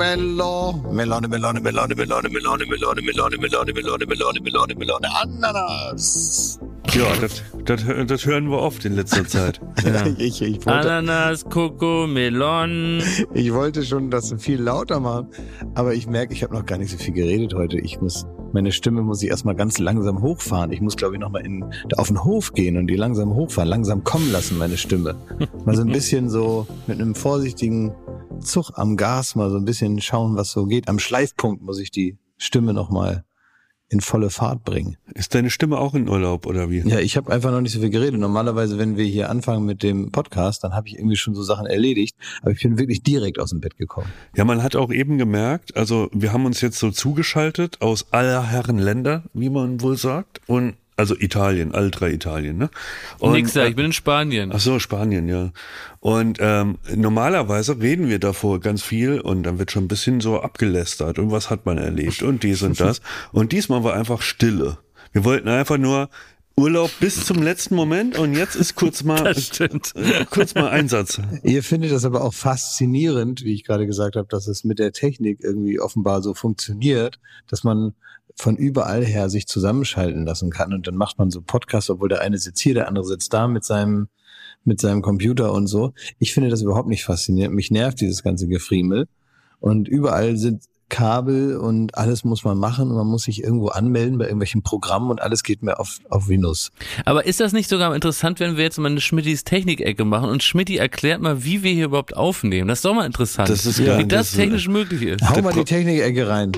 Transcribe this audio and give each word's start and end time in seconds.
Schokomello, 0.00 0.72
Melone, 0.90 1.28
Melone, 1.28 1.60
Melone, 1.60 1.94
Melone, 1.94 2.30
Melone, 2.30 2.64
Melone, 2.64 3.00
Melone, 3.02 3.36
Melone, 3.36 3.72
Melone, 3.74 4.06
Melone, 4.06 4.40
Melone, 4.40 4.74
Melone, 4.74 5.08
Ananas. 5.20 6.58
Ja, 6.94 7.04
das, 7.20 7.42
das, 7.66 7.84
das 8.06 8.24
hören 8.24 8.50
wir 8.50 8.58
oft 8.60 8.82
in 8.86 8.96
letzter 8.96 9.26
Zeit. 9.26 9.60
Ja. 9.84 10.06
ich, 10.18 10.40
ich, 10.40 10.66
Ananas, 10.66 11.44
Koko, 11.44 12.06
Melon. 12.06 13.02
ich 13.34 13.52
wollte 13.52 13.84
schon 13.84 14.10
das 14.10 14.34
viel 14.38 14.62
lauter 14.62 15.00
machen, 15.00 15.28
aber 15.74 15.92
ich 15.92 16.06
merke, 16.06 16.32
ich 16.32 16.42
habe 16.42 16.54
noch 16.54 16.64
gar 16.64 16.78
nicht 16.78 16.90
so 16.90 16.96
viel 16.96 17.12
geredet 17.12 17.52
heute. 17.52 17.78
Ich 17.78 18.00
muss, 18.00 18.24
meine 18.52 18.72
Stimme 18.72 19.02
muss 19.02 19.22
ich 19.22 19.30
erstmal 19.30 19.54
ganz 19.54 19.78
langsam 19.78 20.22
hochfahren. 20.22 20.72
Ich 20.72 20.80
muss, 20.80 20.96
glaube 20.96 21.14
ich, 21.14 21.20
nochmal 21.20 21.44
in, 21.44 21.64
auf 21.96 22.08
den 22.08 22.24
Hof 22.24 22.52
gehen 22.52 22.76
und 22.76 22.86
die 22.86 22.96
langsam 22.96 23.34
hochfahren, 23.34 23.68
langsam 23.68 24.04
kommen 24.04 24.30
lassen, 24.32 24.58
meine 24.58 24.76
Stimme. 24.76 25.16
Mal 25.64 25.76
so 25.76 25.82
ein 25.82 25.88
bisschen 25.92 26.28
so 26.28 26.66
mit 26.86 27.00
einem 27.00 27.14
vorsichtigen 27.14 27.92
Zug 28.40 28.72
am 28.74 28.96
Gas 28.96 29.34
mal 29.34 29.50
so 29.50 29.56
ein 29.56 29.64
bisschen 29.64 30.00
schauen, 30.00 30.36
was 30.36 30.50
so 30.50 30.66
geht. 30.66 30.88
Am 30.88 30.98
Schleifpunkt 30.98 31.62
muss 31.62 31.78
ich 31.78 31.90
die 31.90 32.18
Stimme 32.36 32.72
nochmal 32.72 33.24
in 33.90 34.00
volle 34.00 34.30
Fahrt 34.30 34.64
bringen. 34.64 34.96
Ist 35.14 35.34
deine 35.34 35.50
Stimme 35.50 35.78
auch 35.78 35.94
in 35.94 36.08
Urlaub 36.08 36.46
oder 36.46 36.70
wie? 36.70 36.78
Ja, 36.88 37.00
ich 37.00 37.16
habe 37.16 37.32
einfach 37.32 37.50
noch 37.50 37.60
nicht 37.60 37.72
so 37.72 37.80
viel 37.80 37.90
geredet. 37.90 38.20
Normalerweise, 38.20 38.78
wenn 38.78 38.96
wir 38.96 39.04
hier 39.04 39.28
anfangen 39.28 39.66
mit 39.66 39.82
dem 39.82 40.12
Podcast, 40.12 40.62
dann 40.62 40.74
habe 40.74 40.86
ich 40.86 40.96
irgendwie 40.96 41.16
schon 41.16 41.34
so 41.34 41.42
Sachen 41.42 41.66
erledigt. 41.66 42.16
Aber 42.40 42.52
ich 42.52 42.62
bin 42.62 42.78
wirklich 42.78 43.02
direkt 43.02 43.40
aus 43.40 43.50
dem 43.50 43.60
Bett 43.60 43.76
gekommen. 43.76 44.06
Ja, 44.36 44.44
man 44.44 44.62
hat 44.62 44.76
auch 44.76 44.92
eben 44.92 45.18
gemerkt, 45.18 45.76
also 45.76 46.08
wir 46.12 46.32
haben 46.32 46.46
uns 46.46 46.60
jetzt 46.60 46.78
so 46.78 46.92
zugeschaltet 46.92 47.82
aus 47.82 48.12
aller 48.12 48.46
Herren 48.46 48.78
Länder, 48.78 49.24
wie 49.34 49.50
man 49.50 49.80
wohl 49.80 49.96
sagt. 49.96 50.40
Und 50.46 50.76
also 51.00 51.16
Italien, 51.18 51.72
drei 51.72 52.12
Italien, 52.12 52.58
ne? 52.58 52.70
Und, 53.18 53.32
Nix 53.32 53.54
da, 53.54 53.66
ich 53.66 53.74
bin 53.74 53.86
in 53.86 53.92
Spanien. 53.92 54.52
Ach 54.54 54.60
so, 54.60 54.78
Spanien, 54.78 55.28
ja. 55.28 55.50
Und 55.98 56.38
ähm, 56.40 56.78
normalerweise 56.94 57.80
reden 57.80 58.08
wir 58.08 58.18
davor 58.18 58.60
ganz 58.60 58.82
viel 58.82 59.20
und 59.20 59.42
dann 59.42 59.58
wird 59.58 59.70
schon 59.70 59.84
ein 59.84 59.88
bisschen 59.88 60.20
so 60.20 60.40
abgelästert 60.40 61.18
und 61.18 61.30
was 61.30 61.50
hat 61.50 61.66
man 61.66 61.78
erlebt 61.78 62.22
und 62.22 62.42
dies 62.42 62.62
und 62.62 62.78
das. 62.78 63.00
Und 63.32 63.52
diesmal 63.52 63.82
war 63.82 63.94
einfach 63.94 64.22
Stille. 64.22 64.78
Wir 65.12 65.24
wollten 65.24 65.48
einfach 65.48 65.78
nur 65.78 66.08
Urlaub 66.60 66.90
bis 67.00 67.24
zum 67.24 67.42
letzten 67.42 67.74
Moment 67.74 68.18
und 68.18 68.34
jetzt 68.34 68.54
ist 68.54 68.74
kurz 68.74 69.02
mal 69.04 69.24
Das 69.24 69.46
stimmt. 69.46 69.92
äh, 69.96 70.26
kurz 70.28 70.54
mal 70.54 70.68
Einsatz. 70.68 71.18
Ihr 71.42 71.62
findet 71.62 71.90
das 71.90 72.04
aber 72.04 72.22
auch 72.22 72.34
faszinierend, 72.34 73.42
wie 73.44 73.54
ich 73.54 73.64
gerade 73.64 73.86
gesagt 73.86 74.16
habe, 74.16 74.28
dass 74.28 74.46
es 74.46 74.62
mit 74.62 74.78
der 74.78 74.92
Technik 74.92 75.40
irgendwie 75.42 75.80
offenbar 75.80 76.20
so 76.22 76.34
funktioniert, 76.34 77.18
dass 77.48 77.64
man 77.64 77.94
von 78.36 78.56
überall 78.56 79.04
her 79.04 79.30
sich 79.30 79.46
zusammenschalten 79.46 80.26
lassen 80.26 80.50
kann 80.50 80.74
und 80.74 80.86
dann 80.86 80.96
macht 80.96 81.18
man 81.18 81.30
so 81.30 81.40
Podcasts, 81.40 81.88
obwohl 81.88 82.10
der 82.10 82.20
eine 82.20 82.36
sitzt 82.38 82.60
hier, 82.60 82.74
der 82.74 82.88
andere 82.88 83.06
sitzt 83.06 83.32
da 83.32 83.48
mit 83.48 83.64
seinem 83.64 84.08
mit 84.62 84.80
seinem 84.80 85.00
Computer 85.00 85.52
und 85.52 85.66
so. 85.66 85.94
Ich 86.18 86.34
finde 86.34 86.50
das 86.50 86.60
überhaupt 86.60 86.88
nicht 86.88 87.04
faszinierend. 87.04 87.54
Mich 87.54 87.70
nervt 87.70 88.00
dieses 88.02 88.22
ganze 88.22 88.46
Gefriemel 88.46 89.08
und 89.58 89.88
überall 89.88 90.36
sind 90.36 90.64
Kabel 90.90 91.56
und 91.56 91.96
alles 91.96 92.24
muss 92.24 92.44
man 92.44 92.58
machen 92.58 92.90
und 92.90 92.96
man 92.96 93.06
muss 93.06 93.22
sich 93.22 93.42
irgendwo 93.42 93.68
anmelden 93.68 94.18
bei 94.18 94.24
irgendwelchen 94.24 94.62
Programmen 94.62 95.10
und 95.10 95.22
alles 95.22 95.42
geht 95.42 95.62
mir 95.62 95.80
auf, 95.80 95.96
auf 96.10 96.28
Windows. 96.28 96.70
Aber 97.06 97.24
ist 97.24 97.40
das 97.40 97.54
nicht 97.54 97.70
sogar 97.70 97.94
interessant, 97.94 98.38
wenn 98.40 98.56
wir 98.58 98.64
jetzt 98.64 98.78
mal 98.78 98.90
eine 98.90 99.00
Schmittis 99.00 99.44
Technik-Ecke 99.44 100.04
machen 100.04 100.28
und 100.28 100.42
Schmitti 100.42 100.76
erklärt 100.76 101.22
mal, 101.22 101.44
wie 101.44 101.62
wir 101.62 101.72
hier 101.72 101.86
überhaupt 101.86 102.14
aufnehmen? 102.16 102.68
Das 102.68 102.80
ist 102.80 102.84
doch 102.84 102.92
mal 102.94 103.06
interessant. 103.06 103.48
Das 103.48 103.64
ist 103.64 103.78
wie 103.78 103.84
geil. 103.86 104.04
das 104.06 104.28
Das- 104.28 104.36
technisch 104.36 104.68
möglich 104.68 105.02
ist. 105.02 105.26
Hau 105.26 105.40
mal 105.40 105.54
die 105.54 105.64
Technik-Ecke 105.64 106.28
rein. 106.28 106.52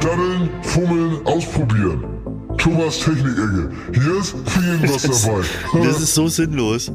Daddeln, 0.00 0.48
fummeln, 0.62 1.26
ausprobieren. 1.26 2.04
Thomas 2.58 2.98
Technik-Ecke. 2.98 3.70
Hier 3.94 4.18
ist 4.18 4.34
für 4.46 4.60
jeden 4.62 4.82
was 4.88 5.02
dabei. 5.02 5.84
Das 5.86 6.00
ist 6.00 6.14
so 6.14 6.28
sinnlos. 6.28 6.90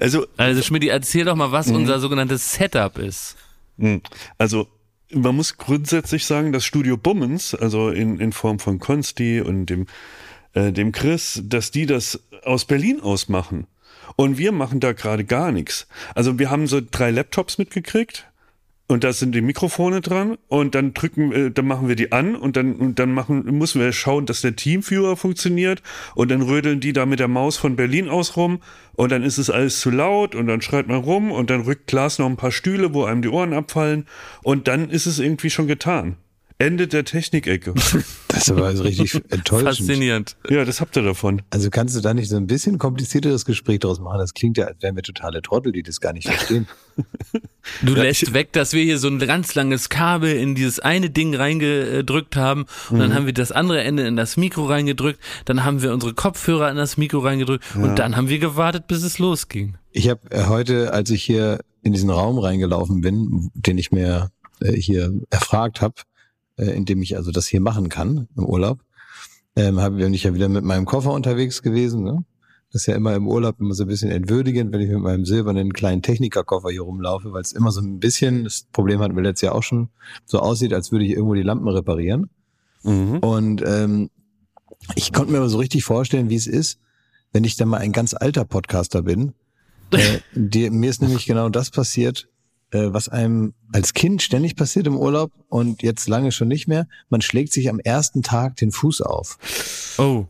Also 0.00 0.26
Also 0.36 0.62
Schmitti, 0.62 0.88
erzähl 0.88 1.24
doch 1.24 1.36
mal, 1.36 1.48
Mhm. 1.48 1.52
was 1.52 1.70
unser 1.70 2.00
sogenanntes 2.00 2.52
Setup 2.54 2.98
ist. 2.98 3.36
Hm. 3.78 4.00
Also 4.38 4.68
man 5.12 5.34
muss 5.36 5.56
grundsätzlich 5.56 6.24
sagen, 6.24 6.52
dass 6.52 6.64
Studio 6.64 6.96
Bummens, 6.96 7.54
also 7.54 7.90
in, 7.90 8.18
in 8.20 8.32
Form 8.32 8.58
von 8.58 8.78
Konsti 8.78 9.40
und 9.40 9.66
dem, 9.66 9.86
äh, 10.54 10.72
dem 10.72 10.92
Chris, 10.92 11.42
dass 11.44 11.70
die 11.70 11.86
das 11.86 12.20
aus 12.44 12.64
Berlin 12.64 13.00
aus 13.00 13.28
machen. 13.28 13.66
Und 14.16 14.38
wir 14.38 14.52
machen 14.52 14.80
da 14.80 14.92
gerade 14.92 15.24
gar 15.24 15.52
nichts. 15.52 15.86
Also 16.14 16.38
wir 16.38 16.50
haben 16.50 16.66
so 16.66 16.80
drei 16.88 17.10
Laptops 17.10 17.58
mitgekriegt 17.58 18.26
und 18.90 19.04
da 19.04 19.12
sind 19.12 19.36
die 19.36 19.40
Mikrofone 19.40 20.00
dran 20.00 20.36
und 20.48 20.74
dann 20.74 20.94
drücken, 20.94 21.30
äh, 21.30 21.50
dann 21.52 21.66
machen 21.68 21.86
wir 21.86 21.94
die 21.94 22.10
an 22.10 22.34
und 22.34 22.56
dann, 22.56 22.74
und 22.74 22.98
dann 22.98 23.12
machen, 23.14 23.44
müssen 23.56 23.80
wir 23.80 23.92
schauen, 23.92 24.26
dass 24.26 24.40
der 24.40 24.56
Teamviewer 24.56 25.16
funktioniert 25.16 25.80
und 26.16 26.28
dann 26.30 26.42
rödeln 26.42 26.80
die 26.80 26.92
da 26.92 27.06
mit 27.06 27.20
der 27.20 27.28
Maus 27.28 27.56
von 27.56 27.76
Berlin 27.76 28.08
aus 28.08 28.36
rum 28.36 28.60
und 28.94 29.12
dann 29.12 29.22
ist 29.22 29.38
es 29.38 29.48
alles 29.48 29.78
zu 29.78 29.90
laut 29.90 30.34
und 30.34 30.48
dann 30.48 30.60
schreit 30.60 30.88
man 30.88 30.98
rum 30.98 31.30
und 31.30 31.50
dann 31.50 31.60
rückt 31.60 31.86
Klaas 31.86 32.18
noch 32.18 32.26
ein 32.26 32.36
paar 32.36 32.50
Stühle, 32.50 32.92
wo 32.92 33.04
einem 33.04 33.22
die 33.22 33.28
Ohren 33.28 33.52
abfallen 33.52 34.06
und 34.42 34.66
dann 34.66 34.90
ist 34.90 35.06
es 35.06 35.20
irgendwie 35.20 35.50
schon 35.50 35.68
getan. 35.68 36.16
Ende 36.60 36.86
der 36.88 37.04
Technikecke. 37.04 37.74
Das 38.32 38.48
aber 38.48 38.66
also 38.66 38.84
richtig 38.84 39.14
enttäuschend. 39.30 39.76
Faszinierend. 39.78 40.36
ja, 40.48 40.64
das 40.64 40.80
habt 40.80 40.96
ihr 40.96 41.02
davon. 41.02 41.42
Also 41.50 41.68
kannst 41.68 41.96
du 41.96 42.00
da 42.00 42.14
nicht 42.14 42.28
so 42.28 42.36
ein 42.36 42.46
bisschen 42.46 42.78
komplizierteres 42.78 43.44
Gespräch 43.44 43.80
draus 43.80 43.98
machen? 43.98 44.18
Das 44.18 44.34
klingt 44.34 44.56
ja, 44.56 44.66
als 44.66 44.80
wären 44.82 44.94
wir 44.94 45.02
totale 45.02 45.42
Trottel, 45.42 45.72
die 45.72 45.82
das 45.82 46.00
gar 46.00 46.12
nicht 46.12 46.28
verstehen. 46.28 46.68
Du 47.82 47.94
lässt 47.94 48.32
weg, 48.34 48.52
dass 48.52 48.72
wir 48.72 48.82
hier 48.82 48.98
so 48.98 49.08
ein 49.08 49.18
ganz 49.18 49.54
langes 49.54 49.88
Kabel 49.88 50.34
in 50.36 50.54
dieses 50.54 50.80
eine 50.80 51.10
Ding 51.10 51.34
reingedrückt 51.34 52.36
haben 52.36 52.66
und 52.90 52.96
Mhm. 52.96 53.00
dann 53.00 53.14
haben 53.14 53.26
wir 53.26 53.32
das 53.32 53.52
andere 53.52 53.82
Ende 53.82 54.06
in 54.06 54.16
das 54.16 54.36
Mikro 54.36 54.66
reingedrückt, 54.66 55.18
dann 55.44 55.64
haben 55.64 55.82
wir 55.82 55.92
unsere 55.92 56.14
Kopfhörer 56.14 56.70
in 56.70 56.76
das 56.76 56.96
Mikro 56.96 57.18
reingedrückt 57.18 57.64
und 57.76 57.98
dann 57.98 58.16
haben 58.16 58.28
wir 58.28 58.38
gewartet, 58.38 58.86
bis 58.86 59.02
es 59.02 59.18
losging. 59.18 59.76
Ich 59.92 60.08
habe 60.08 60.20
äh, 60.30 60.44
heute, 60.46 60.92
als 60.92 61.10
ich 61.10 61.22
hier 61.22 61.60
in 61.82 61.92
diesen 61.92 62.10
Raum 62.10 62.38
reingelaufen 62.38 63.00
bin, 63.02 63.50
den 63.54 63.76
ich 63.78 63.92
mir 63.92 64.30
äh, 64.60 64.72
hier 64.72 65.12
erfragt 65.30 65.80
habe, 65.80 65.94
äh, 66.56 66.70
in 66.70 66.84
dem 66.84 67.02
ich 67.02 67.16
also 67.16 67.30
das 67.30 67.46
hier 67.46 67.60
machen 67.60 67.88
kann 67.88 68.28
im 68.36 68.44
Urlaub, 68.44 68.80
ähm, 69.56 69.80
habe 69.80 69.96
bin 69.96 70.14
ich 70.14 70.24
ja 70.24 70.34
wieder 70.34 70.48
mit 70.48 70.64
meinem 70.64 70.86
Koffer 70.86 71.12
unterwegs 71.12 71.62
gewesen. 71.62 72.04
Ne? 72.04 72.24
Das 72.72 72.82
ist 72.82 72.86
ja 72.86 72.94
immer 72.94 73.14
im 73.14 73.26
Urlaub 73.26 73.58
immer 73.58 73.74
so 73.74 73.84
ein 73.84 73.88
bisschen 73.88 74.10
entwürdigend, 74.10 74.72
wenn 74.72 74.80
ich 74.80 74.88
mit 74.88 75.00
meinem 75.00 75.24
silbernen 75.24 75.72
kleinen 75.72 76.02
Technikerkoffer 76.02 76.70
hier 76.70 76.82
rumlaufe, 76.82 77.32
weil 77.32 77.42
es 77.42 77.52
immer 77.52 77.72
so 77.72 77.80
ein 77.80 77.98
bisschen, 77.98 78.44
das 78.44 78.66
Problem 78.72 79.00
hatten 79.00 79.16
wir 79.16 79.22
letztes 79.22 79.46
Jahr 79.46 79.54
auch 79.56 79.62
schon, 79.62 79.88
so 80.24 80.38
aussieht, 80.38 80.72
als 80.72 80.92
würde 80.92 81.04
ich 81.04 81.10
irgendwo 81.12 81.34
die 81.34 81.42
Lampen 81.42 81.68
reparieren. 81.68 82.30
Mhm. 82.84 83.18
Und 83.18 83.62
ähm, 83.66 84.10
ich 84.94 85.12
konnte 85.12 85.32
mir 85.32 85.38
aber 85.38 85.48
so 85.48 85.58
richtig 85.58 85.84
vorstellen, 85.84 86.30
wie 86.30 86.36
es 86.36 86.46
ist, 86.46 86.78
wenn 87.32 87.44
ich 87.44 87.56
dann 87.56 87.68
mal 87.68 87.78
ein 87.78 87.92
ganz 87.92 88.14
alter 88.14 88.44
Podcaster 88.44 89.02
bin. 89.02 89.34
Äh, 89.92 90.20
die, 90.36 90.70
mir 90.70 90.88
ist 90.88 91.02
nämlich 91.02 91.26
genau 91.26 91.48
das 91.48 91.72
passiert, 91.72 92.28
was 92.78 93.08
einem 93.08 93.54
als 93.72 93.94
Kind 93.94 94.22
ständig 94.22 94.56
passiert 94.56 94.86
im 94.86 94.96
Urlaub 94.96 95.32
und 95.48 95.82
jetzt 95.82 96.08
lange 96.08 96.32
schon 96.32 96.48
nicht 96.48 96.68
mehr. 96.68 96.86
Man 97.08 97.20
schlägt 97.20 97.52
sich 97.52 97.68
am 97.68 97.80
ersten 97.80 98.22
Tag 98.22 98.56
den 98.56 98.72
Fuß 98.72 99.02
auf. 99.02 99.38
Oh. 99.98 100.26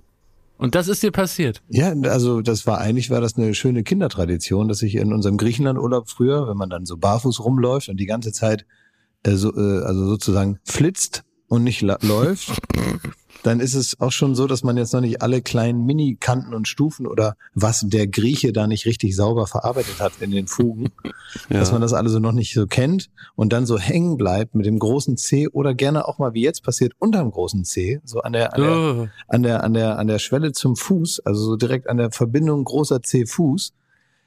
Und 0.57 0.75
das 0.75 0.89
ist 0.89 1.03
dir 1.03 1.11
passiert. 1.11 1.63
Ja, 1.69 1.95
also 2.03 2.43
das 2.43 2.67
war 2.67 2.79
eigentlich 2.79 3.09
war 3.09 3.23
das 3.23 3.37
eine 3.37 3.55
schöne 3.55 3.83
Kindertradition, 3.83 4.69
dass 4.69 4.83
ich 4.83 4.97
in 4.97 5.13
unserem 5.13 5.39
Griechenlandurlaub 5.39 6.11
früher, 6.11 6.49
wenn 6.49 6.57
man 6.57 6.69
dann 6.69 6.85
so 6.85 6.99
barfuß 6.99 7.41
rumläuft 7.41 7.89
und 7.89 7.99
die 7.99 8.07
ganze 8.07 8.31
Zeit 8.33 8.67
äh, 9.23 9.33
so, 9.33 9.55
äh, 9.57 9.83
also 9.85 10.07
sozusagen 10.07 10.59
flitzt 10.65 11.25
und 11.49 11.65
nicht 11.65 11.81
läuft, 11.81 12.53
dann 13.43 13.61
ist 13.61 13.75
es 13.75 13.99
auch 14.01 14.13
schon 14.13 14.35
so, 14.35 14.47
dass 14.47 14.63
man 14.63 14.77
jetzt 14.77 14.93
noch 14.93 15.01
nicht 15.01 15.23
alle 15.23 15.41
kleinen 15.41 15.87
Mini-Kanten 15.87 16.55
und 16.55 16.69
Stufen 16.69 17.07
oder 17.07 17.37
was 17.55 17.85
der 17.87 18.07
Grieche 18.07 18.53
da 18.53 18.67
nicht 18.67 18.85
richtig 18.87 19.17
sauber 19.17 19.47
verarbeitet 19.47 20.01
hat 20.01 20.17
in 20.19 20.31
den 20.31 20.47
Fugen, 20.47 20.91
dass 21.49 21.73
man 21.73 21.81
das 21.81 21.93
alle 21.93 22.11
so 22.11 22.19
noch 22.19 22.33
nicht 22.33 22.53
so 22.53 22.67
kennt 22.67 23.11
und 23.37 23.53
dann 23.53 23.67
so 23.67 23.79
hängen 23.79 24.17
bleibt 24.17 24.55
mit 24.55 24.67
dem 24.67 24.79
großen 24.79 25.17
C 25.17 25.49
oder 25.49 25.75
gerne 25.75 26.07
auch 26.07 26.19
mal 26.19 26.35
wie 26.35 26.43
jetzt 26.43 26.63
passiert 26.63 26.93
unterm 26.99 27.31
großen 27.31 27.65
C, 27.65 28.01
so 28.05 28.21
an 28.21 28.33
der, 28.33 28.55
an 28.55 28.63
der 28.63 28.71
Oh. 28.71 29.09
an 29.29 29.43
der, 29.43 29.65
an 29.65 29.75
der, 29.75 29.99
an 29.99 30.07
der 30.07 30.19
Schwelle 30.19 30.53
zum 30.53 30.77
Fuß, 30.77 31.21
also 31.21 31.43
so 31.43 31.57
direkt 31.57 31.89
an 31.89 31.97
der 31.97 32.11
Verbindung 32.11 32.65
großer 32.65 33.03
C-Fuß, 33.03 33.73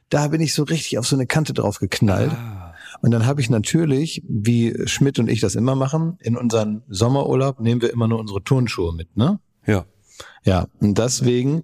da 0.09 0.27
bin 0.27 0.41
ich 0.41 0.53
so 0.53 0.63
richtig 0.63 0.97
auf 0.97 1.07
so 1.07 1.15
eine 1.15 1.25
Kante 1.25 1.53
drauf 1.53 1.79
geknallt. 1.79 2.31
Und 3.03 3.11
dann 3.11 3.25
habe 3.25 3.41
ich 3.41 3.49
natürlich, 3.49 4.23
wie 4.29 4.73
Schmidt 4.85 5.19
und 5.19 5.29
ich 5.29 5.41
das 5.41 5.55
immer 5.55 5.75
machen, 5.75 6.17
in 6.21 6.37
unseren 6.37 6.83
Sommerurlaub 6.87 7.59
nehmen 7.59 7.81
wir 7.81 7.91
immer 7.91 8.07
nur 8.07 8.17
unsere 8.17 8.41
Turnschuhe 8.41 8.93
mit, 8.93 9.17
ne? 9.17 9.41
Ja. 9.67 9.85
Ja, 10.45 10.67
und 10.79 10.97
deswegen 10.97 11.63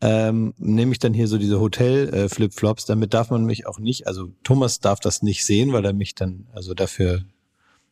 ähm, 0.00 0.52
nehme 0.58 0.90
ich 0.90 0.98
dann 0.98 1.14
hier 1.14 1.28
so 1.28 1.38
diese 1.38 1.60
Hotel-Flipflops. 1.60 2.86
Damit 2.86 3.14
darf 3.14 3.30
man 3.30 3.44
mich 3.44 3.68
auch 3.68 3.78
nicht, 3.78 4.08
also 4.08 4.32
Thomas 4.42 4.80
darf 4.80 4.98
das 4.98 5.22
nicht 5.22 5.44
sehen, 5.44 5.72
weil 5.72 5.84
er 5.84 5.92
mich 5.92 6.16
dann 6.16 6.48
also 6.52 6.74
dafür 6.74 7.22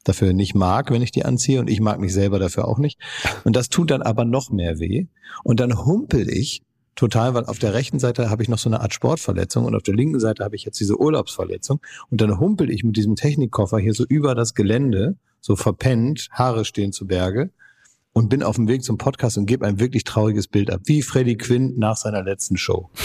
dafür 0.02 0.32
nicht 0.32 0.56
mag, 0.56 0.90
wenn 0.90 1.02
ich 1.02 1.12
die 1.12 1.24
anziehe 1.24 1.60
und 1.60 1.70
ich 1.70 1.80
mag 1.80 2.00
mich 2.00 2.12
selber 2.12 2.40
dafür 2.40 2.66
auch 2.66 2.78
nicht. 2.78 2.98
Und 3.44 3.54
das 3.54 3.68
tut 3.68 3.92
dann 3.92 4.02
aber 4.02 4.24
noch 4.24 4.50
mehr 4.50 4.80
weh. 4.80 5.06
Und 5.44 5.60
dann 5.60 5.84
humpel 5.84 6.28
ich 6.28 6.62
total, 6.98 7.34
weil 7.34 7.46
auf 7.46 7.58
der 7.58 7.74
rechten 7.74 7.98
Seite 7.98 8.28
habe 8.28 8.42
ich 8.42 8.48
noch 8.48 8.58
so 8.58 8.68
eine 8.68 8.80
Art 8.80 8.92
Sportverletzung 8.92 9.64
und 9.64 9.74
auf 9.74 9.82
der 9.82 9.94
linken 9.94 10.20
Seite 10.20 10.44
habe 10.44 10.56
ich 10.56 10.64
jetzt 10.64 10.80
diese 10.80 10.98
Urlaubsverletzung. 10.98 11.80
Und 12.10 12.20
dann 12.20 12.38
humpel 12.38 12.70
ich 12.70 12.84
mit 12.84 12.96
diesem 12.96 13.14
Technikkoffer 13.14 13.78
hier 13.78 13.94
so 13.94 14.04
über 14.04 14.34
das 14.34 14.54
Gelände, 14.54 15.16
so 15.40 15.56
verpennt, 15.56 16.28
Haare 16.32 16.64
stehen 16.64 16.92
zu 16.92 17.06
Berge 17.06 17.50
und 18.12 18.28
bin 18.28 18.42
auf 18.42 18.56
dem 18.56 18.66
Weg 18.66 18.82
zum 18.82 18.98
Podcast 18.98 19.38
und 19.38 19.46
gebe 19.46 19.64
ein 19.64 19.78
wirklich 19.78 20.04
trauriges 20.04 20.48
Bild 20.48 20.70
ab, 20.70 20.80
wie 20.84 21.02
Freddie 21.02 21.36
Quinn 21.36 21.74
nach 21.78 21.96
seiner 21.96 22.22
letzten 22.22 22.56
Show. 22.56 22.90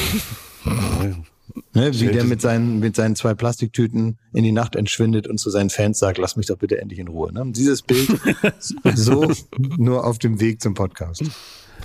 Ne, 1.73 1.91
wie 1.99 2.07
der 2.07 2.23
mit 2.23 2.41
seinen, 2.41 2.79
mit 2.79 2.95
seinen 2.95 3.15
zwei 3.15 3.35
Plastiktüten 3.35 4.17
in 4.31 4.43
die 4.43 4.53
Nacht 4.53 4.75
entschwindet 4.75 5.27
und 5.27 5.39
zu 5.39 5.49
seinen 5.49 5.69
Fans 5.69 5.99
sagt, 5.99 6.17
lass 6.17 6.35
mich 6.35 6.47
doch 6.47 6.57
bitte 6.57 6.79
endlich 6.79 6.99
in 6.99 7.09
Ruhe. 7.09 7.31
Ne? 7.33 7.43
Dieses 7.47 7.81
Bild 7.81 8.09
so 8.95 9.31
nur 9.77 10.05
auf 10.05 10.17
dem 10.17 10.39
Weg 10.39 10.61
zum 10.61 10.73
Podcast. 10.73 11.23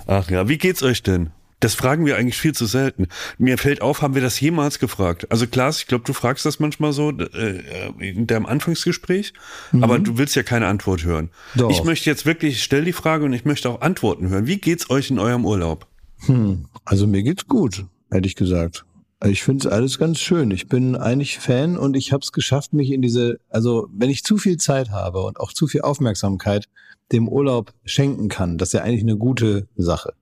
Ach 0.07 0.29
ja, 0.31 0.47
wie 0.47 0.57
geht's 0.57 0.81
euch 0.81 1.03
denn? 1.03 1.31
Das 1.59 1.73
fragen 1.75 2.05
wir 2.05 2.17
eigentlich 2.17 2.37
viel 2.37 2.53
zu 2.53 2.65
selten. 2.65 3.07
Mir 3.37 3.57
fällt 3.57 3.81
auf, 3.81 4.01
haben 4.01 4.15
wir 4.15 4.21
das 4.21 4.39
jemals 4.39 4.79
gefragt? 4.79 5.29
Also 5.29 5.45
Klaas, 5.45 5.79
ich 5.79 5.87
glaube, 5.87 6.05
du 6.05 6.13
fragst 6.13 6.45
das 6.45 6.59
manchmal 6.59 6.93
so 6.93 7.11
äh, 7.11 7.91
in 7.99 8.27
deinem 8.27 8.45
Anfangsgespräch, 8.45 9.33
mhm. 9.71 9.83
aber 9.83 9.99
du 9.99 10.17
willst 10.17 10.35
ja 10.35 10.43
keine 10.43 10.67
Antwort 10.67 11.03
hören. 11.03 11.29
Doch. 11.55 11.69
Ich 11.69 11.83
möchte 11.83 12.09
jetzt 12.09 12.25
wirklich, 12.25 12.55
ich 12.55 12.63
stell 12.63 12.85
die 12.85 12.93
Frage 12.93 13.25
und 13.25 13.33
ich 13.33 13.43
möchte 13.43 13.69
auch 13.69 13.81
Antworten 13.81 14.29
hören. 14.29 14.47
Wie 14.47 14.57
geht's 14.57 14.89
euch 14.89 15.11
in 15.11 15.19
eurem 15.19 15.45
Urlaub? 15.45 15.87
Hm, 16.25 16.65
also 16.85 17.07
mir 17.07 17.23
geht's 17.23 17.47
gut, 17.47 17.85
ehrlich 18.11 18.35
gesagt. 18.35 18.85
Ich 19.25 19.43
finde 19.43 19.67
es 19.67 19.73
alles 19.73 19.99
ganz 19.99 20.19
schön. 20.19 20.49
Ich 20.51 20.69
bin 20.69 20.95
eigentlich 20.95 21.39
Fan 21.39 21.77
und 21.77 21.97
ich 21.97 22.13
habe 22.13 22.21
es 22.23 22.31
geschafft, 22.31 22.71
mich 22.71 22.89
in 22.91 23.01
diese, 23.01 23.39
also 23.49 23.87
wenn 23.91 24.09
ich 24.09 24.23
zu 24.23 24.37
viel 24.37 24.55
Zeit 24.55 24.91
habe 24.91 25.21
und 25.21 25.41
auch 25.41 25.51
zu 25.51 25.67
viel 25.67 25.81
Aufmerksamkeit 25.81 26.69
dem 27.11 27.27
Urlaub 27.27 27.73
schenken 27.83 28.29
kann, 28.29 28.57
das 28.57 28.69
ist 28.69 28.73
ja 28.73 28.81
eigentlich 28.81 29.03
eine 29.03 29.17
gute 29.17 29.67
Sache. 29.75 30.13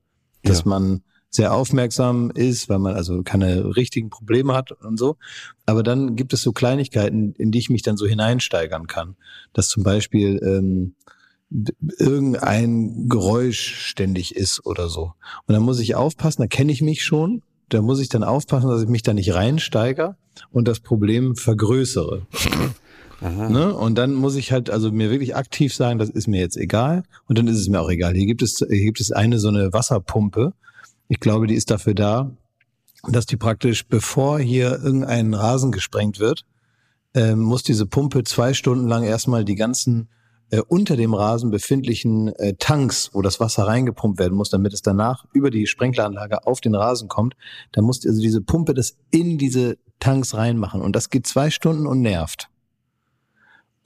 Dass 0.42 0.60
ja. 0.60 0.70
man 0.70 1.04
sehr 1.30 1.54
aufmerksam 1.54 2.32
ist, 2.32 2.70
weil 2.70 2.80
man 2.80 2.96
also 2.96 3.22
keine 3.24 3.76
richtigen 3.76 4.10
Probleme 4.10 4.54
hat 4.54 4.72
und 4.72 4.98
so. 4.98 5.18
Aber 5.66 5.84
dann 5.84 6.16
gibt 6.16 6.34
es 6.34 6.42
so 6.42 6.52
Kleinigkeiten, 6.52 7.34
in 7.34 7.52
die 7.52 7.60
ich 7.60 7.70
mich 7.70 7.82
dann 7.82 7.98
so 7.98 8.08
hineinsteigern 8.08 8.88
kann. 8.88 9.16
Dass 9.54 9.68
zum 9.68 9.84
Beispiel 9.84 10.40
ähm, 10.44 10.96
irgendein 12.00 13.08
Geräusch 13.08 13.88
ständig 13.88 14.36
ist 14.36 14.66
oder 14.66 14.90
so. 14.90 15.14
Und 15.46 15.54
dann 15.54 15.64
muss 15.64 15.80
ich 15.80 15.96
aufpassen, 15.96 16.42
da 16.42 16.48
kenne 16.48 16.72
ich 16.72 16.82
mich 16.82 17.04
schon. 17.04 17.42
Da 17.70 17.82
muss 17.82 18.00
ich 18.00 18.08
dann 18.08 18.24
aufpassen, 18.24 18.70
dass 18.70 18.84
ich 18.84 18.88
mich 18.88 19.04
da 19.04 19.14
nicht 19.14 19.34
reinsteige 19.34 20.16
und 20.52 20.68
das 20.68 20.80
Problem 20.80 21.36
vergrößere. 21.36 22.26
Ne? 23.22 23.74
Und 23.74 23.96
dann 23.96 24.14
muss 24.14 24.36
ich 24.36 24.52
halt 24.52 24.70
also 24.70 24.92
mir 24.92 25.10
wirklich 25.10 25.36
aktiv 25.36 25.74
sagen, 25.74 26.00
das 26.00 26.10
ist 26.10 26.28
mir 26.28 26.40
jetzt 26.40 26.56
egal. 26.56 27.04
Und 27.26 27.38
dann 27.38 27.48
ist 27.48 27.58
es 27.58 27.68
mir 27.68 27.82
auch 27.82 27.90
egal. 27.90 28.14
Hier 28.14 28.28
gibt 28.28 28.42
es, 28.42 28.58
hier 28.58 28.86
gibt 28.86 29.02
es 29.02 29.12
eine 29.12 29.40
so 29.40 29.48
eine 29.48 29.74
Wasserpumpe, 29.74 30.54
ich 31.08 31.20
glaube, 31.20 31.48
die 31.48 31.56
ist 31.56 31.72
dafür 31.72 31.94
da, 31.94 32.32
dass 33.08 33.26
die 33.26 33.38
praktisch, 33.38 33.88
bevor 33.88 34.40
hier 34.40 34.80
irgendein 34.84 35.34
Rasen 35.34 35.72
gesprengt 35.72 36.20
wird, 36.20 36.46
äh, 37.14 37.36
muss 37.36 37.64
diese 37.64 37.86
Pumpe 37.86 38.24
zwei 38.24 38.54
Stunden 38.54 38.88
lang 38.88 39.04
erstmal 39.04 39.46
die 39.46 39.56
ganzen 39.56 40.10
äh, 40.50 40.62
unter 40.68 40.96
dem 40.96 41.14
Rasen 41.14 41.52
befindlichen 41.52 42.30
äh, 42.36 42.54
Tanks, 42.58 43.10
wo 43.14 43.22
das 43.22 43.40
Wasser 43.40 43.64
reingepumpt 43.64 44.20
werden 44.20 44.36
muss, 44.36 44.50
damit 44.50 44.74
es 44.74 44.82
danach 44.82 45.26
über 45.34 45.52
die 45.52 45.68
Sprenkleranlage 45.68 46.46
auf 46.46 46.62
den 46.62 46.76
Rasen 46.76 47.08
kommt, 47.08 47.36
dann 47.72 47.84
muss 47.84 48.06
also 48.06 48.22
diese 48.22 48.42
Pumpe 48.42 48.74
das 48.74 48.98
in 49.12 49.38
diese 49.38 49.78
Tanks 50.00 50.36
reinmachen. 50.36 50.82
Und 50.82 50.96
das 50.96 51.10
geht 51.10 51.28
zwei 51.28 51.50
Stunden 51.50 51.86
und 51.88 52.02
nervt. 52.02 52.50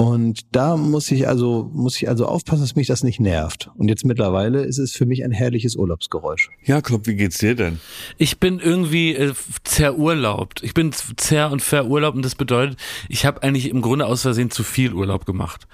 Und 0.02 0.48
da 0.52 0.78
muss 0.78 1.12
ich 1.12 1.28
also, 1.28 1.70
muss 1.76 1.96
ich 1.98 2.10
also 2.10 2.26
aufpassen, 2.26 2.62
dass 2.64 2.76
mich 2.76 2.88
das 2.88 3.04
nicht 3.04 3.20
nervt. 3.20 3.70
Und 3.76 3.88
jetzt 3.88 4.04
mittlerweile 4.04 4.64
ist 4.64 4.80
es 4.80 4.94
für 4.94 5.06
mich 5.06 5.24
ein 5.24 5.32
herrliches 5.32 5.76
Urlaubsgeräusch. 5.76 6.50
Jakob, 6.64 7.06
wie 7.06 7.14
geht's 7.14 7.38
dir 7.38 7.54
denn? 7.54 7.80
Ich 8.18 8.40
bin 8.40 8.58
irgendwie 8.58 9.14
äh, 9.14 9.34
zerurlaubt. 9.64 10.64
Ich 10.64 10.74
bin 10.74 10.92
zer- 10.92 11.52
und 11.52 11.62
verurlaubt 11.62 12.16
und 12.16 12.26
das 12.26 12.34
bedeutet, 12.34 12.80
ich 13.10 13.28
habe 13.28 13.44
eigentlich 13.44 13.70
im 13.70 13.84
Grunde 13.84 14.08
aus 14.08 14.24
Versehen 14.24 14.50
zu 14.50 14.64
viel 14.64 14.92
Urlaub 14.94 15.28
gemacht. 15.28 15.68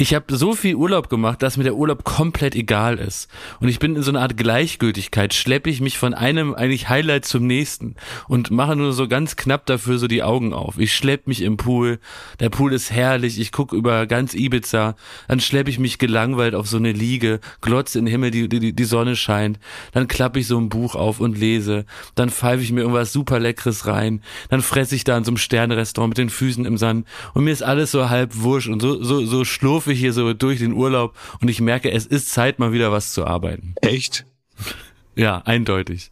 Ich 0.00 0.14
habe 0.14 0.36
so 0.36 0.54
viel 0.54 0.76
Urlaub 0.76 1.08
gemacht, 1.08 1.42
dass 1.42 1.56
mir 1.56 1.64
der 1.64 1.74
Urlaub 1.74 2.04
komplett 2.04 2.54
egal 2.54 2.98
ist. 2.98 3.28
Und 3.58 3.66
ich 3.66 3.80
bin 3.80 3.96
in 3.96 4.02
so 4.02 4.12
einer 4.12 4.20
Art 4.20 4.36
Gleichgültigkeit, 4.36 5.34
schleppe 5.34 5.70
ich 5.70 5.80
mich 5.80 5.98
von 5.98 6.14
einem 6.14 6.54
eigentlich 6.54 6.88
Highlight 6.88 7.24
zum 7.24 7.48
nächsten 7.48 7.96
und 8.28 8.52
mache 8.52 8.76
nur 8.76 8.92
so 8.92 9.08
ganz 9.08 9.34
knapp 9.34 9.66
dafür 9.66 9.98
so 9.98 10.06
die 10.06 10.22
Augen 10.22 10.52
auf. 10.52 10.78
Ich 10.78 10.94
schleppe 10.94 11.28
mich 11.28 11.42
im 11.42 11.56
Pool, 11.56 11.98
der 12.38 12.48
Pool 12.48 12.72
ist 12.72 12.92
herrlich, 12.92 13.40
ich 13.40 13.50
gucke 13.50 13.67
über 13.72 14.06
ganz 14.06 14.34
Ibiza, 14.34 14.96
dann 15.28 15.40
schleppe 15.40 15.70
ich 15.70 15.78
mich 15.78 15.98
gelangweilt 15.98 16.54
auf 16.54 16.68
so 16.68 16.76
eine 16.76 16.92
Liege, 16.92 17.40
glotze 17.60 17.98
in 17.98 18.04
den 18.04 18.12
Himmel, 18.12 18.30
die, 18.30 18.48
die, 18.48 18.72
die 18.72 18.84
Sonne 18.84 19.16
scheint, 19.16 19.58
dann 19.92 20.08
klappe 20.08 20.40
ich 20.40 20.46
so 20.46 20.58
ein 20.58 20.68
Buch 20.68 20.94
auf 20.94 21.20
und 21.20 21.38
lese, 21.38 21.86
dann 22.14 22.30
pfeife 22.30 22.62
ich 22.62 22.72
mir 22.72 22.80
irgendwas 22.80 23.12
super 23.12 23.38
Leckeres 23.38 23.86
rein, 23.86 24.22
dann 24.50 24.62
fresse 24.62 24.94
ich 24.94 25.04
da 25.04 25.16
in 25.16 25.24
so 25.24 25.30
einem 25.30 25.38
Sternerestaurant 25.38 26.10
mit 26.10 26.18
den 26.18 26.30
Füßen 26.30 26.64
im 26.64 26.76
Sand 26.76 27.06
und 27.34 27.44
mir 27.44 27.52
ist 27.52 27.62
alles 27.62 27.90
so 27.90 28.10
halb 28.10 28.36
wurscht 28.36 28.68
und 28.68 28.80
so, 28.80 29.02
so, 29.02 29.24
so 29.24 29.44
schlurf 29.44 29.78
schlurfe 29.78 29.92
ich 29.92 30.00
hier 30.00 30.12
so 30.12 30.32
durch 30.34 30.58
den 30.58 30.72
Urlaub 30.72 31.14
und 31.40 31.48
ich 31.48 31.60
merke, 31.60 31.90
es 31.92 32.06
ist 32.06 32.30
Zeit, 32.30 32.58
mal 32.58 32.72
wieder 32.72 32.90
was 32.90 33.12
zu 33.12 33.24
arbeiten. 33.24 33.74
Echt? 33.80 34.26
Ja, 35.14 35.38
eindeutig. 35.44 36.10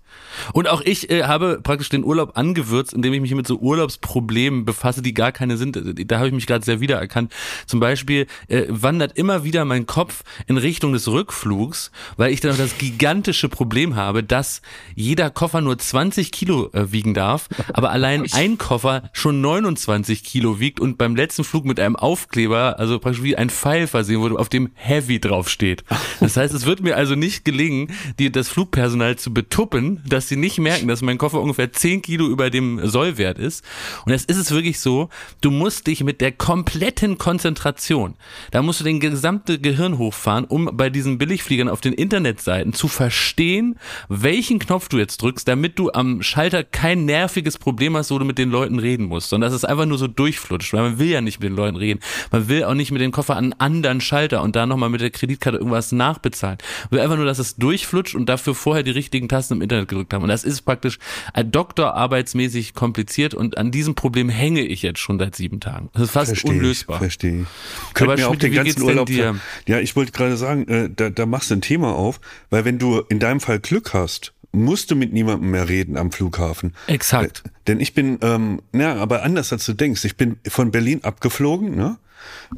Und 0.53 0.69
auch 0.69 0.81
ich 0.81 1.11
äh, 1.11 1.25
habe 1.25 1.61
praktisch 1.62 1.88
den 1.88 2.05
Urlaub 2.05 2.37
angewürzt, 2.37 2.93
indem 2.93 3.12
ich 3.15 3.21
mich 3.21 3.35
mit 3.35 3.47
so 3.47 3.59
Urlaubsproblemen 3.59 4.65
befasse, 4.65 5.03
die 5.03 5.15
gar 5.15 5.33
keine 5.33 5.56
sind. 5.56 5.79
Da 6.11 6.19
habe 6.19 6.29
ich 6.29 6.35
mich 6.35 6.47
gerade 6.47 6.65
sehr 6.65 6.81
wiedererkannt. 6.81 7.33
Zum 7.67 7.81
Beispiel 7.81 8.27
äh, 8.49 8.65
wandert 8.69 9.17
immer 9.17 9.44
wieder 9.44 9.65
mein 9.65 9.87
Kopf 9.87 10.23
in 10.47 10.59
Richtung 10.59 10.93
des 10.93 11.09
Rückflugs, 11.09 11.91
weil 12.17 12.33
ich 12.33 12.41
dann 12.41 12.53
noch 12.53 12.59
das 12.59 12.79
gigantische 12.79 13.49
Problem 13.49 13.97
habe, 13.97 14.23
dass 14.23 14.62
jeder 14.94 15.31
Koffer 15.31 15.61
nur 15.61 15.79
20 15.79 16.33
Kilo 16.33 16.71
äh, 16.73 16.93
wiegen 16.93 17.15
darf, 17.15 17.49
aber 17.73 17.91
allein 17.91 18.27
ein 18.33 18.59
Koffer 18.59 19.11
schon 19.12 19.41
29 19.41 20.25
Kilo 20.25 20.61
wiegt 20.61 20.81
und 20.81 20.99
beim 20.99 21.17
letzten 21.17 21.44
Flug 21.44 21.65
mit 21.65 21.81
einem 21.81 21.97
Aufkleber, 21.97 22.79
also 22.79 22.99
praktisch 22.99 23.23
wie 23.23 23.37
ein 23.37 23.50
Pfeil 23.50 23.87
versehen 23.87 24.21
wurde, 24.21 24.38
auf 24.38 24.49
dem 24.49 24.71
Heavy 24.75 25.21
draufsteht. 25.21 25.85
Das 26.21 26.37
heißt, 26.37 26.55
es 26.55 26.67
wird 26.67 26.81
mir 26.81 26.97
also 26.97 27.15
nicht 27.15 27.44
gelingen, 27.44 27.93
die, 28.19 28.31
das 28.31 28.49
Flugpersonal 28.49 29.17
zu 29.17 29.33
betuppen, 29.33 30.03
dass 30.06 30.25
dass 30.26 30.31
sie 30.31 30.37
nicht 30.37 30.58
merken, 30.58 30.88
dass 30.88 31.02
mein 31.02 31.19
Koffer 31.19 31.40
ungefähr 31.40 31.73
10 31.73 32.02
Kilo 32.02 32.26
über 32.26 32.50
dem 32.50 32.84
Sollwert 32.84 33.38
ist. 33.38 33.64
Und 34.05 34.11
jetzt 34.11 34.28
ist 34.28 34.38
es 34.38 34.50
wirklich 34.50 34.81
so, 34.81 35.08
du 35.40 35.52
musst 35.52 35.87
dich 35.87 36.02
mit 36.02 36.20
der 36.20 36.32
kompletten 36.32 37.17
Konzentration, 37.17 38.17
da 38.50 38.61
musst 38.61 38.81
du 38.81 38.84
den 38.84 38.99
gesamte 38.99 39.61
Gehirn 39.61 39.99
hochfahren, 39.99 40.44
um 40.44 40.69
bei 40.73 40.90
diesen 40.90 41.17
Billigfliegern 41.19 41.69
auf 41.69 41.81
den 41.81 41.93
Internetseiten 41.93 42.73
zu 42.73 42.88
verstehen, 42.88 43.78
welchen 44.08 44.58
Knopf 44.58 44.88
du 44.88 44.99
jetzt 44.99 45.23
drückst, 45.23 45.46
damit 45.46 45.78
du 45.78 45.93
am 45.93 46.23
Schalter 46.23 46.64
kein 46.64 47.05
nerviges 47.05 47.56
Problem 47.56 47.96
hast, 47.96 48.11
wo 48.11 48.19
du 48.19 48.25
mit 48.25 48.38
den 48.38 48.50
Leuten 48.50 48.81
reden 48.81 49.06
musst, 49.06 49.28
sondern 49.28 49.49
dass 49.49 49.56
es 49.56 49.64
einfach 49.64 49.87
nur 49.87 49.99
so 49.99 50.09
durchflutscht, 50.09 50.73
weil 50.73 50.83
man 50.83 50.99
will 50.99 51.09
ja 51.09 51.21
nicht 51.21 51.38
mit 51.38 51.50
den 51.50 51.56
Leuten 51.56 51.76
reden. 51.76 52.00
Man 52.33 52.49
will 52.49 52.64
auch 52.64 52.75
nicht 52.75 52.90
mit 52.90 53.00
dem 53.00 53.12
Koffer 53.12 53.37
an 53.37 53.52
einen 53.52 53.61
anderen 53.61 54.00
Schalter 54.00 54.42
und 54.42 54.56
da 54.56 54.66
nochmal 54.66 54.90
mit 54.90 55.02
der 55.02 55.11
Kreditkarte 55.11 55.59
irgendwas 55.59 55.92
nachbezahlen. 55.92 56.59
Man 56.90 56.99
will 56.99 57.00
einfach 57.00 57.16
nur, 57.16 57.26
dass 57.26 57.38
es 57.38 57.54
durchflutscht 57.54 58.16
und 58.16 58.28
dafür 58.28 58.56
vorher 58.56 58.83
die 58.83 58.90
richtigen 58.90 59.28
Tasten 59.28 59.54
im 59.54 59.62
Internet 59.62 59.87
gedrückt 59.87 60.12
haben. 60.16 60.25
Und 60.25 60.28
das 60.28 60.44
ist 60.44 60.62
praktisch 60.62 60.99
doktorarbeitsmäßig 61.35 62.75
kompliziert 62.75 63.35
und 63.35 63.56
an 63.58 63.70
diesem 63.70 63.94
Problem 63.94 64.28
hänge 64.28 64.62
ich 64.62 64.82
jetzt 64.82 64.99
schon 64.99 65.18
seit 65.18 65.37
sieben 65.37 65.61
Tagen. 65.61 65.90
Das 65.92 66.02
ist 66.02 66.11
fast 66.11 66.28
versteh 66.28 66.49
unlösbar. 66.49 66.99
Verstehe 66.99 67.42
ich. 67.42 67.94
Könnt 67.94 68.16
mir 68.16 68.28
auch 68.28 68.37
den 68.37 68.52
ganzen 68.52 68.82
Urlaub. 68.82 69.06
Dir? 69.06 69.37
Ja, 69.66 69.78
ich 69.78 69.94
wollte 69.94 70.12
gerade 70.12 70.37
sagen, 70.37 70.66
äh, 70.68 70.90
da, 70.94 71.11
da 71.11 71.26
machst 71.26 71.50
du 71.50 71.54
ein 71.54 71.61
Thema 71.61 71.94
auf, 71.94 72.20
weil 72.50 72.64
wenn 72.64 72.78
du 72.78 73.00
in 73.08 73.18
deinem 73.18 73.40
Fall 73.40 73.61
Glück 73.61 73.94
hast, 73.94 74.32
musst 74.52 74.90
du 74.90 74.96
mit 74.96 75.12
niemandem 75.12 75.50
mehr 75.50 75.68
reden 75.68 75.96
am 75.96 76.11
Flughafen. 76.11 76.75
Exakt. 76.87 77.42
Äh, 77.44 77.50
denn 77.68 77.80
ich 77.80 77.94
bin, 77.94 78.18
ähm, 78.23 78.62
ja, 78.73 78.96
aber 78.96 79.23
anders 79.23 79.52
als 79.52 79.66
du 79.66 79.75
denkst. 79.75 80.04
Ich 80.04 80.16
bin 80.16 80.38
von 80.49 80.70
Berlin 80.70 81.04
abgeflogen, 81.04 81.76
ne? 81.76 81.99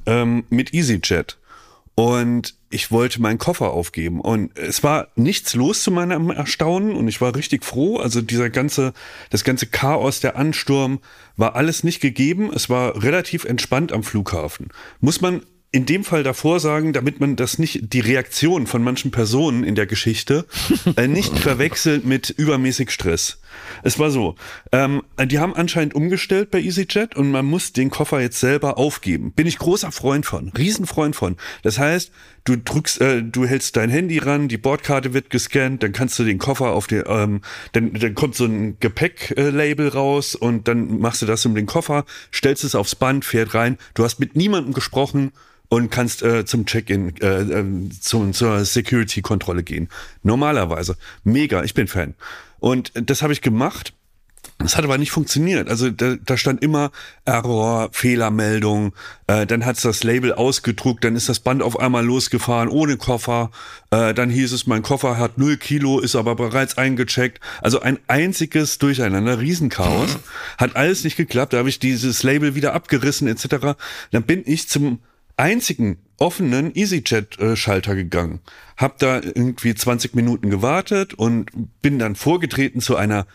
Ähm, 0.07 0.45
mit 0.49 0.73
EasyJet. 0.73 1.39
Und 1.99 2.55
ich 2.71 2.93
wollte 2.93 3.21
meinen 3.21 3.39
Koffer 3.39 3.73
aufgeben. 3.73 4.21
Und 4.21 4.57
es 4.57 4.85
war 4.85 5.09
nichts 5.17 5.55
los 5.55 5.83
zu 5.83 5.91
meinem 5.91 6.31
Erstaunen 6.31 6.95
und 6.95 7.09
ich 7.09 7.21
war 7.21 7.35
richtig 7.35 7.65
froh. 7.65 7.97
Also 7.97 8.21
dieser 8.21 8.51
ganze, 8.51 8.93
das 9.31 9.43
ganze 9.43 9.67
Chaos, 9.67 10.21
der 10.21 10.37
Ansturm 10.37 11.01
war 11.37 11.57
alles 11.57 11.83
nicht 11.83 11.99
gegeben. 11.99 12.53
Es 12.55 12.71
war 12.71 13.03
relativ 13.03 13.45
entspannt 13.45 13.91
am 13.91 14.05
Flughafen. 14.05 14.69
Muss 15.01 15.21
man 15.21 15.43
in 15.71 15.85
dem 15.85 16.03
Fall 16.03 16.23
davor 16.23 16.61
sagen, 16.61 16.95
damit 16.95 17.21
man 17.21 17.37
das 17.37 17.59
nicht, 17.59 17.93
die 17.93 18.01
Reaktion 18.01 18.67
von 18.67 18.83
manchen 18.83 19.11
Personen 19.11 19.65
in 19.65 19.75
der 19.75 19.87
Geschichte 19.87 20.47
äh, 20.97 21.07
nicht 21.07 21.39
verwechselt 21.39 22.07
mit 22.07 22.31
übermäßig 22.31 22.91
Stress. 22.91 23.41
Es 23.83 23.99
war 23.99 24.11
so, 24.11 24.37
ähm, 24.73 25.03
die 25.23 25.39
haben 25.39 25.55
anscheinend 25.55 25.95
umgestellt 25.95 26.51
bei 26.51 26.61
EasyJet 26.61 27.17
und 27.17 27.31
man 27.31 27.45
muss 27.45 27.75
den 27.75 27.91
Koffer 27.91 28.21
jetzt 28.21 28.41
selber 28.41 28.79
aufgeben. 28.79 29.33
Bin 29.33 29.47
ich 29.47 29.59
großer 29.59 29.93
Freund 29.93 30.25
von, 30.25 30.49
Riesenfreund 30.57 31.15
von. 31.15 31.37
Das 31.63 31.79
heißt, 31.79 32.13
du 32.45 32.57
drückst, 32.57 33.03
äh, 33.03 33.23
du 33.23 33.45
hältst 33.45 33.77
dein 33.77 33.91
Handy 33.91 34.17
ran, 34.17 34.49
die 34.49 34.57
Bordkarte 34.57 35.13
wird 35.13 35.29
gescannt, 35.29 35.83
dann 35.83 35.93
kannst 35.93 36.19
du 36.19 36.25
den 36.25 36.39
Koffer 36.39 36.71
auf 36.71 36.87
den, 36.87 37.05
ähm, 37.07 37.43
dann, 37.73 37.93
dann 37.93 38.15
kommt 38.15 38.37
so 38.37 38.47
ein 38.47 38.79
Gepäcklabel 38.81 39.89
raus 39.89 40.35
und 40.35 40.67
dann 40.67 40.99
machst 40.99 41.21
du 41.21 41.27
das 41.27 41.45
um 41.45 41.55
den 41.55 41.67
Koffer, 41.67 42.07
stellst 42.33 42.65
es 42.65 42.75
aufs 42.75 42.95
Band, 42.95 43.27
fährt 43.27 43.53
rein. 43.53 43.77
Du 43.93 44.03
hast 44.03 44.19
mit 44.19 44.35
niemandem 44.35 44.73
gesprochen 44.73 45.33
und 45.69 45.91
kannst 45.91 46.23
äh, 46.23 46.45
zum 46.45 46.67
Check-in, 46.67 47.17
äh, 47.21 47.43
äh, 47.43 47.65
zum, 48.01 48.33
zur 48.33 48.65
Security-Kontrolle 48.65 49.63
gehen. 49.63 49.89
Normalerweise. 50.23 50.97
Mega, 51.25 51.63
ich 51.63 51.75
bin 51.75 51.89
Fan. 51.89 52.15
Und 52.59 52.93
das 52.95 53.23
habe 53.23 53.33
ich 53.33 53.43
gemacht. 53.43 53.93
Das 54.61 54.77
hat 54.77 54.85
aber 54.85 54.99
nicht 54.99 55.13
funktioniert. 55.13 55.69
Also 55.69 55.89
da, 55.91 56.17
da 56.17 56.37
stand 56.37 56.65
immer 56.65 56.91
Error, 57.25 57.91
Fehlermeldung. 57.93 58.93
Äh, 59.29 59.47
dann 59.47 59.65
hat's 59.65 59.83
das 59.83 60.03
Label 60.03 60.33
ausgedruckt, 60.33 61.05
dann 61.05 61.15
ist 61.15 61.29
das 61.29 61.39
Band 61.39 61.63
auf 61.63 61.79
einmal 61.79 62.05
losgefahren 62.05 62.69
ohne 62.69 62.97
Koffer. 62.97 63.53
Äh, 63.91 64.15
dann 64.15 64.31
hieß 64.31 64.53
es, 64.53 64.67
mein 64.67 64.83
Koffer 64.83 65.17
hat 65.17 65.39
null 65.39 65.59
Kilo, 65.59 66.01
ist 66.01 66.17
aber 66.17 66.35
bereits 66.35 66.77
eingecheckt. 66.77 67.41
Also 67.63 67.81
ein 67.81 68.01
einziges 68.09 68.79
Durcheinander, 68.79 69.39
Riesenchaos. 69.39 70.19
Hat 70.57 70.75
alles 70.75 71.05
nicht 71.05 71.17
geklappt. 71.17 71.53
Da 71.53 71.59
habe 71.59 71.69
ich 71.69 71.79
dieses 71.79 72.25
Label 72.25 72.57
wieder 72.57 72.75
abgerissen 72.75 73.29
etc. 73.29 73.77
Dann 74.11 74.25
bin 74.25 74.43
ich 74.45 74.69
zum 74.69 74.99
einzigen 75.39 75.99
offenen 76.19 76.75
EasyJet-Schalter 76.75 77.95
gegangen. 77.95 78.41
Hab 78.77 78.99
da 78.99 79.21
irgendwie 79.23 79.75
20 79.75 80.15
Minuten 80.15 80.51
gewartet 80.51 81.15
und 81.15 81.51
bin 81.81 81.99
dann 81.99 82.17
vorgetreten 82.17 82.81
zu 82.81 82.97
einer 82.97 83.27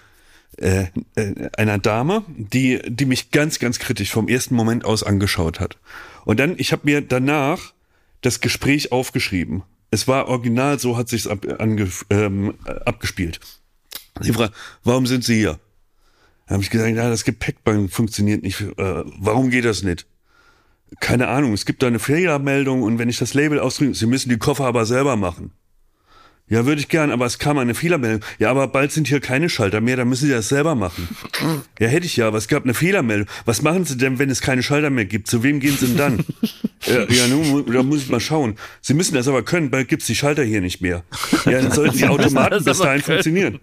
äh, 0.58 0.86
äh, 1.16 1.50
einer 1.58 1.80
Dame, 1.80 2.24
die, 2.28 2.80
die 2.86 3.06
mich 3.06 3.32
ganz, 3.32 3.58
ganz 3.58 3.80
kritisch 3.80 4.12
vom 4.12 4.28
ersten 4.28 4.54
Moment 4.54 4.86
aus 4.86 5.02
angeschaut 5.02 5.60
hat. 5.60 5.80
Und 6.26 6.40
dann, 6.40 6.56
ich 6.58 6.72
habe 6.72 6.84
mir 6.86 7.02
danach 7.02 7.74
das 8.22 8.40
Gespräch 8.40 8.92
aufgeschrieben. 8.92 9.64
Es 9.90 10.08
war 10.08 10.28
original, 10.28 10.78
so 10.78 10.96
hat 10.96 11.10
sich's 11.10 11.26
ab, 11.26 11.46
ange, 11.60 11.90
ähm, 12.12 12.54
abgespielt. 12.86 13.40
Sie 14.22 14.32
fragt, 14.32 14.54
warum 14.84 15.08
sind 15.08 15.24
Sie 15.24 15.38
hier? 15.38 15.60
Da 16.46 16.54
habe 16.54 16.64
ich 16.64 16.70
gesagt, 16.70 16.96
ja, 16.96 17.10
das 17.10 17.24
Gepäckband 17.24 17.92
funktioniert 17.92 18.44
nicht. 18.44 18.62
Äh, 18.62 18.74
warum 18.78 19.50
geht 19.50 19.66
das 19.66 19.82
nicht? 19.82 20.06
Keine 21.00 21.28
Ahnung, 21.28 21.54
es 21.54 21.66
gibt 21.66 21.84
da 21.84 21.88
eine 21.88 22.00
Fehlermeldung 22.00 22.84
und 22.84 23.00
wenn 23.00 23.10
ich 23.10 23.18
das 23.18 23.34
Label 23.34 23.60
ausdrücke, 23.60 23.94
Sie 23.94 24.06
müssen 24.06 24.30
die 24.30 24.38
Koffer 24.38 24.66
aber 24.66 24.86
selber 24.86 25.16
machen. 25.16 25.52
Ja, 26.50 26.66
würde 26.66 26.82
ich 26.82 26.90
gern, 26.90 27.10
aber 27.10 27.26
es 27.26 27.40
kam 27.40 27.58
eine 27.58 27.74
Fehlermeldung. 27.74 28.22
Ja, 28.38 28.52
aber 28.52 28.68
bald 28.68 28.92
sind 28.92 29.08
hier 29.08 29.22
keine 29.22 29.50
Schalter 29.50 29.80
mehr, 29.80 29.96
dann 29.96 30.10
müssen 30.10 30.28
Sie 30.28 30.32
das 30.32 30.50
selber 30.50 30.76
machen. 30.76 31.08
Ja, 31.80 31.88
hätte 31.88 32.06
ich 32.06 32.18
ja, 32.18 32.28
aber 32.28 32.38
es 32.38 32.50
gab 32.50 32.64
eine 32.64 32.74
Fehlermeldung. 32.74 33.28
Was 33.46 33.62
machen 33.62 33.86
Sie 33.86 33.98
denn, 33.98 34.20
wenn 34.20 34.30
es 34.30 34.42
keine 34.42 34.62
Schalter 34.62 34.90
mehr 34.90 35.06
gibt? 35.06 35.28
Zu 35.28 35.42
wem 35.42 35.62
gehen 35.62 35.78
Sie 35.78 35.88
denn 35.88 35.98
dann? 35.98 36.26
ja, 36.86 37.10
ja, 37.10 37.28
nun, 37.28 37.72
da 37.72 37.82
muss 37.82 38.04
ich 38.04 38.10
mal 38.10 38.20
schauen. 38.20 38.56
Sie 38.82 38.94
müssen 38.94 39.16
das 39.16 39.28
aber 39.30 39.44
können, 39.44 39.72
bald 39.72 39.88
gibt's 39.88 40.06
die 40.06 40.16
Schalter 40.16 40.44
hier 40.44 40.60
nicht 40.60 40.82
mehr. 40.82 41.04
Ja, 41.46 41.62
dann 41.62 41.72
sollten 41.72 41.98
die 41.98 42.06
Automaten 42.08 42.64
bis 42.64 42.78
dahin 42.78 43.02
funktionieren. 43.02 43.60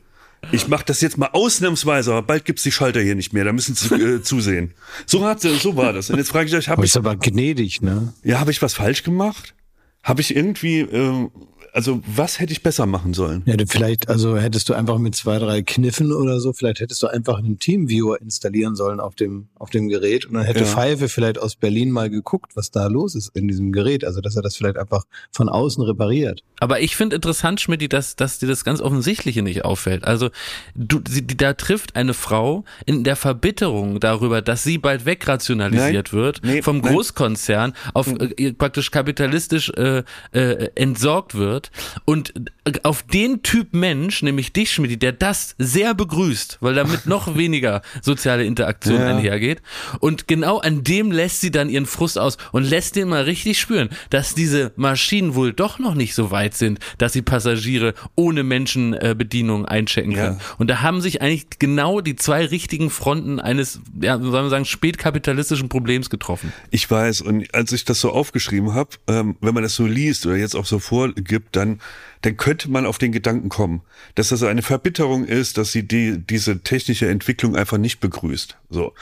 Ich 0.53 0.69
mache 0.69 0.85
das 0.85 1.01
jetzt 1.01 1.19
mal 1.19 1.29
ausnahmsweise, 1.33 2.13
aber 2.13 2.23
bald 2.23 2.45
gibt's 2.45 2.63
die 2.63 2.73
Schalter 2.73 3.01
hier 3.01 3.15
nicht 3.15 3.33
mehr. 3.33 3.45
Da 3.45 3.53
müssen 3.53 3.75
Sie 3.75 3.95
äh, 3.95 4.23
zusehen. 4.23 4.73
So 5.07 5.25
hat 5.25 5.41
so 5.41 5.77
war 5.77 5.93
das. 5.93 6.11
Und 6.11 6.17
jetzt 6.17 6.31
frage 6.31 6.49
ich 6.49 6.55
euch, 6.55 6.69
habe 6.69 6.85
ich 6.85 6.93
ist 6.93 6.97
aber 6.97 7.17
gnädig, 7.17 7.83
ne? 7.83 8.15
ja, 8.25 8.41
habe 8.41 8.51
ich 8.51 8.63
was 8.63 8.75
falsch 8.75 9.03
gemacht? 9.03 9.55
Habe 10.03 10.23
ich 10.23 10.35
irgendwie 10.35 10.81
äh, 10.81 11.29
also 11.73 12.03
was 12.07 12.41
hätte 12.41 12.53
ich 12.53 12.63
besser 12.63 12.87
machen 12.87 13.15
sollen? 13.15 13.43
Ja, 13.47 13.57
du 13.57 13.67
vielleicht, 13.67 14.09
also 14.09 14.37
hättest 14.37 14.69
du 14.69 14.75
einfach 14.75 14.99
mit 14.99 15.15
zwei, 15.15 15.39
drei 15.39 15.63
Kniffen 15.63 16.13
oder 16.13 16.41
so, 16.41 16.53
vielleicht 16.53 16.81
hättest 16.81 17.03
du 17.03 17.07
einfach 17.07 17.39
einen 17.39 17.59
Teamviewer 17.59 18.21
installieren 18.21 18.75
sollen 18.77 19.01
auf 19.01 19.15
dem, 19.15 19.49
auf 19.57 19.71
dem 19.71 19.89
Gerät 19.89 20.27
und 20.27 20.35
dann 20.35 20.45
hätte 20.45 20.61
Ja. 20.61 20.67
Pfeife 20.67 21.09
vielleicht 21.09 21.39
aus 21.39 21.57
Berlin 21.57 21.91
mal 21.91 22.11
geguckt, 22.11 22.57
was 22.57 22.71
da 22.71 22.87
los 22.87 23.15
ist 23.15 23.31
in 23.35 23.49
diesem 23.49 23.73
Gerät. 23.73 24.05
Also, 24.05 24.21
dass 24.21 24.37
er 24.37 24.43
das 24.43 24.57
vielleicht 24.57 24.77
einfach 24.77 25.05
von 25.33 25.49
außen 25.49 25.83
repariert. 25.85 26.43
Aber 26.61 26.81
ich 26.81 26.97
finde 26.97 27.17
interessant, 27.17 27.61
Schmidt, 27.61 27.93
dass, 27.93 28.17
dass 28.17 28.39
dir 28.39 28.47
das 28.49 28.65
ganz 28.65 28.81
Offensichtliche 28.81 29.43
nicht 29.43 29.65
auffällt. 29.65 30.05
Also 30.05 30.29
du, 30.75 31.01
sie, 31.09 31.23
die, 31.27 31.37
da 31.37 31.55
trifft 31.55 31.97
eine 31.97 32.15
Frau 32.15 32.65
in 32.85 33.05
der 33.05 33.17
Verbitterung 33.17 34.01
darüber, 34.01 34.43
dass 34.43 34.63
sie 34.63 34.79
bald 34.79 35.07
wegrationalisiert 35.07 36.13
Nein. 36.13 36.21
wird 36.23 36.41
Nee, 36.43 36.63
vom 36.63 36.79
nein. 36.79 36.93
Großkonzern, 36.93 37.73
auf 37.95 38.09
äh, 38.09 38.53
praktisch 38.53 38.91
kapitalistisch 38.91 39.71
äh, 39.71 40.03
äh, 40.33 40.71
entsorgt 40.75 41.35
wird 41.35 41.60
und 42.05 42.33
äh, 42.65 42.73
auf 42.85 43.03
den 43.03 43.43
Typ 43.43 43.73
Mensch, 43.75 44.23
nämlich 44.23 44.53
dich, 44.53 44.73
Schmidt, 44.73 45.03
der 45.03 45.13
das 45.13 45.55
sehr 45.59 45.95
begrüßt, 45.95 46.59
weil 46.61 46.75
damit 46.75 47.07
noch 47.07 47.37
weniger 47.37 47.83
soziale 48.03 48.45
Interaktion 48.45 49.01
Ja. 49.01 49.09
einhergeht. 49.09 49.61
Und 50.01 50.29
genau 50.29 50.59
an 50.59 50.85
dem 50.85 51.11
lässt 51.11 51.41
sie 51.41 51.51
dann 51.51 51.69
ihren 51.69 51.87
Frust 51.87 52.19
aus 52.19 52.37
und 52.53 52.65
lässt 52.65 52.97
den 52.97 53.09
mal 53.09 53.23
richtig 53.23 53.59
spüren, 53.61 53.89
dass 54.11 54.35
diese 54.35 54.73
Maschinen 54.77 55.35
wohl 55.35 55.53
doch 55.53 55.79
noch 55.79 55.95
nicht 55.95 56.15
so 56.15 56.31
weit 56.31 56.55
sind, 56.55 56.79
dass 56.99 57.13
sie 57.13 57.23
Passagiere 57.23 57.95
ohne 58.15 58.43
Menschenbedienung 58.43 59.67
einchecken 59.67 60.15
können. 60.15 60.39
Ja. 60.39 60.55
Und 60.59 60.69
da 60.69 60.81
haben 60.83 61.01
sich 61.01 61.23
eigentlich 61.23 61.47
genau 61.59 62.01
die 62.01 62.17
zwei 62.17 62.45
richtigen 62.45 62.91
Fronten 62.91 63.41
eines, 63.41 63.81
ja, 64.01 64.19
sollen 64.19 64.33
wir 64.47 64.51
sagen, 64.51 64.65
spätkapitalistischen 64.65 65.69
Problems 65.69 66.11
getroffen. 66.11 66.53
Ich 66.71 66.91
weiß, 66.91 67.21
und 67.23 67.53
als 67.55 67.73
ich 67.73 67.85
das 67.85 68.01
so 68.01 68.11
aufgeschrieben 68.11 68.75
habe, 68.75 68.91
ähm, 69.09 69.37
wenn 69.41 69.55
man 69.55 69.63
das 69.63 69.75
so 69.75 69.87
liest 69.87 70.27
oder 70.27 70.37
jetzt 70.37 70.55
auch 70.55 70.67
so 70.67 70.79
vorgibt, 70.79 71.50
dann, 71.57 71.81
dann 72.23 72.37
könnte 72.37 72.71
man 72.71 72.87
auf 72.87 72.99
den 72.99 73.13
Gedanken 73.13 73.49
kommen, 73.49 73.83
dass 74.15 74.29
das 74.29 74.43
eine 74.43 74.63
Verbitterung 74.63 75.25
ist, 75.25 75.59
dass 75.59 75.73
sie 75.73 75.87
die, 75.87 76.19
diese 76.19 76.61
technische 76.61 77.09
Entwicklung 77.09 77.57
einfach 77.57 77.79
nicht 77.79 78.01
begrüßt. 78.01 78.57
So. 78.69 78.95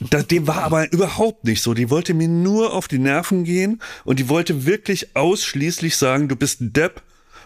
Das, 0.00 0.26
dem 0.26 0.46
war 0.46 0.62
aber 0.62 0.92
überhaupt 0.92 1.44
nicht 1.44 1.62
so. 1.62 1.74
Die 1.74 1.90
wollte 1.90 2.14
mir 2.14 2.28
nur 2.28 2.72
auf 2.72 2.88
die 2.88 2.98
Nerven 2.98 3.44
gehen 3.44 3.80
und 4.04 4.18
die 4.18 4.28
wollte 4.28 4.66
wirklich 4.66 5.16
ausschließlich 5.16 5.96
sagen, 5.96 6.28
du 6.28 6.36
bist 6.36 6.60
ein 6.60 6.72
Depp 6.72 7.02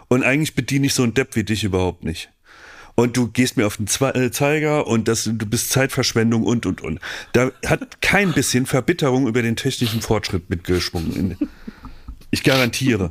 und 0.09 0.25
eigentlich 0.25 0.55
bediene 0.55 0.87
ich 0.87 0.95
so 0.95 1.03
einen 1.03 1.15
Depp 1.15 1.37
wie 1.37 1.45
dich 1.45 1.65
überhaupt 1.65 2.05
nicht. 2.05 2.31
Und 2.97 3.17
du 3.17 3.29
gehst 3.29 3.57
mir 3.57 3.67
auf 3.67 3.79
den 3.79 3.87
äh, 3.87 4.31
Zeiger 4.31 4.87
und 4.87 5.09
das, 5.09 5.25
du 5.25 5.47
bist 5.47 5.71
Zeitverschwendung 5.71 6.43
und, 6.43 6.67
und, 6.67 6.83
und. 6.83 7.01
Da 7.33 7.51
hat 7.65 8.03
kein 8.03 8.33
bisschen 8.33 8.67
Verbitterung 8.67 9.27
über 9.27 9.41
den 9.41 9.57
technischen 9.57 10.03
Fortschritt 10.03 10.51
mitgeschwungen. 10.51 11.37
Ich 12.31 12.43
garantiere. 12.43 13.11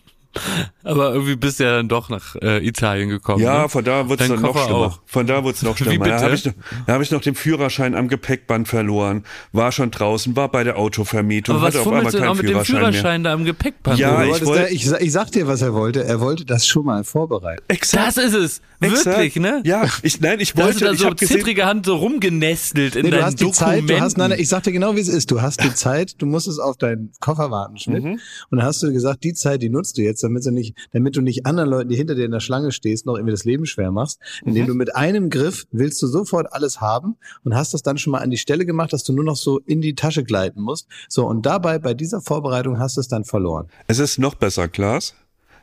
Aber 0.83 1.13
irgendwie 1.13 1.35
bist 1.35 1.59
du 1.59 1.63
ja 1.65 1.71
dann 1.77 1.89
doch 1.89 2.09
nach 2.09 2.35
äh, 2.41 2.65
Italien 2.65 3.09
gekommen. 3.09 3.41
Ja, 3.43 3.63
ne? 3.63 3.69
von 3.69 3.83
da 3.83 4.07
wurde 4.09 4.23
es 4.23 4.29
dann 4.29 4.41
noch 4.41 4.53
Koffer 4.53 4.65
schlimmer. 4.65 4.79
auch. 4.79 4.99
Von 5.05 5.27
da 5.27 5.43
wurde 5.43 5.55
es 5.55 5.61
noch 5.61 5.75
Wie 5.79 5.83
schlimmer. 5.83 6.05
Da 6.05 6.11
bitte? 6.13 6.23
habe 6.25 6.35
ich, 6.35 6.45
noch- 6.45 6.53
da 6.87 6.93
hab 6.93 7.01
ich 7.01 7.11
noch 7.11 7.21
den 7.21 7.35
Führerschein 7.35 7.95
am 7.95 8.07
Gepäckband 8.07 8.67
verloren, 8.67 9.23
war 9.51 9.71
schon 9.71 9.91
draußen, 9.91 10.35
war 10.35 10.49
bei 10.49 10.63
der 10.63 10.77
Autovermietung, 10.77 11.55
Aber 11.57 11.67
was 11.67 11.75
hatte 11.75 11.81
auf 11.81 11.87
einmal 11.93 12.11
du 12.11 12.17
keinen 12.17 12.29
auch 12.29 12.35
mit 12.35 12.43
dem 12.43 12.47
Führerschein, 12.63 12.75
Führerschein 12.77 13.23
da 13.23 13.33
am 13.33 13.45
Gepäckband? 13.45 13.99
Ja, 13.99 14.23
ich 14.23 14.29
wolltest 14.29 14.45
wollt- 14.45 14.61
da, 14.61 14.67
ich, 14.67 14.91
ich 14.91 15.11
sag 15.11 15.31
dir, 15.31 15.47
was 15.47 15.61
er 15.61 15.73
wollte. 15.73 16.03
Er 16.03 16.19
wollte 16.19 16.45
das 16.45 16.65
schon 16.65 16.85
mal 16.85 17.03
vorbereiten. 17.03 17.63
mehr. 17.67 17.75
Exakt. 17.77 18.17
das 18.17 18.25
ist 18.25 18.33
es. 18.33 18.61
exakt. 18.79 19.05
Wirklich, 19.17 19.35
ne? 19.35 19.61
Ja, 19.65 19.85
ich, 20.01 20.19
nein, 20.21 20.39
ich 20.39 20.53
Da 20.61 20.63
hast 20.63 20.67
wollte, 20.67 20.79
du 20.79 20.85
da 20.85 20.91
ich 20.93 20.99
so 21.19 21.27
zittrige 21.35 21.65
Hand 21.65 21.85
so 21.85 21.95
rumgenestelt 21.97 22.95
in 22.95 23.03
Nee, 23.03 23.09
du 23.11 23.17
deinen 23.17 23.25
hast 23.25 23.39
die 23.39 23.43
Dokumenten. 23.45 23.87
Zeit, 23.87 23.97
du 23.97 24.01
hast, 24.01 24.17
nein, 24.17 24.29
nein, 24.31 24.39
ich 24.39 24.49
sag 24.49 24.63
dir 24.63 24.71
genau, 24.71 24.95
wie 24.95 24.99
es 25.01 25.07
ist. 25.09 25.29
Du 25.31 25.41
hast 25.41 25.63
die 25.63 25.73
Zeit, 25.73 26.15
du 26.21 26.25
musst 26.25 26.47
es 26.47 26.57
auf 26.59 26.77
deinen 26.77 27.11
Koffer 27.19 27.51
warten, 27.51 27.77
Schmidt. 27.77 28.03
Mhm. 28.03 28.19
Und 28.49 28.57
dann 28.57 28.63
hast 28.63 28.81
du 28.81 28.91
gesagt, 28.91 29.23
die 29.23 29.33
Zeit, 29.33 29.61
die 29.61 29.69
nutzt 29.69 29.97
du 29.97 30.01
jetzt, 30.01 30.20
damit 30.23 30.45
du 30.45 30.51
nicht, 30.51 30.75
damit 30.91 31.15
du 31.15 31.21
nicht 31.21 31.45
anderen 31.45 31.69
Leuten, 31.69 31.89
die 31.89 31.95
hinter 31.95 32.15
dir 32.15 32.25
in 32.25 32.31
der 32.31 32.39
Schlange 32.39 32.71
stehst, 32.71 33.05
noch 33.05 33.15
irgendwie 33.15 33.31
das 33.31 33.45
Leben 33.45 33.65
schwer 33.65 33.91
machst. 33.91 34.19
Indem 34.45 34.63
Mhm. 34.63 34.67
du 34.67 34.73
mit 34.75 34.95
einem 34.95 35.29
Griff 35.29 35.65
willst 35.71 36.01
du 36.01 36.07
sofort 36.07 36.53
alles 36.53 36.81
haben 36.81 37.17
und 37.43 37.55
hast 37.55 37.73
das 37.73 37.81
dann 37.83 37.97
schon 37.97 38.11
mal 38.11 38.19
an 38.19 38.29
die 38.29 38.37
Stelle 38.37 38.65
gemacht, 38.65 38.93
dass 38.93 39.03
du 39.03 39.13
nur 39.13 39.23
noch 39.25 39.35
so 39.35 39.59
in 39.59 39.81
die 39.81 39.95
Tasche 39.95 40.23
gleiten 40.23 40.61
musst. 40.61 40.87
So, 41.09 41.25
und 41.27 41.45
dabei, 41.45 41.79
bei 41.79 41.93
dieser 41.93 42.21
Vorbereitung 42.21 42.79
hast 42.79 42.97
du 42.97 43.01
es 43.01 43.07
dann 43.07 43.25
verloren. 43.25 43.67
Es 43.87 43.99
ist 43.99 44.17
noch 44.17 44.35
besser, 44.35 44.67
Klaas. 44.67 45.15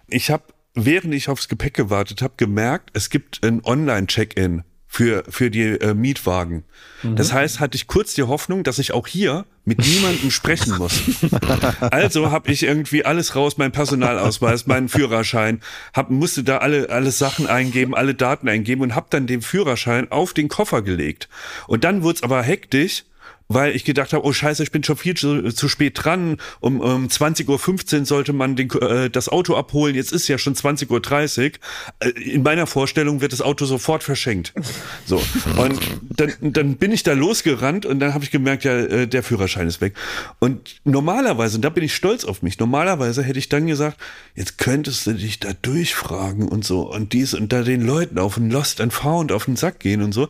Ich 0.09 0.31
habe, 0.31 0.45
während 0.75 1.15
ich 1.15 1.29
aufs 1.29 1.49
Gepäck 1.49 1.75
gewartet 1.75 2.23
habe, 2.23 2.35
gemerkt, 2.37 2.91
es 2.95 3.11
gibt 3.11 3.45
ein 3.45 3.63
Online-Check-in 3.65 4.63
für, 4.87 5.23
für 5.29 5.51
die 5.51 5.63
äh, 5.63 5.93
Mietwagen. 5.95 6.65
Das 7.17 7.33
heißt, 7.33 7.61
hatte 7.61 7.77
ich 7.77 7.87
kurz 7.87 8.15
die 8.15 8.23
Hoffnung, 8.23 8.63
dass 8.65 8.79
ich 8.79 8.93
auch 8.93 9.07
hier 9.07 9.45
mit 9.69 9.79
niemandem 9.79 10.31
sprechen 10.31 10.77
muss. 10.79 11.03
Also 11.91 12.31
habe 12.31 12.51
ich 12.51 12.63
irgendwie 12.63 13.05
alles 13.05 13.35
raus, 13.35 13.59
mein 13.59 13.73
Personalausweis, 13.73 14.67
meinen 14.67 14.89
Führerschein, 14.89 15.61
hab, 15.95 16.11
musste 16.11 16.43
da 16.43 16.59
alle, 16.59 16.91
alle 16.91 17.11
Sachen 17.11 17.47
eingeben, 17.47 17.95
alle 17.95 18.15
Daten 18.15 18.49
eingeben 18.49 18.83
und 18.83 18.95
habe 18.95 19.07
dann 19.11 19.27
den 19.27 19.43
Führerschein 19.43 20.11
auf 20.11 20.33
den 20.33 20.49
Koffer 20.49 20.83
gelegt. 20.83 21.29
Und 21.67 21.85
dann 21.85 22.03
wurde 22.03 22.17
es 22.17 22.23
aber 22.23 22.43
hektisch, 22.43 23.05
weil 23.49 23.75
ich 23.75 23.85
gedacht 23.85 24.13
habe, 24.13 24.25
oh 24.25 24.33
scheiße, 24.33 24.63
ich 24.63 24.71
bin 24.71 24.85
schon 24.85 24.97
viel 24.97 25.15
zu, 25.15 25.51
zu 25.53 25.69
spät 25.69 25.93
dran. 25.97 26.37
Um, 26.61 26.81
um 26.81 27.07
20.15 27.07 28.01
Uhr 28.01 28.05
sollte 28.05 28.33
man 28.35 28.57
den, 28.57 28.71
äh, 28.71 29.09
das 29.09 29.31
Auto 29.31 29.57
abholen. 29.57 29.95
Jetzt 29.95 30.13
ist 30.13 30.29
ja 30.29 30.37
schon 30.37 30.55
20.30 30.55 30.89
Uhr. 30.91 31.53
Äh, 32.01 32.11
in 32.11 32.43
meiner 32.43 32.67
Vorstellung 32.67 33.23
wird 33.23 33.33
das 33.33 33.41
Auto 33.41 33.65
sofort 33.65 34.03
verschenkt. 34.03 34.53
So. 35.07 35.23
Und 35.57 35.81
dann, 36.11 36.33
dann 36.41 36.77
bin 36.77 36.93
ich 36.93 37.03
da 37.03 37.15
losgerannt 37.15 37.87
und 37.87 38.01
dann 38.01 38.13
habe 38.13 38.25
ich 38.25 38.31
gemerkt, 38.31 38.65
ja, 38.65 38.77
äh, 38.77 39.07
der 39.07 39.23
Führerschein 39.23 39.67
ist 39.67 39.81
weg. 39.81 39.95
Und 40.39 40.81
normalerweise, 40.85 41.57
und 41.57 41.63
da 41.63 41.71
bin 41.71 41.85
ich 41.85 41.95
stolz 41.95 42.25
auf 42.27 42.43
mich, 42.43 42.59
normalerweise 42.59 43.23
hätte 43.23 43.39
ich 43.39 43.49
dann 43.49 43.67
gesagt, 43.67 43.99
jetzt 44.35 44.59
könntest 44.59 45.07
du 45.07 45.13
dich 45.13 45.41
da 45.41 45.53
durchfragen 45.63 46.49
und 46.49 46.65
so 46.65 46.93
und 46.93 47.15
dies 47.15 47.33
und 47.33 47.53
da 47.53 47.63
den 47.63 47.87
Leuten 47.87 48.19
auf 48.19 48.35
den 48.35 48.51
Lost 48.51 48.81
and 48.83 48.93
Found 48.93 49.33
auf 49.33 49.47
den 49.47 49.57
Sack 49.57 49.81
gehen 49.81 50.03
und 50.03 50.13
so. 50.13 50.29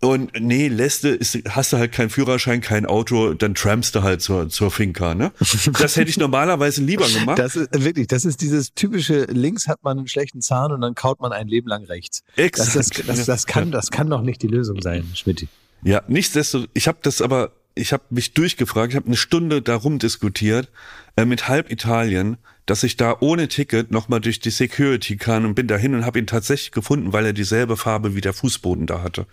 Und 0.00 0.38
nee, 0.38 0.68
lässt 0.68 1.04
du, 1.04 1.08
ist, 1.08 1.38
hast 1.48 1.72
du 1.72 1.78
halt 1.78 1.90
keinen 1.90 2.10
Führerschein, 2.10 2.60
kein 2.60 2.84
Auto, 2.84 3.32
dann 3.32 3.54
trampst 3.54 3.94
du 3.94 4.02
halt 4.02 4.20
zur, 4.20 4.48
zur 4.50 4.70
Finca, 4.70 5.14
ne? 5.14 5.32
Das 5.80 5.96
hätte 5.96 6.10
ich 6.10 6.18
normalerweise 6.18 6.82
lieber 6.82 7.08
gemacht. 7.08 7.38
Das 7.38 7.56
ist 7.56 7.68
wirklich, 7.72 8.06
das 8.06 8.26
ist 8.26 8.42
dieses 8.42 8.74
typische, 8.74 9.24
links 9.24 9.68
hat 9.68 9.82
man 9.82 9.98
einen 9.98 10.08
schlechten 10.08 10.42
Zahn 10.42 10.70
und 10.72 10.82
dann 10.82 10.94
kaut 10.94 11.20
man 11.20 11.32
ein 11.32 11.48
Leben 11.48 11.68
lang 11.68 11.84
rechts. 11.84 12.24
Das, 12.36 12.74
das, 12.74 12.90
Exakt. 12.90 13.08
das, 13.08 13.24
das, 13.24 13.46
kann, 13.46 13.70
das 13.70 13.90
kann 13.90 14.10
doch 14.10 14.20
nicht 14.20 14.42
die 14.42 14.48
Lösung 14.48 14.82
sein, 14.82 15.06
Schmidt. 15.14 15.48
Ja, 15.82 16.02
nichtsdestotrotz, 16.08 16.70
ich 16.74 16.88
habe 16.88 16.98
das 17.02 17.22
aber 17.22 17.52
ich 17.76 17.92
habe 17.92 18.04
mich 18.10 18.32
durchgefragt, 18.34 18.92
ich 18.92 18.96
habe 18.96 19.06
eine 19.06 19.16
Stunde 19.16 19.62
darum 19.62 19.98
diskutiert 19.98 20.70
äh, 21.16 21.24
mit 21.24 21.46
halb 21.46 21.70
Italien, 21.70 22.38
dass 22.66 22.82
ich 22.82 22.96
da 22.96 23.16
ohne 23.20 23.48
Ticket 23.48 23.90
nochmal 23.90 24.20
durch 24.20 24.40
die 24.40 24.50
Security 24.50 25.16
kann 25.16 25.46
und 25.46 25.54
bin 25.54 25.66
dahin 25.66 25.94
und 25.94 26.04
habe 26.04 26.18
ihn 26.18 26.26
tatsächlich 26.26 26.72
gefunden, 26.72 27.12
weil 27.12 27.24
er 27.26 27.32
dieselbe 27.32 27.76
Farbe 27.76 28.14
wie 28.14 28.20
der 28.20 28.32
Fußboden 28.32 28.86
da 28.86 29.02
hatte. 29.02 29.26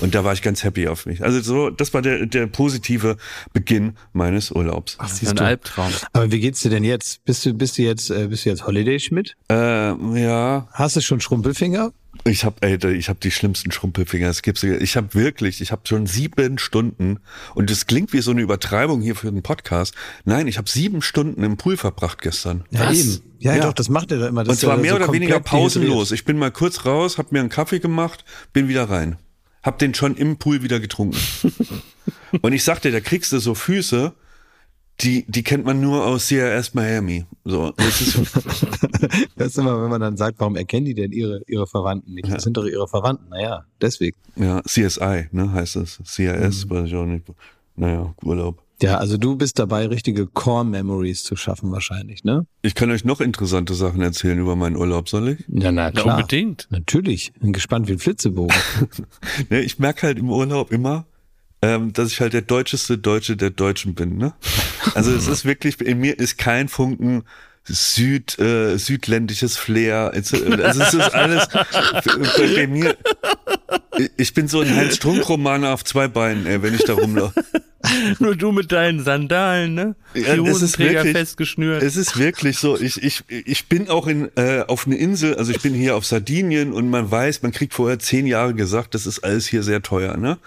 Und 0.00 0.14
da 0.14 0.24
war 0.24 0.32
ich 0.32 0.42
ganz 0.42 0.64
happy 0.64 0.88
auf 0.88 1.06
mich. 1.06 1.22
Also 1.22 1.40
so, 1.40 1.70
das 1.70 1.94
war 1.94 2.02
der, 2.02 2.26
der 2.26 2.46
positive 2.48 3.16
Beginn 3.52 3.96
meines 4.12 4.50
Urlaubs. 4.50 4.96
Ach, 4.98 5.08
Ein 5.08 5.14
siehst 5.14 5.38
du. 5.38 5.44
Albtraum. 5.44 5.92
Aber 6.12 6.30
wie 6.30 6.40
geht's 6.40 6.60
dir 6.60 6.70
denn 6.70 6.84
jetzt? 6.84 7.24
Bist 7.24 7.46
du, 7.46 7.54
bist 7.54 7.78
du 7.78 7.82
jetzt, 7.82 8.10
äh, 8.10 8.26
bist 8.28 8.44
du 8.44 8.50
jetzt 8.50 8.66
Holiday 8.66 8.98
Schmidt? 8.98 9.36
Äh, 9.50 9.54
ja, 10.20 10.68
Hast 10.72 10.96
du 10.96 11.00
schon 11.00 11.20
Schrumpelfinger? 11.20 11.92
Ich 12.24 12.44
habe, 12.44 12.56
ey, 12.60 12.78
ich 12.94 13.08
habe 13.08 13.18
die 13.20 13.32
schlimmsten 13.32 13.72
Schrumpelfinger. 13.72 14.28
Es 14.28 14.42
gibt's. 14.42 14.62
Ich 14.62 14.96
habe 14.96 15.12
wirklich, 15.14 15.60
ich 15.60 15.72
habe 15.72 15.82
schon 15.86 16.06
sieben 16.06 16.58
Stunden 16.58 17.18
und 17.54 17.68
das 17.68 17.86
klingt 17.86 18.12
wie 18.12 18.20
so 18.20 18.30
eine 18.30 18.42
Übertreibung 18.42 19.00
hier 19.02 19.16
für 19.16 19.26
einen 19.28 19.42
Podcast. 19.42 19.94
Nein, 20.24 20.46
ich 20.46 20.56
habe 20.56 20.70
sieben 20.70 21.02
Stunden 21.02 21.42
im 21.42 21.56
Pool 21.56 21.76
verbracht 21.76 22.22
gestern. 22.22 22.64
Ja, 22.70 22.88
Was? 22.90 22.98
eben. 22.98 23.20
Ja, 23.40 23.56
Ja. 23.56 23.62
doch, 23.66 23.72
das 23.72 23.88
macht 23.88 24.12
er 24.12 24.18
da 24.18 24.28
immer. 24.28 24.44
Das 24.44 24.54
Und 24.54 24.60
zwar 24.60 24.76
mehr 24.76 24.92
so 24.92 24.96
oder 24.98 25.12
weniger 25.12 25.34
komplett 25.40 25.52
dehydriert. 25.52 25.62
pausenlos. 25.84 26.12
Ich 26.12 26.24
bin 26.24 26.38
mal 26.38 26.52
kurz 26.52 26.84
raus, 26.84 27.18
habe 27.18 27.28
mir 27.32 27.40
einen 27.40 27.48
Kaffee 27.48 27.80
gemacht, 27.80 28.24
bin 28.52 28.68
wieder 28.68 28.88
rein. 28.88 29.16
Hab 29.64 29.78
den 29.80 29.92
schon 29.94 30.14
im 30.16 30.36
Pool 30.38 30.62
wieder 30.62 30.78
getrunken. 30.78 31.18
und 32.40 32.52
ich 32.52 32.62
sagte, 32.62 32.90
da 32.92 33.00
kriegst 33.00 33.32
du 33.32 33.38
so 33.40 33.54
Füße, 33.54 34.12
die, 35.00 35.24
die 35.26 35.42
kennt 35.42 35.64
man 35.64 35.80
nur 35.80 36.06
aus 36.06 36.28
CRS 36.28 36.74
Miami. 36.74 37.24
So, 37.44 37.72
das 37.76 38.00
ist, 38.00 38.18
Das 39.36 39.48
ist 39.48 39.58
immer, 39.58 39.82
wenn 39.82 39.90
man 39.90 40.00
dann 40.00 40.16
sagt, 40.16 40.38
warum 40.38 40.54
erkennen 40.56 40.86
die 40.86 40.94
denn 40.94 41.10
ihre, 41.12 41.42
ihre 41.48 41.66
Verwandten 41.66 42.14
nicht? 42.14 42.30
Das 42.30 42.44
sind 42.44 42.56
doch 42.56 42.64
ihre 42.66 42.86
Verwandten. 42.86 43.28
Naja, 43.30 43.64
deswegen. 43.80 44.16
ja, 44.36 44.62
CSI, 44.62 45.28
ne, 45.32 45.52
heißt 45.52 45.76
es. 45.76 45.98
CRS, 46.04 46.68
weiß 46.70 46.86
ich 46.88 46.94
auch 46.94 47.06
nicht. 47.06 47.24
Naja, 47.74 48.14
Urlaub. 48.22 48.62
Ja, 48.80 48.98
also 48.98 49.16
du 49.16 49.36
bist 49.36 49.58
dabei, 49.60 49.86
richtige 49.86 50.26
Core-Memories 50.26 51.22
zu 51.22 51.36
schaffen 51.36 51.70
wahrscheinlich, 51.70 52.24
ne? 52.24 52.46
Ich 52.62 52.74
kann 52.74 52.90
euch 52.90 53.04
noch 53.04 53.20
interessante 53.20 53.74
Sachen 53.74 54.00
erzählen 54.02 54.38
über 54.38 54.56
meinen 54.56 54.76
Urlaub, 54.76 55.08
soll 55.08 55.28
ich? 55.30 55.44
Ja, 55.48 55.70
na 55.70 55.84
Ja, 55.84 55.90
klar. 55.92 56.16
unbedingt. 56.16 56.66
Natürlich. 56.70 57.32
Bin 57.40 57.52
gespannt 57.52 57.86
wie 57.88 57.92
ein 57.92 57.98
Flitzebogen. 57.98 58.56
Ne, 59.50 59.60
ich 59.62 59.78
merke 59.78 60.06
halt 60.08 60.18
im 60.18 60.28
Urlaub 60.30 60.72
immer, 60.72 61.06
ähm, 61.62 61.92
dass 61.92 62.10
ich 62.12 62.20
halt 62.20 62.32
der 62.32 62.42
deutscheste 62.42 62.98
Deutsche 62.98 63.36
der 63.36 63.50
Deutschen 63.50 63.94
bin. 63.94 64.18
Ne? 64.18 64.34
Also 64.94 65.12
es 65.14 65.28
ist 65.28 65.44
wirklich, 65.44 65.80
in 65.80 65.98
mir 65.98 66.18
ist 66.18 66.36
kein 66.38 66.68
Funken 66.68 67.22
Süd, 67.64 68.36
äh, 68.40 68.76
südländisches 68.76 69.56
Flair. 69.56 70.10
Es- 70.14 70.32
Also 70.34 70.82
es 70.82 70.94
ist 70.94 71.14
alles 71.14 71.46
bei, 71.48 72.54
bei 72.56 72.66
mir. 72.66 72.96
Ich 74.16 74.34
bin 74.34 74.48
so 74.48 74.60
ein 74.62 74.74
Heinz 74.74 74.96
Strunk-Romaner 74.96 75.72
auf 75.72 75.84
zwei 75.84 76.08
Beinen, 76.08 76.44
ey, 76.46 76.60
wenn 76.62 76.74
ich 76.74 76.82
da 76.84 76.94
rumlaufe. 76.94 77.44
Nur 78.18 78.36
du 78.36 78.52
mit 78.52 78.72
deinen 78.72 79.02
Sandalen, 79.02 79.74
ne? 79.74 79.94
Ja, 80.14 80.36
das 80.36 80.62
ist 80.62 80.78
wirklich- 80.78 81.12
festgeschnürt. 81.12 81.82
Es 81.82 81.96
ist 81.96 82.18
wirklich 82.18 82.58
so. 82.58 82.78
Ich, 82.78 83.02
ich, 83.02 83.24
ich 83.28 83.66
bin 83.66 83.88
auch 83.88 84.06
in, 84.06 84.30
äh, 84.36 84.64
auf 84.68 84.86
eine 84.86 84.96
Insel, 84.96 85.36
also 85.36 85.50
ich 85.52 85.60
bin 85.60 85.74
hier 85.74 85.96
auf 85.96 86.04
Sardinien 86.04 86.72
und 86.72 86.90
man 86.90 87.10
weiß, 87.10 87.42
man 87.42 87.52
kriegt 87.52 87.74
vorher 87.74 87.98
zehn 87.98 88.26
Jahre 88.26 88.54
gesagt, 88.54 88.94
das 88.94 89.06
ist 89.06 89.20
alles 89.20 89.46
hier 89.46 89.62
sehr 89.62 89.82
teuer, 89.82 90.16
ne? 90.16 90.38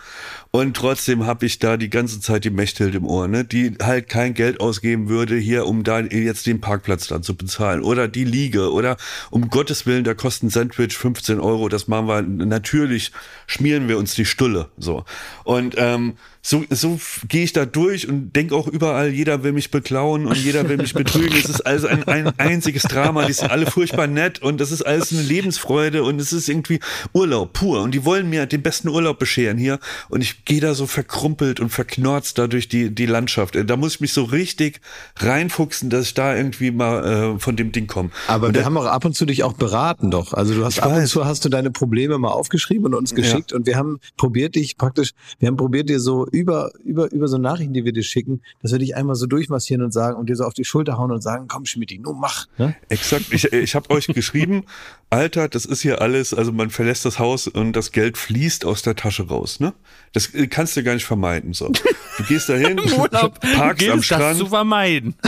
Und 0.52 0.78
trotzdem 0.78 1.26
habe 1.26 1.46
ich 1.46 1.60
da 1.60 1.76
die 1.76 1.90
ganze 1.90 2.22
Zeit 2.22 2.46
die 2.46 2.50
Mechthild 2.50 2.96
im 2.96 3.06
Ohr, 3.06 3.28
ne? 3.28 3.44
Die 3.44 3.74
halt 3.82 4.08
kein 4.08 4.34
Geld 4.34 4.62
ausgeben 4.62 5.10
würde 5.10 5.36
hier, 5.36 5.66
um 5.66 5.84
da 5.84 6.00
jetzt 6.00 6.46
den 6.46 6.62
Parkplatz 6.62 7.08
dann 7.08 7.24
zu 7.24 7.36
bezahlen. 7.36 7.84
Oder 7.84 8.08
die 8.08 8.24
Liege. 8.24 8.72
Oder 8.72 8.96
um 9.32 9.50
Gottes 9.50 9.86
Willen, 9.86 10.06
da 10.06 10.14
kostet 10.14 10.44
ein 10.44 10.50
Sandwich 10.52 10.96
15 10.96 11.42
Euro. 11.42 11.68
Das 11.68 11.90
machen 11.90 12.08
wir, 12.08 12.22
natürlich 12.22 13.12
schmieren 13.48 13.90
wir 13.90 13.98
uns 13.98 14.16
die 14.16 14.24
Stulle. 14.24 14.70
So. 14.78 15.04
Und 15.44 15.76
ähm, 15.78 16.14
so, 16.48 16.64
so 16.70 17.00
gehe 17.28 17.44
ich 17.44 17.54
da 17.54 17.66
durch 17.66 18.08
und 18.08 18.36
denke 18.36 18.54
auch 18.56 18.68
überall, 18.68 19.10
jeder 19.10 19.42
will 19.42 19.52
mich 19.52 19.72
beklauen 19.72 20.28
und 20.28 20.38
jeder 20.38 20.70
will 20.70 20.78
mich 20.78 20.94
betrügen. 20.94 21.36
Es 21.36 21.50
ist 21.50 21.62
also 21.66 21.88
ein, 21.88 22.04
ein 22.04 22.38
einziges 22.38 22.84
Drama. 22.84 23.26
Die 23.26 23.34
sind 23.34 23.50
alle 23.50 23.66
furchtbar 23.66 24.06
nett 24.06 24.44
und 24.44 24.62
das 24.62 24.72
ist 24.72 24.84
alles 24.84 25.12
eine 25.12 25.24
Lebensfreude 25.24 26.04
und 26.04 26.22
es 26.22 26.32
ist 26.34 26.48
irgendwie 26.48 26.80
Urlaub 27.14 27.54
pur. 27.54 27.82
Und 27.82 27.96
die 27.96 28.06
wollen 28.06 28.30
mir 28.30 28.46
den 28.46 28.62
besten 28.62 28.90
Urlaub 28.90 29.18
bescheren 29.18 29.58
hier. 29.58 29.80
Und 30.08 30.22
ich 30.22 30.46
gehe 30.46 30.62
da 30.62 30.76
so 30.76 30.86
verkrumpelt 30.86 31.60
und 31.60 31.70
verknorzt 31.70 32.38
da 32.38 32.46
durch 32.46 32.68
die, 32.70 32.94
die 32.94 33.08
Landschaft. 33.08 33.58
Da 33.66 33.76
muss 33.76 33.96
ich 33.96 34.02
mich 34.02 34.14
so 34.14 34.24
richtig 34.24 34.82
reinfuchsen, 35.18 35.90
dass 35.90 36.06
ich 36.06 36.14
da 36.14 36.36
irgendwie 36.36 36.70
mal 36.70 37.36
äh, 37.38 37.40
von 37.40 37.56
dem 37.56 37.72
Ding 37.72 37.88
komme. 37.88 38.12
Aber 38.28 38.48
und 38.50 38.54
wir 38.54 38.62
da- 38.62 38.66
haben 38.66 38.78
auch 38.78 38.86
ab 38.86 39.04
und 39.04 39.16
zu 39.16 39.26
dich 39.26 39.42
auch 39.44 39.54
beraten 39.54 40.12
doch. 40.12 40.34
Also 40.34 40.54
du 40.54 40.64
hast 40.64 40.80
ab 40.80 40.92
und 40.92 40.98
weiß. 40.98 41.10
zu 41.10 41.26
hast 41.26 41.44
du 41.44 41.50
deine 41.50 41.72
Probleme 41.72 42.20
mal 42.20 42.30
aufgeschrieben 42.30 42.86
und 42.86 42.94
uns 42.94 43.16
geschickt 43.16 43.52
und 43.52 43.66
wir 43.66 43.78
haben 43.78 44.00
probiert 44.16 44.54
dich 44.54 44.78
praktisch, 44.78 45.14
wir 45.40 45.48
haben 45.48 45.58
probiert 45.58 45.90
dir 45.90 46.00
so 46.00 46.28
über, 46.36 46.72
über, 46.84 47.12
über 47.12 47.28
so 47.28 47.38
Nachrichten, 47.38 47.74
die 47.74 47.86
wir 47.86 47.94
dir 47.94 48.04
schicken, 48.04 48.42
dass 48.62 48.72
wir 48.72 48.80
dich 48.80 48.96
einmal 48.96 49.16
so 49.16 49.26
durchmassieren 49.26 49.84
und 49.84 49.92
sagen 49.92 50.18
und 50.18 50.30
dir 50.30 50.36
so 50.36 50.44
auf 50.44 50.54
die 50.54 50.66
Schulter 50.66 50.98
hauen 50.98 51.12
und 51.12 51.22
sagen, 51.22 51.48
komm 51.48 51.66
Schmidti, 51.66 52.00
nun 52.00 52.20
mach. 52.20 52.48
Ne? 52.58 52.76
Exakt. 52.90 53.32
Ich, 53.32 53.52
ich 53.54 53.76
habe 53.76 53.90
euch 53.90 54.08
geschrieben, 54.08 54.66
Alter, 55.10 55.48
das 55.48 55.66
ist 55.66 55.82
hier 55.82 56.02
alles, 56.02 56.34
also 56.34 56.52
man 56.52 56.70
verlässt 56.70 57.06
das 57.06 57.20
Haus 57.20 57.48
und 57.48 57.74
das 57.74 57.92
Geld 57.92 58.18
fließt 58.18 58.66
aus 58.66 58.82
der 58.82 58.96
Tasche 58.96 59.28
raus, 59.28 59.60
ne? 59.60 59.74
Das 60.14 60.34
äh, 60.34 60.48
kannst 60.48 60.76
du 60.76 60.84
gar 60.84 60.94
nicht 60.94 61.06
vermeiden. 61.06 61.54
So. 61.54 61.72
Du 62.18 62.24
gehst 62.28 62.50
dahin, 62.50 62.80
Urlaub 62.98 63.40
parkst 63.40 63.80
gilt 63.80 63.92
am 63.92 64.00
es, 64.00 64.08
das 64.08 64.18
Strand, 64.18 64.38
zu 64.38 64.48
vermeiden. 64.48 65.16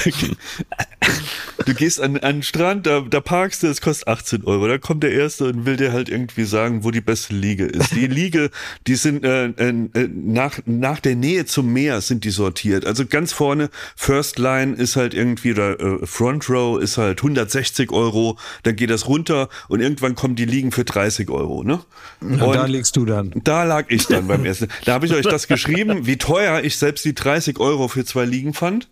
du 1.66 1.74
gehst 1.74 2.00
an, 2.00 2.16
an 2.18 2.36
den 2.36 2.42
Strand, 2.42 2.86
da, 2.86 3.00
da 3.00 3.20
parkst 3.20 3.62
du, 3.62 3.66
es 3.66 3.80
kostet 3.80 4.08
18 4.08 4.44
Euro. 4.44 4.68
Da 4.68 4.78
kommt 4.78 5.02
der 5.02 5.12
Erste 5.12 5.46
und 5.46 5.66
will 5.66 5.76
dir 5.76 5.92
halt 5.92 6.08
irgendwie 6.08 6.44
sagen, 6.44 6.84
wo 6.84 6.90
die 6.90 7.00
beste 7.00 7.34
Liege 7.34 7.66
ist. 7.66 7.94
Die 7.94 8.06
Liege, 8.06 8.50
die 8.86 8.94
sind 8.94 9.24
äh, 9.24 9.46
äh, 9.46 9.72
nach, 10.12 10.58
nach 10.66 11.00
der 11.00 11.16
Nähe 11.16 11.46
zum 11.46 11.72
Meer 11.72 12.00
sind 12.00 12.24
die 12.24 12.30
sortiert. 12.30 12.84
Also 12.84 13.06
ganz 13.06 13.32
vorne, 13.32 13.70
First 13.96 14.38
Line 14.38 14.74
ist 14.74 14.96
halt 14.96 15.14
irgendwie, 15.14 15.52
oder 15.52 15.78
äh, 15.80 16.06
Front 16.06 16.48
Row 16.48 16.80
ist 16.80 16.98
halt 16.98 17.18
160 17.18 17.92
Euro, 17.92 18.38
dann 18.62 18.76
geht 18.76 18.90
das 18.90 19.06
runter 19.06 19.48
und 19.68 19.80
irgendwann 19.80 20.14
kommen 20.14 20.36
die 20.36 20.44
Liegen 20.44 20.72
für 20.72 20.84
30 20.84 21.30
Euro. 21.30 21.62
Ne? 21.62 21.80
Und 22.20 22.40
da 22.40 22.66
liegst 22.66 22.96
du 22.96 23.04
dann. 23.04 23.32
Da 23.44 23.64
lag 23.64 23.86
ich 23.88 24.06
dann 24.06 24.26
beim 24.26 24.44
ersten. 24.44 24.68
Da 24.84 24.94
habe 24.94 25.06
ich 25.06 25.12
euch 25.12 25.26
das 25.26 25.48
geschrieben, 25.48 26.06
wie 26.06 26.16
teuer 26.16 26.62
ich 26.62 26.76
selbst 26.76 27.04
die 27.04 27.14
30 27.14 27.58
Euro 27.58 27.88
für 27.88 28.04
zwei 28.04 28.24
Liegen 28.24 28.54
fand. 28.54 28.88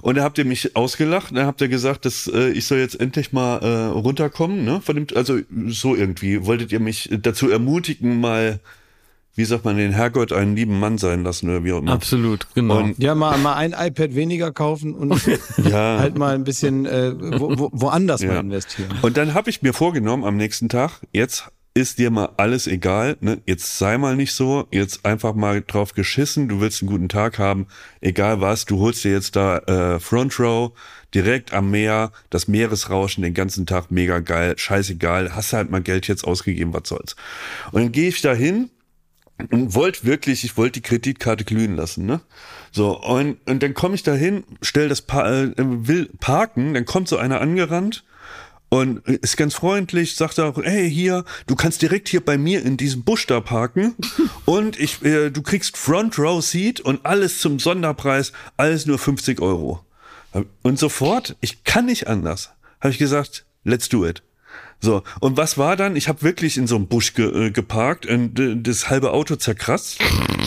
Und 0.00 0.16
da 0.16 0.22
habt 0.22 0.38
ihr 0.38 0.44
mich 0.44 0.76
ausgelacht. 0.76 1.36
Da 1.36 1.46
habt 1.46 1.60
ihr 1.60 1.68
gesagt, 1.68 2.04
dass 2.08 2.26
äh, 2.32 2.48
ich 2.50 2.64
soll 2.66 2.78
jetzt 2.78 2.98
endlich 2.98 3.32
mal 3.32 3.58
äh, 3.58 3.86
runterkommen. 3.98 4.64
Ne? 4.64 4.80
Von 4.80 4.96
dem, 4.96 5.06
also 5.14 5.38
so 5.66 5.94
irgendwie 5.94 6.46
wolltet 6.46 6.72
ihr 6.72 6.80
mich 6.80 7.10
dazu 7.22 7.50
ermutigen, 7.50 8.18
mal, 8.18 8.60
wie 9.34 9.44
sagt 9.44 9.66
man, 9.66 9.76
den 9.76 9.92
Herrgott 9.92 10.32
einen 10.32 10.56
lieben 10.56 10.80
Mann 10.80 10.96
sein 10.96 11.22
lassen 11.22 11.50
oder 11.50 11.64
wie 11.64 11.72
auch 11.72 11.78
immer. 11.78 11.92
Absolut, 11.92 12.46
genau. 12.54 12.78
Und 12.78 12.98
Ja, 12.98 13.14
mal, 13.14 13.36
mal 13.38 13.54
ein 13.56 13.74
iPad 13.78 14.14
weniger 14.14 14.52
kaufen 14.52 14.94
und 14.94 15.20
ja. 15.64 15.98
halt 15.98 16.16
mal 16.16 16.34
ein 16.34 16.44
bisschen 16.44 16.86
äh, 16.86 17.12
wo, 17.38 17.58
wo, 17.58 17.68
woanders 17.72 18.22
mal 18.22 18.34
Ja. 18.34 18.40
investieren. 18.40 18.88
Und 19.02 19.16
dann 19.18 19.34
habe 19.34 19.50
ich 19.50 19.60
mir 19.60 19.74
vorgenommen 19.74 20.24
am 20.24 20.36
nächsten 20.38 20.68
Tag, 20.70 21.00
jetzt 21.12 21.44
ist 21.74 21.98
dir 21.98 22.10
mal 22.10 22.30
alles 22.38 22.66
egal, 22.66 23.16
ne? 23.20 23.38
Jetzt 23.46 23.78
sei 23.78 23.98
mal 23.98 24.16
nicht 24.16 24.32
so, 24.32 24.66
jetzt 24.72 25.04
einfach 25.04 25.34
mal 25.34 25.62
drauf 25.64 25.92
geschissen, 25.92 26.48
du 26.48 26.60
willst 26.60 26.82
einen 26.82 26.90
guten 26.90 27.08
Tag 27.08 27.38
haben, 27.38 27.66
egal 28.00 28.40
was, 28.40 28.64
du 28.64 28.80
holst 28.80 29.04
dir 29.04 29.12
jetzt 29.12 29.36
da 29.36 29.58
äh, 29.58 30.00
Front 30.00 30.40
Row 30.40 30.72
direkt 31.14 31.52
am 31.52 31.70
Meer, 31.70 32.12
das 32.30 32.48
Meeresrauschen 32.48 33.22
den 33.22 33.34
ganzen 33.34 33.66
Tag 33.66 33.90
mega 33.90 34.18
geil, 34.20 34.54
scheißegal, 34.56 35.34
hast 35.34 35.52
halt 35.52 35.70
mal 35.70 35.82
Geld 35.82 36.08
jetzt 36.08 36.24
ausgegeben, 36.24 36.72
was 36.72 36.88
soll's. 36.88 37.16
Und 37.72 37.82
dann 37.82 37.92
gehe 37.92 38.08
ich 38.08 38.20
da 38.20 38.34
hin 38.34 38.70
und 39.50 39.74
wollte 39.74 40.04
wirklich, 40.04 40.44
ich 40.44 40.56
wollte 40.56 40.80
die 40.80 40.88
Kreditkarte 40.88 41.44
glühen 41.44 41.76
lassen, 41.76 42.06
ne? 42.06 42.20
So, 42.72 43.00
und, 43.00 43.38
und 43.48 43.62
dann 43.62 43.74
komme 43.74 43.94
ich 43.94 44.02
da 44.02 44.14
hin, 44.14 44.44
stell 44.60 44.88
das 44.88 45.02
pa 45.02 45.30
äh, 45.30 45.52
will 45.56 46.10
parken, 46.20 46.74
dann 46.74 46.84
kommt 46.84 47.08
so 47.08 47.16
einer 47.16 47.40
angerannt 47.40 48.04
und 48.68 49.06
ist 49.06 49.36
ganz 49.36 49.54
freundlich, 49.54 50.16
sagt 50.16 50.38
auch, 50.40 50.62
hey, 50.62 50.90
hier, 50.90 51.24
du 51.46 51.56
kannst 51.56 51.80
direkt 51.80 52.08
hier 52.08 52.22
bei 52.22 52.36
mir 52.36 52.62
in 52.62 52.76
diesem 52.76 53.04
Busch 53.04 53.26
da 53.26 53.40
parken 53.40 53.94
und 54.44 54.78
ich, 54.78 55.02
äh, 55.02 55.30
du 55.30 55.42
kriegst 55.42 55.78
Front 55.78 56.18
Row 56.18 56.44
Seat 56.44 56.80
und 56.80 57.06
alles 57.06 57.38
zum 57.38 57.58
Sonderpreis, 57.58 58.32
alles 58.56 58.84
nur 58.84 58.98
50 58.98 59.40
Euro. 59.40 59.84
Und 60.62 60.78
sofort, 60.78 61.36
ich 61.40 61.64
kann 61.64 61.86
nicht 61.86 62.06
anders, 62.06 62.52
habe 62.80 62.90
ich 62.90 62.98
gesagt, 62.98 63.46
let's 63.64 63.88
do 63.88 64.06
it. 64.06 64.22
So, 64.80 65.02
und 65.20 65.36
was 65.36 65.58
war 65.58 65.74
dann? 65.76 65.96
Ich 65.96 66.08
habe 66.08 66.22
wirklich 66.22 66.56
in 66.56 66.68
so 66.68 66.76
einem 66.76 66.86
Busch 66.86 67.14
ge 67.14 67.46
äh, 67.46 67.50
geparkt 67.50 68.06
und 68.06 68.38
äh, 68.38 68.56
das 68.56 68.88
halbe 68.88 69.12
Auto 69.12 69.34
zerkratzt. 69.34 69.98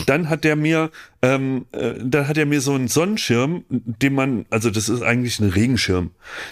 Dann 0.06 0.30
hat 0.30 0.44
der 0.44 0.56
mir, 0.56 0.90
ähm, 1.22 1.66
äh, 1.72 1.94
dann 2.02 2.28
hat 2.28 2.38
er 2.38 2.46
mir 2.46 2.60
so 2.60 2.74
einen 2.74 2.88
Sonnenschirm, 2.88 3.64
den 3.68 4.14
man, 4.14 4.46
also 4.50 4.70
das 4.70 4.88
ist 4.88 5.02
eigentlich 5.02 5.40
ein 5.40 5.50
Regenschirm, 5.50 6.10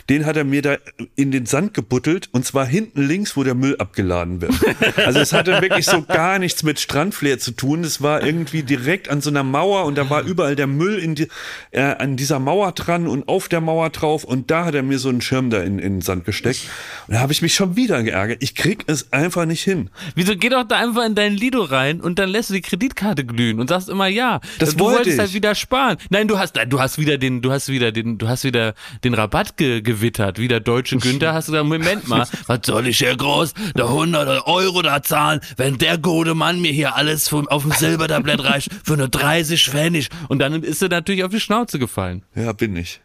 den 0.09 0.27
hat 0.27 0.37
er 0.37 0.45
mir 0.45 0.63
da 0.63 0.77
in 1.17 1.31
den 1.31 1.47
Sand 1.47 1.75
gebuttelt 1.75 2.29
und 2.33 2.45
zwar 2.45 2.67
hinten 2.67 3.03
links, 3.03 3.37
wo 3.37 3.45
der 3.45 3.55
Müll 3.55 3.77
abgeladen 3.79 4.41
wird. 4.41 4.55
Also 4.97 5.21
es 5.21 5.33
hatte 5.33 5.61
wirklich 5.63 5.87
so 5.87 6.03
gar 6.03 6.39
nichts 6.39 6.63
mit 6.63 6.79
Strandflair 6.79 7.39
zu 7.39 7.53
tun. 7.53 7.85
Es 7.85 8.03
war 8.03 8.23
irgendwie 8.23 8.63
direkt 8.63 9.09
an 9.09 9.21
so 9.21 9.31
einer 9.31 9.43
Mauer 9.43 9.85
und 9.85 9.97
da 9.97 10.11
war 10.11 10.23
überall 10.23 10.57
der 10.57 10.67
Müll 10.67 10.99
in 10.99 11.15
die, 11.15 11.29
äh, 11.71 11.81
an 11.81 12.17
dieser 12.17 12.39
Mauer 12.39 12.73
dran 12.73 13.07
und 13.07 13.29
auf 13.29 13.49
der 13.49 13.61
Mauer 13.61 13.91
drauf 13.91 14.25
und 14.25 14.51
da 14.51 14.67
hat 14.67 14.75
er 14.75 14.83
mir 14.83 14.99
so 14.99 15.09
einen 15.09 15.21
Schirm 15.21 15.51
da 15.51 15.61
in, 15.63 15.79
in 15.79 15.95
den 15.95 16.01
Sand 16.01 16.25
gesteckt. 16.25 16.61
Und 17.07 17.15
da 17.15 17.21
habe 17.21 17.33
ich 17.33 17.43
mich 17.43 17.55
schon 17.55 17.71
schon 17.71 17.77
wieder 17.77 18.03
geärgert. 18.03 18.39
Ich 18.43 18.55
krieg 18.55 18.85
es 18.87 19.13
einfach 19.13 19.45
nicht 19.47 19.63
hin. 19.63 19.91
Wieso 20.15 20.37
geh 20.37 20.49
doch 20.49 20.65
da 20.65 20.79
einfach 20.79 21.05
in 21.05 21.15
dein 21.15 21.35
Lido 21.35 21.63
rein 21.63 22.01
und 22.01 22.19
dann 22.19 22.29
lässt 22.29 22.51
du 22.51 22.55
die 22.55 22.63
Kreditkarte 22.63 23.25
glühen 23.25 23.61
und 23.61 23.69
sagst 23.69 23.89
immer 23.89 24.07
ja. 24.07 24.41
Das 24.61 24.77
du 24.77 24.81
wollte 24.81 24.99
wolltest 24.99 25.15
ich. 25.15 25.21
halt 25.21 25.33
wieder 25.35 25.55
sparen. 25.55 25.97
Nein, 26.11 26.29
du 26.29 26.39
hast, 26.39 26.57
du 26.69 26.81
hast 26.81 26.99
wieder 26.99 27.19
den, 27.19 27.43
du 27.43 27.51
hast 27.51 27.69
wieder 27.69 27.93
den, 27.93 28.19
du 28.19 28.29
hast 28.29 28.45
wieder 28.45 28.75
den 29.05 29.15
Rabatt 29.15 29.57
ge 29.57 29.81
gewittert. 29.81 30.39
Wie 30.39 30.49
der 30.49 30.61
deutsche 30.61 30.97
Günther 30.99 31.35
hast 31.35 31.49
du 31.49 31.53
gesagt, 31.53 31.69
Moment 31.69 32.09
mal, 32.09 32.27
was 32.47 32.61
soll 32.65 32.87
ich 32.87 32.99
hier 32.99 33.17
groß, 33.17 33.55
der 33.77 33.87
100 33.87 34.47
Euro 34.47 34.83
da 34.83 35.03
zahlen, 35.03 35.41
wenn 35.57 35.79
der 35.79 35.99
gute 35.99 36.35
Mann 36.35 36.61
mir 36.61 36.73
hier 36.73 36.97
alles 36.97 37.29
vom, 37.29 37.49
auf 37.49 37.63
dem 37.63 37.73
Silbertablett 37.73 38.45
reicht 38.45 38.71
für 38.85 38.97
nur 38.97 39.09
30 39.09 39.65
Pfennig. 39.69 40.09
Und 40.29 40.39
dann 40.39 40.63
ist 40.63 40.83
er 40.83 40.89
natürlich 40.89 41.25
auf 41.25 41.31
die 41.31 41.41
Schnauze 41.41 41.79
gefallen. 41.79 42.25
Ja, 42.35 42.53
bin 42.53 42.77
ich. 42.77 43.01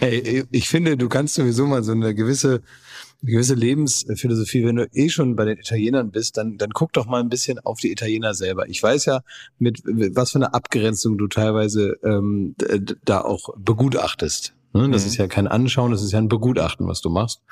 Ey, 0.00 0.44
ich 0.50 0.68
finde, 0.68 0.96
du 0.96 1.08
kannst 1.08 1.34
sowieso 1.34 1.66
mal 1.66 1.82
so 1.82 1.92
eine 1.92 2.14
gewisse, 2.14 2.62
eine 3.22 3.32
gewisse 3.32 3.54
Lebensphilosophie, 3.54 4.64
wenn 4.64 4.76
du 4.76 4.88
eh 4.92 5.08
schon 5.08 5.36
bei 5.36 5.44
den 5.44 5.58
Italienern 5.58 6.10
bist, 6.10 6.36
dann, 6.36 6.56
dann 6.56 6.70
guck 6.70 6.92
doch 6.92 7.06
mal 7.06 7.20
ein 7.20 7.28
bisschen 7.28 7.58
auf 7.58 7.78
die 7.78 7.92
Italiener 7.92 8.34
selber. 8.34 8.68
Ich 8.68 8.82
weiß 8.82 9.04
ja, 9.04 9.20
mit 9.58 9.82
was 9.84 10.30
für 10.32 10.38
eine 10.38 10.54
Abgrenzung 10.54 11.18
du 11.18 11.26
teilweise 11.28 11.96
ähm, 12.02 12.54
da 13.04 13.20
auch 13.20 13.50
begutachtest. 13.58 14.54
Ne? 14.72 14.88
Das 14.90 15.02
Mhm. 15.02 15.08
ist 15.08 15.16
ja 15.16 15.26
kein 15.26 15.48
Anschauen, 15.48 15.90
das 15.90 16.02
ist 16.02 16.12
ja 16.12 16.18
ein 16.18 16.28
Begutachten, 16.28 16.86
was 16.86 17.00
du 17.00 17.10
machst. 17.10 17.42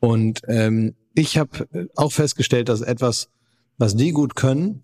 Und 0.00 0.40
ähm, 0.48 0.94
ich 1.14 1.38
habe 1.38 1.68
auch 1.96 2.12
festgestellt, 2.12 2.68
dass 2.68 2.80
etwas, 2.80 3.28
was 3.76 3.96
die 3.96 4.12
gut 4.12 4.34
können, 4.36 4.82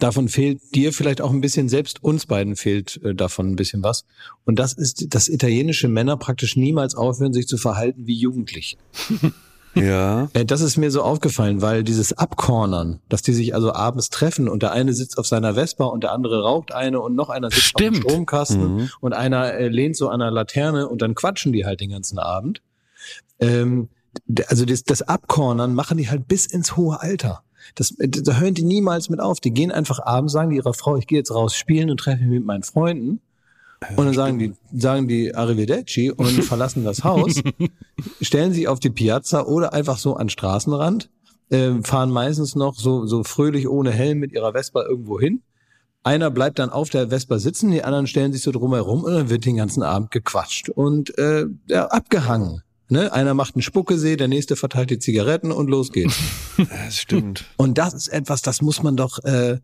davon 0.00 0.28
fehlt 0.28 0.60
dir 0.74 0.92
vielleicht 0.92 1.20
auch 1.20 1.30
ein 1.30 1.40
bisschen, 1.40 1.68
selbst 1.68 2.02
uns 2.02 2.26
beiden 2.26 2.56
fehlt 2.56 3.00
äh, 3.04 3.14
davon 3.14 3.48
ein 3.50 3.56
bisschen 3.56 3.82
was. 3.82 4.04
Und 4.44 4.58
das 4.58 4.72
ist, 4.72 5.14
dass 5.14 5.28
italienische 5.28 5.88
Männer 5.88 6.16
praktisch 6.16 6.56
niemals 6.56 6.94
aufhören, 6.94 7.32
sich 7.32 7.46
zu 7.46 7.56
verhalten 7.58 8.06
wie 8.06 8.14
Jugendliche. 8.16 8.76
Ja. 9.74 10.28
Äh, 10.34 10.44
Das 10.44 10.60
ist 10.60 10.76
mir 10.76 10.90
so 10.90 11.00
aufgefallen, 11.00 11.62
weil 11.62 11.82
dieses 11.82 12.12
Abcornern, 12.12 13.00
dass 13.08 13.22
die 13.22 13.32
sich 13.32 13.54
also 13.54 13.72
abends 13.72 14.10
treffen 14.10 14.46
und 14.46 14.62
der 14.62 14.72
eine 14.72 14.92
sitzt 14.92 15.16
auf 15.16 15.26
seiner 15.26 15.54
Vespa 15.54 15.84
und 15.86 16.02
der 16.04 16.12
andere 16.12 16.42
raucht 16.42 16.72
eine 16.72 17.00
und 17.00 17.14
noch 17.14 17.30
einer 17.30 17.48
sitzt 17.50 17.74
auf 17.76 17.80
Stimmt. 17.80 17.96
dem 17.96 18.02
Stromkasten 18.02 18.76
Mhm. 18.76 18.90
und 19.00 19.14
einer 19.14 19.54
äh, 19.54 19.68
lehnt 19.68 19.96
so 19.96 20.10
an 20.10 20.20
einer 20.20 20.30
Laterne 20.30 20.86
und 20.90 21.00
dann 21.00 21.14
quatschen 21.14 21.54
die 21.54 21.64
halt 21.64 21.80
den 21.80 21.88
ganzen 21.88 22.18
Abend. 22.18 22.60
Ähm, 23.40 23.88
also 24.48 24.66
das, 24.66 24.84
das 24.84 25.00
Abcornern 25.00 25.72
machen 25.74 25.96
die 25.96 26.10
halt 26.10 26.28
bis 26.28 26.44
ins 26.44 26.76
hohe 26.76 27.00
Alter. 27.00 27.42
Das, 27.74 27.92
äh, 27.98 28.08
da 28.08 28.38
hören 28.38 28.54
die 28.54 28.64
niemals 28.64 29.08
mit 29.08 29.20
auf. 29.20 29.40
Die 29.40 29.52
gehen 29.52 29.72
einfach 29.72 30.00
abends, 30.00 30.32
sagen 30.32 30.50
die 30.50 30.56
ihrer 30.56 30.74
Frau, 30.74 30.96
ich 30.96 31.06
gehe 31.06 31.18
jetzt 31.18 31.34
raus 31.34 31.54
spielen 31.54 31.90
und 31.90 31.98
treffe 31.98 32.22
mich 32.22 32.38
mit 32.38 32.46
meinen 32.46 32.62
Freunden. 32.62 33.20
Und 33.96 34.06
dann 34.06 34.14
sagen 34.14 34.38
die, 34.38 34.52
sagen 34.72 35.08
die 35.08 35.34
Arrivederci 35.34 36.10
und 36.10 36.26
verlassen 36.44 36.84
das 36.84 37.04
Haus, 37.04 37.42
stellen 38.20 38.52
sich 38.52 38.68
auf 38.68 38.78
die 38.80 38.90
Piazza 38.90 39.44
oder 39.44 39.72
einfach 39.72 39.98
so 39.98 40.14
an 40.14 40.26
den 40.26 40.30
Straßenrand, 40.30 41.10
äh, 41.50 41.72
fahren 41.82 42.10
meistens 42.10 42.54
noch 42.54 42.74
so, 42.74 43.06
so 43.06 43.24
fröhlich 43.24 43.68
ohne 43.68 43.90
Helm 43.90 44.18
mit 44.18 44.32
ihrer 44.32 44.52
Vespa 44.52 44.82
irgendwo 44.82 45.18
hin. 45.18 45.42
Einer 46.04 46.30
bleibt 46.30 46.58
dann 46.58 46.70
auf 46.70 46.90
der 46.90 47.08
Vespa 47.08 47.38
sitzen, 47.38 47.70
die 47.70 47.84
anderen 47.84 48.06
stellen 48.06 48.32
sich 48.32 48.42
so 48.42 48.50
drumherum 48.50 49.04
und 49.04 49.12
dann 49.12 49.30
wird 49.30 49.44
den 49.44 49.56
ganzen 49.56 49.82
Abend 49.82 50.10
gequatscht 50.10 50.68
und 50.68 51.16
äh, 51.18 51.46
ja, 51.68 51.86
abgehangen. 51.86 52.62
Ne? 52.92 53.10
Einer 53.10 53.32
macht 53.32 53.54
einen 53.54 53.62
Spuckesee, 53.62 54.16
der 54.16 54.28
nächste 54.28 54.54
verteilt 54.54 54.90
die 54.90 54.98
Zigaretten 54.98 55.50
und 55.50 55.68
los 55.68 55.92
geht's. 55.92 56.14
Das 56.58 56.98
stimmt. 56.98 57.46
Und 57.56 57.78
das 57.78 57.94
ist 57.94 58.08
etwas, 58.08 58.42
das 58.42 58.60
muss 58.60 58.82
man 58.82 58.94
doch, 58.94 59.18
äh, 59.24 59.58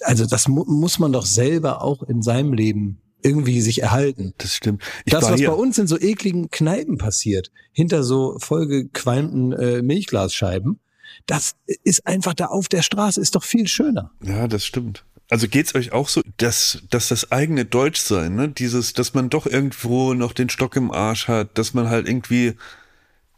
also 0.00 0.24
das 0.24 0.48
mu 0.48 0.64
muss 0.64 0.98
man 0.98 1.12
doch 1.12 1.26
selber 1.26 1.82
auch 1.82 2.02
in 2.02 2.22
seinem 2.22 2.54
Leben 2.54 3.02
irgendwie 3.22 3.60
sich 3.60 3.82
erhalten. 3.82 4.32
Das 4.38 4.54
stimmt. 4.54 4.82
Ich 5.04 5.12
das, 5.12 5.30
was 5.30 5.38
hier, 5.38 5.50
bei 5.50 5.54
uns 5.54 5.76
in 5.76 5.86
so 5.86 6.00
ekligen 6.00 6.48
Kneipen 6.48 6.96
passiert, 6.96 7.52
hinter 7.72 8.02
so 8.02 8.36
vollgequalmten 8.38 9.52
äh, 9.52 9.82
Milchglasscheiben, 9.82 10.80
das 11.26 11.52
ist 11.84 12.06
einfach 12.06 12.32
da 12.32 12.46
auf 12.46 12.68
der 12.68 12.80
Straße, 12.80 13.20
ist 13.20 13.34
doch 13.34 13.44
viel 13.44 13.68
schöner. 13.68 14.12
Ja, 14.22 14.48
das 14.48 14.64
stimmt. 14.64 15.04
Also 15.30 15.48
geht's 15.48 15.74
euch 15.74 15.92
auch 15.92 16.08
so, 16.08 16.22
dass, 16.36 16.82
dass 16.90 17.08
das 17.08 17.32
eigene 17.32 17.64
Deutschsein, 17.64 18.34
ne, 18.34 18.48
dieses, 18.48 18.92
dass 18.92 19.14
man 19.14 19.30
doch 19.30 19.46
irgendwo 19.46 20.14
noch 20.14 20.32
den 20.32 20.50
Stock 20.50 20.76
im 20.76 20.90
Arsch 20.90 21.28
hat, 21.28 21.56
dass 21.56 21.74
man 21.74 21.88
halt 21.88 22.06
irgendwie 22.06 22.54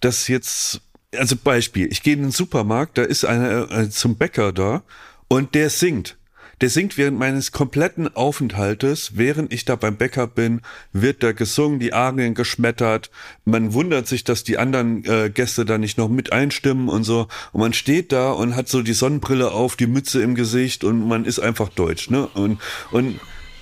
das 0.00 0.28
jetzt, 0.28 0.80
also 1.16 1.36
Beispiel, 1.36 1.88
ich 1.90 2.02
gehe 2.02 2.14
in 2.14 2.22
den 2.22 2.30
Supermarkt, 2.30 2.98
da 2.98 3.02
ist 3.02 3.24
einer 3.24 3.70
äh, 3.70 3.90
zum 3.90 4.16
Bäcker 4.16 4.52
da 4.52 4.82
und 5.28 5.54
der 5.54 5.70
singt. 5.70 6.16
Der 6.60 6.70
singt 6.70 6.96
während 6.96 7.18
meines 7.18 7.52
kompletten 7.52 8.14
Aufenthaltes, 8.14 9.12
während 9.14 9.52
ich 9.52 9.64
da 9.64 9.76
beim 9.76 9.96
Bäcker 9.96 10.26
bin, 10.26 10.60
wird 10.92 11.22
da 11.22 11.32
gesungen, 11.32 11.78
die 11.78 11.92
Arien 11.92 12.34
geschmettert. 12.34 13.10
Man 13.44 13.72
wundert 13.72 14.06
sich, 14.06 14.24
dass 14.24 14.44
die 14.44 14.58
anderen 14.58 15.04
äh, 15.04 15.30
Gäste 15.30 15.64
da 15.64 15.78
nicht 15.78 15.98
noch 15.98 16.08
mit 16.08 16.32
einstimmen 16.32 16.88
und 16.88 17.04
so. 17.04 17.28
Und 17.52 17.60
man 17.60 17.72
steht 17.72 18.12
da 18.12 18.30
und 18.30 18.56
hat 18.56 18.68
so 18.68 18.82
die 18.82 18.92
Sonnenbrille 18.92 19.50
auf, 19.50 19.76
die 19.76 19.86
Mütze 19.86 20.22
im 20.22 20.34
Gesicht 20.34 20.84
und 20.84 21.06
man 21.06 21.24
ist 21.24 21.38
einfach 21.38 21.68
deutsch. 21.68 22.10
Ne? 22.10 22.28
Und, 22.34 22.60
und 22.90 23.20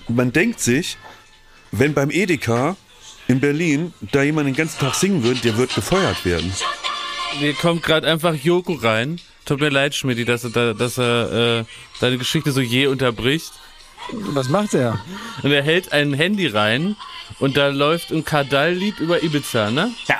man 0.08 0.32
denkt 0.32 0.60
sich, 0.60 0.98
wenn 1.70 1.94
beim 1.94 2.10
Edeka 2.10 2.76
in 3.28 3.40
Berlin 3.40 3.94
da 4.12 4.22
jemand 4.22 4.48
den 4.48 4.54
ganzen 4.54 4.78
Tag 4.78 4.94
singen 4.94 5.22
wird, 5.22 5.44
der 5.44 5.56
wird 5.56 5.74
gefeuert 5.74 6.24
werden. 6.24 6.52
Mir 7.40 7.54
kommt 7.54 7.82
gerade 7.82 8.06
einfach 8.06 8.34
Joko 8.34 8.74
rein. 8.74 9.20
Tut 9.44 9.60
mir 9.60 9.70
leid, 9.70 9.94
Schmidt, 9.94 10.28
dass 10.28 10.44
er, 10.44 10.74
dass 10.74 10.98
er 10.98 11.60
äh, 11.60 11.64
deine 12.00 12.18
Geschichte 12.18 12.52
so 12.52 12.60
je 12.60 12.86
unterbricht. 12.86 13.52
Was 14.12 14.48
macht 14.48 14.74
er? 14.74 15.00
Und 15.42 15.52
er 15.52 15.62
hält 15.62 15.92
ein 15.92 16.12
Handy 16.12 16.46
rein 16.46 16.96
und 17.38 17.56
da 17.56 17.68
läuft 17.68 18.10
ein 18.10 18.24
Kardall-Lied 18.24 18.98
über 19.00 19.22
Ibiza, 19.22 19.70
ne? 19.70 19.92
Ja. 20.06 20.16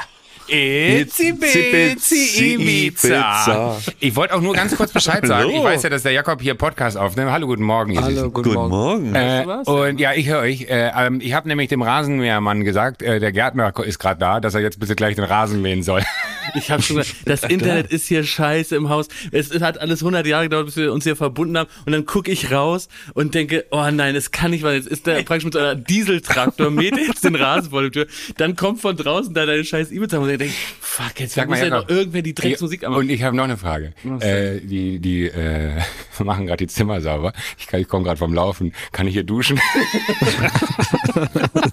Itzi 0.52 1.32
Bitzi 1.32 2.54
Ibiza. 2.54 3.78
Ich 4.00 4.14
wollte 4.14 4.34
auch 4.34 4.42
nur 4.42 4.52
ganz 4.52 4.76
kurz 4.76 4.92
Bescheid 4.92 5.26
sagen. 5.26 5.48
Ich 5.48 5.56
Hallo. 5.56 5.64
weiß 5.64 5.82
ja, 5.82 5.88
dass 5.88 6.02
der 6.02 6.12
Jakob 6.12 6.42
hier 6.42 6.54
Podcast 6.54 6.98
aufnimmt. 6.98 7.30
Hallo, 7.30 7.46
guten 7.46 7.62
Morgen. 7.62 7.92
ihr 7.92 8.02
Süßen. 8.02 8.32
guten, 8.34 8.54
Guten 8.54 8.68
Morgen. 8.68 9.14
Äh, 9.14 9.46
und 9.64 9.98
ja, 9.98 10.12
ich 10.12 10.28
höre 10.28 10.40
euch. 10.40 10.62
Äh, 10.68 10.90
ähm, 10.94 11.20
ich 11.22 11.32
habe 11.32 11.48
nämlich 11.48 11.68
dem 11.70 11.80
Rasenmähermann 11.80 12.64
gesagt, 12.64 13.00
äh, 13.00 13.18
der 13.18 13.32
Gärtner 13.32 13.72
ist 13.82 13.98
gerade 13.98 14.20
da, 14.20 14.40
dass 14.40 14.54
er 14.54 14.60
jetzt 14.60 14.78
bitte 14.78 14.94
gleich 14.94 15.14
den 15.14 15.24
Rasen 15.24 15.62
mähen 15.62 15.82
soll. 15.82 16.02
Ich 16.54 16.72
habe 16.72 16.82
schon 16.82 16.96
gesagt, 16.96 17.16
das 17.24 17.44
Internet 17.48 17.92
ist 17.92 18.08
hier 18.08 18.24
scheiße 18.24 18.74
im 18.74 18.88
Haus. 18.88 19.06
Es, 19.30 19.50
es 19.52 19.62
hat 19.62 19.80
alles 19.80 20.00
100 20.00 20.26
Jahre 20.26 20.44
gedauert, 20.44 20.66
bis 20.66 20.76
wir 20.76 20.92
uns 20.92 21.04
hier 21.04 21.14
verbunden 21.14 21.56
haben. 21.56 21.70
Und 21.86 21.92
dann 21.92 22.04
gucke 22.04 22.32
ich 22.32 22.50
raus 22.50 22.88
und 23.14 23.36
denke, 23.36 23.64
oh 23.70 23.88
nein, 23.92 24.16
es 24.16 24.32
kann 24.32 24.50
nicht 24.50 24.64
mal. 24.64 24.74
Jetzt 24.74 24.88
ist 24.88 25.06
der 25.06 25.22
praktisch 25.22 25.44
mit 25.44 25.54
so 25.54 25.60
einer 25.60 25.76
Dieseltraktor, 25.76 26.70
mäht 26.70 26.96
jetzt 26.96 27.22
den 27.22 27.36
Rasen 27.36 27.70
vor 27.70 27.82
der 27.82 27.92
Tür. 27.92 28.06
Dann 28.38 28.56
kommt 28.56 28.80
von 28.80 28.96
draußen 28.96 29.32
da 29.32 29.46
deine 29.46 29.64
scheiß 29.64 29.92
Ibiza 29.92 30.18
und 30.42 30.48
ich 30.48 30.54
denke, 30.54 30.76
fuck, 30.80 31.20
jetzt 31.20 31.34
Sag 31.34 31.48
mal, 31.48 31.56
muss 31.56 31.64
ja 31.68 31.70
noch 31.70 31.88
irgendwer 31.88 32.22
die 32.22 32.34
Drecksmusik 32.34 32.84
anmachen. 32.84 33.00
Und 33.02 33.10
ich 33.10 33.22
habe 33.22 33.36
noch 33.36 33.44
eine 33.44 33.56
Frage. 33.56 33.92
Äh, 34.20 34.60
die 34.60 34.98
die 34.98 35.26
äh, 35.26 35.80
machen 36.22 36.46
gerade 36.46 36.58
die 36.58 36.66
Zimmer 36.66 37.00
sauber. 37.00 37.32
Ich, 37.58 37.66
kann- 37.66 37.80
ich 37.80 37.88
komme 37.88 38.04
gerade 38.04 38.18
vom 38.18 38.34
Laufen. 38.34 38.72
Kann 38.92 39.06
ich 39.06 39.14
hier 39.14 39.24
duschen? 39.24 39.58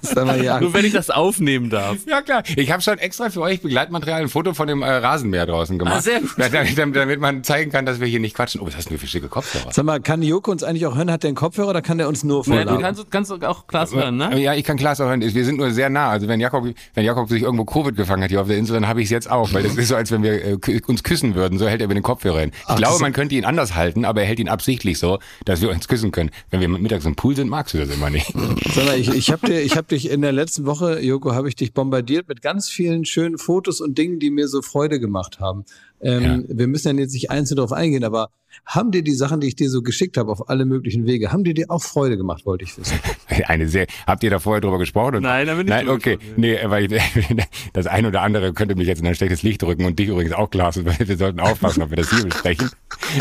Sag 0.02 0.26
mal, 0.26 0.44
ja. 0.44 0.60
Nur 0.60 0.74
wenn 0.74 0.86
ich 0.86 0.94
das 0.94 1.10
aufnehmen 1.10 1.70
darf. 1.70 1.98
ja 2.08 2.22
klar. 2.22 2.44
Ich 2.56 2.72
habe 2.72 2.82
schon 2.82 2.98
extra 2.98 3.30
für 3.30 3.42
euch 3.42 3.62
Begleitmaterial 3.62 4.22
ein 4.22 4.30
Foto 4.30 4.54
von 4.54 4.68
dem 4.68 4.82
äh, 4.82 4.90
Rasenmäher 4.90 5.46
draußen 5.46 5.78
gemacht. 5.78 5.96
Ah, 5.98 6.02
sehr 6.02 6.22
gut. 6.22 6.32
Ja, 6.38 6.50
damit, 6.50 6.96
damit, 6.96 7.20
man 7.20 7.44
zeigen 7.44 7.72
kann, 7.72 7.86
dass 7.86 8.00
wir 8.00 8.08
hier 8.08 8.20
nicht 8.20 8.36
quatschen. 8.36 8.62
Oh, 8.62 8.68
was 8.68 8.76
hast 8.76 8.86
du 8.86 8.90
denn 8.92 9.00
für 9.00 9.08
schicke 9.08 9.28
Kopfhörer? 9.28 9.72
Sag 9.72 9.86
mal, 9.86 10.00
kann 10.00 10.22
Joko 10.22 10.52
uns 10.52 10.64
eigentlich 10.64 10.86
auch 10.86 10.96
hören? 10.96 11.12
Hat 11.12 11.24
der 11.24 11.30
einen 11.30 11.36
Kopfhörer 11.36 11.70
oder 11.70 11.82
kann 11.82 11.98
der 11.98 12.08
uns 12.08 12.24
nur 12.24 12.44
Nein, 12.48 12.60
du 12.62 12.74
vorlesen? 12.74 12.82
kannst, 12.82 13.12
kannst 13.12 13.32
du 13.32 13.36
auch 13.48 13.68
Klaas 13.68 13.94
hören, 13.94 14.18
ne? 14.18 14.40
Ja, 14.40 14.54
ich 14.54 14.64
kann 14.64 14.78
Klaas 14.78 15.00
auch 15.02 15.06
hören. 15.08 15.22
Wir 15.22 15.46
sind 15.46 15.58
nur 15.58 15.72
sehr 15.72 15.90
nah. 15.90 16.10
Also 16.10 16.28
wenn 16.28 16.40
Jakob, 16.40 16.66
wenn 16.94 17.06
Jakob 17.06 17.30
sich 17.30 17.42
irgendwo 17.42 17.66
Covid 17.66 17.96
gefangen 17.96 18.24
hat 18.24 18.30
hier 18.30 18.42
auf 18.42 18.48
der 18.48 18.58
Insel, 18.60 18.74
dann 18.74 18.88
habe 18.88 19.02
ich 19.02 19.06
es 19.06 19.12
jetzt 19.12 19.30
auch. 19.30 19.54
Weil 19.54 19.64
das 19.64 19.76
ist 19.76 19.88
so, 19.88 19.96
als 19.96 20.12
wenn 20.12 20.24
wir 20.24 20.46
äh, 20.46 20.82
uns 20.88 21.04
küssen 21.04 21.36
würden. 21.36 21.58
So 21.58 21.68
hält 21.68 21.82
er 21.82 21.88
mit 21.88 21.98
den 21.98 22.04
Kopfhörer 22.04 22.42
hin. 22.42 22.52
Ich 22.54 22.64
Ach, 22.68 22.76
glaube, 22.76 23.00
man 23.02 23.14
könnte 23.14 23.36
ihn 23.36 23.46
anders 23.46 23.76
halten, 23.76 24.06
aber 24.06 24.22
er 24.22 24.28
hält 24.28 24.40
ihn 24.40 24.50
absichtlich 24.50 25.00
so, 25.00 25.20
dass 25.46 25.62
wir 25.62 25.70
uns 25.70 25.88
küssen 25.88 26.12
können. 26.12 26.30
Wenn 26.52 26.62
wir 26.62 26.68
mittags 26.68 27.06
im 27.06 27.16
Pool 27.16 27.36
sind, 27.36 27.50
magst 27.50 27.74
du 27.74 27.80
das 27.80 27.90
immer 27.90 28.10
nicht. 28.10 28.28
Sag 28.74 28.86
mal, 28.86 29.00
ich, 29.00 29.10
ich 29.10 29.32
habe 29.32 29.48
dir, 29.48 29.62
ich 29.62 29.76
habe 29.76 29.88
dich 29.88 30.10
in 30.10 30.22
der 30.22 30.32
letzten 30.32 30.66
Woche, 30.66 31.00
Joko, 31.00 31.34
habe 31.34 31.48
ich 31.48 31.56
dich 31.56 31.74
bombardiert 31.74 32.28
mit 32.28 32.42
ganz 32.42 32.70
vielen 32.70 33.06
schönen 33.06 33.38
Fotos 33.38 33.82
und 33.82 33.98
Dingen, 33.98 34.20
die 34.20 34.30
mir 34.30 34.48
so 34.48 34.62
Freude 34.62 35.00
gemacht 35.00 35.40
haben. 35.40 35.66
Ähm, 36.02 36.46
Wir 36.48 36.68
müssen 36.68 36.96
ja 36.96 37.02
jetzt 37.02 37.14
nicht 37.14 37.30
einzeln 37.32 37.58
darauf 37.58 37.74
eingehen, 37.74 38.04
aber 38.04 38.30
haben 38.66 38.92
dir 38.92 39.04
die 39.04 39.14
Sachen, 39.14 39.40
die 39.40 39.48
ich 39.48 39.56
dir 39.56 39.70
so 39.70 39.82
geschickt 39.82 40.18
habe, 40.18 40.32
auf 40.32 40.50
alle 40.50 40.66
möglichen 40.66 41.06
Wege, 41.06 41.32
haben 41.32 41.44
die 41.44 41.54
dir 41.54 41.66
auch 41.70 41.82
Freude 41.82 42.18
gemacht, 42.18 42.46
wollte 42.46 42.64
ich 42.66 42.78
wissen. 42.78 43.00
Eine 43.48 43.68
sehr. 43.68 43.88
Habt 44.06 44.24
ihr 44.24 44.30
da 44.30 44.40
vorher 44.40 44.62
drüber 44.62 44.78
gesprochen? 44.80 45.16
Und- 45.18 45.24
Nein, 45.24 45.48
da 45.48 45.54
bin 45.56 45.66
ich 45.68 45.70
Nein, 45.70 45.82
drüber 45.86 45.96
okay. 45.96 46.18
gesprochen, 46.18 46.34
Nee, 46.42 46.58
weil 46.66 46.92
ich, 46.92 47.02
das 47.74 47.88
ein 47.88 48.06
oder 48.06 48.22
andere 48.22 48.54
könnte 48.54 48.76
mich 48.76 48.88
jetzt 48.88 49.02
in 49.02 49.08
ein 49.08 49.16
schlechtes 49.16 49.44
Licht 49.44 49.62
drücken 49.62 49.86
und 49.86 49.98
dich 50.00 50.08
übrigens 50.10 50.34
auch, 50.34 50.50
Klaas. 50.50 50.80
Wir 51.00 51.18
sollten 51.18 51.40
aufpassen, 51.40 51.82
ob 51.84 51.90
wir 51.90 51.98
das 51.98 52.10
hier 52.10 52.24
besprechen. 52.26 52.70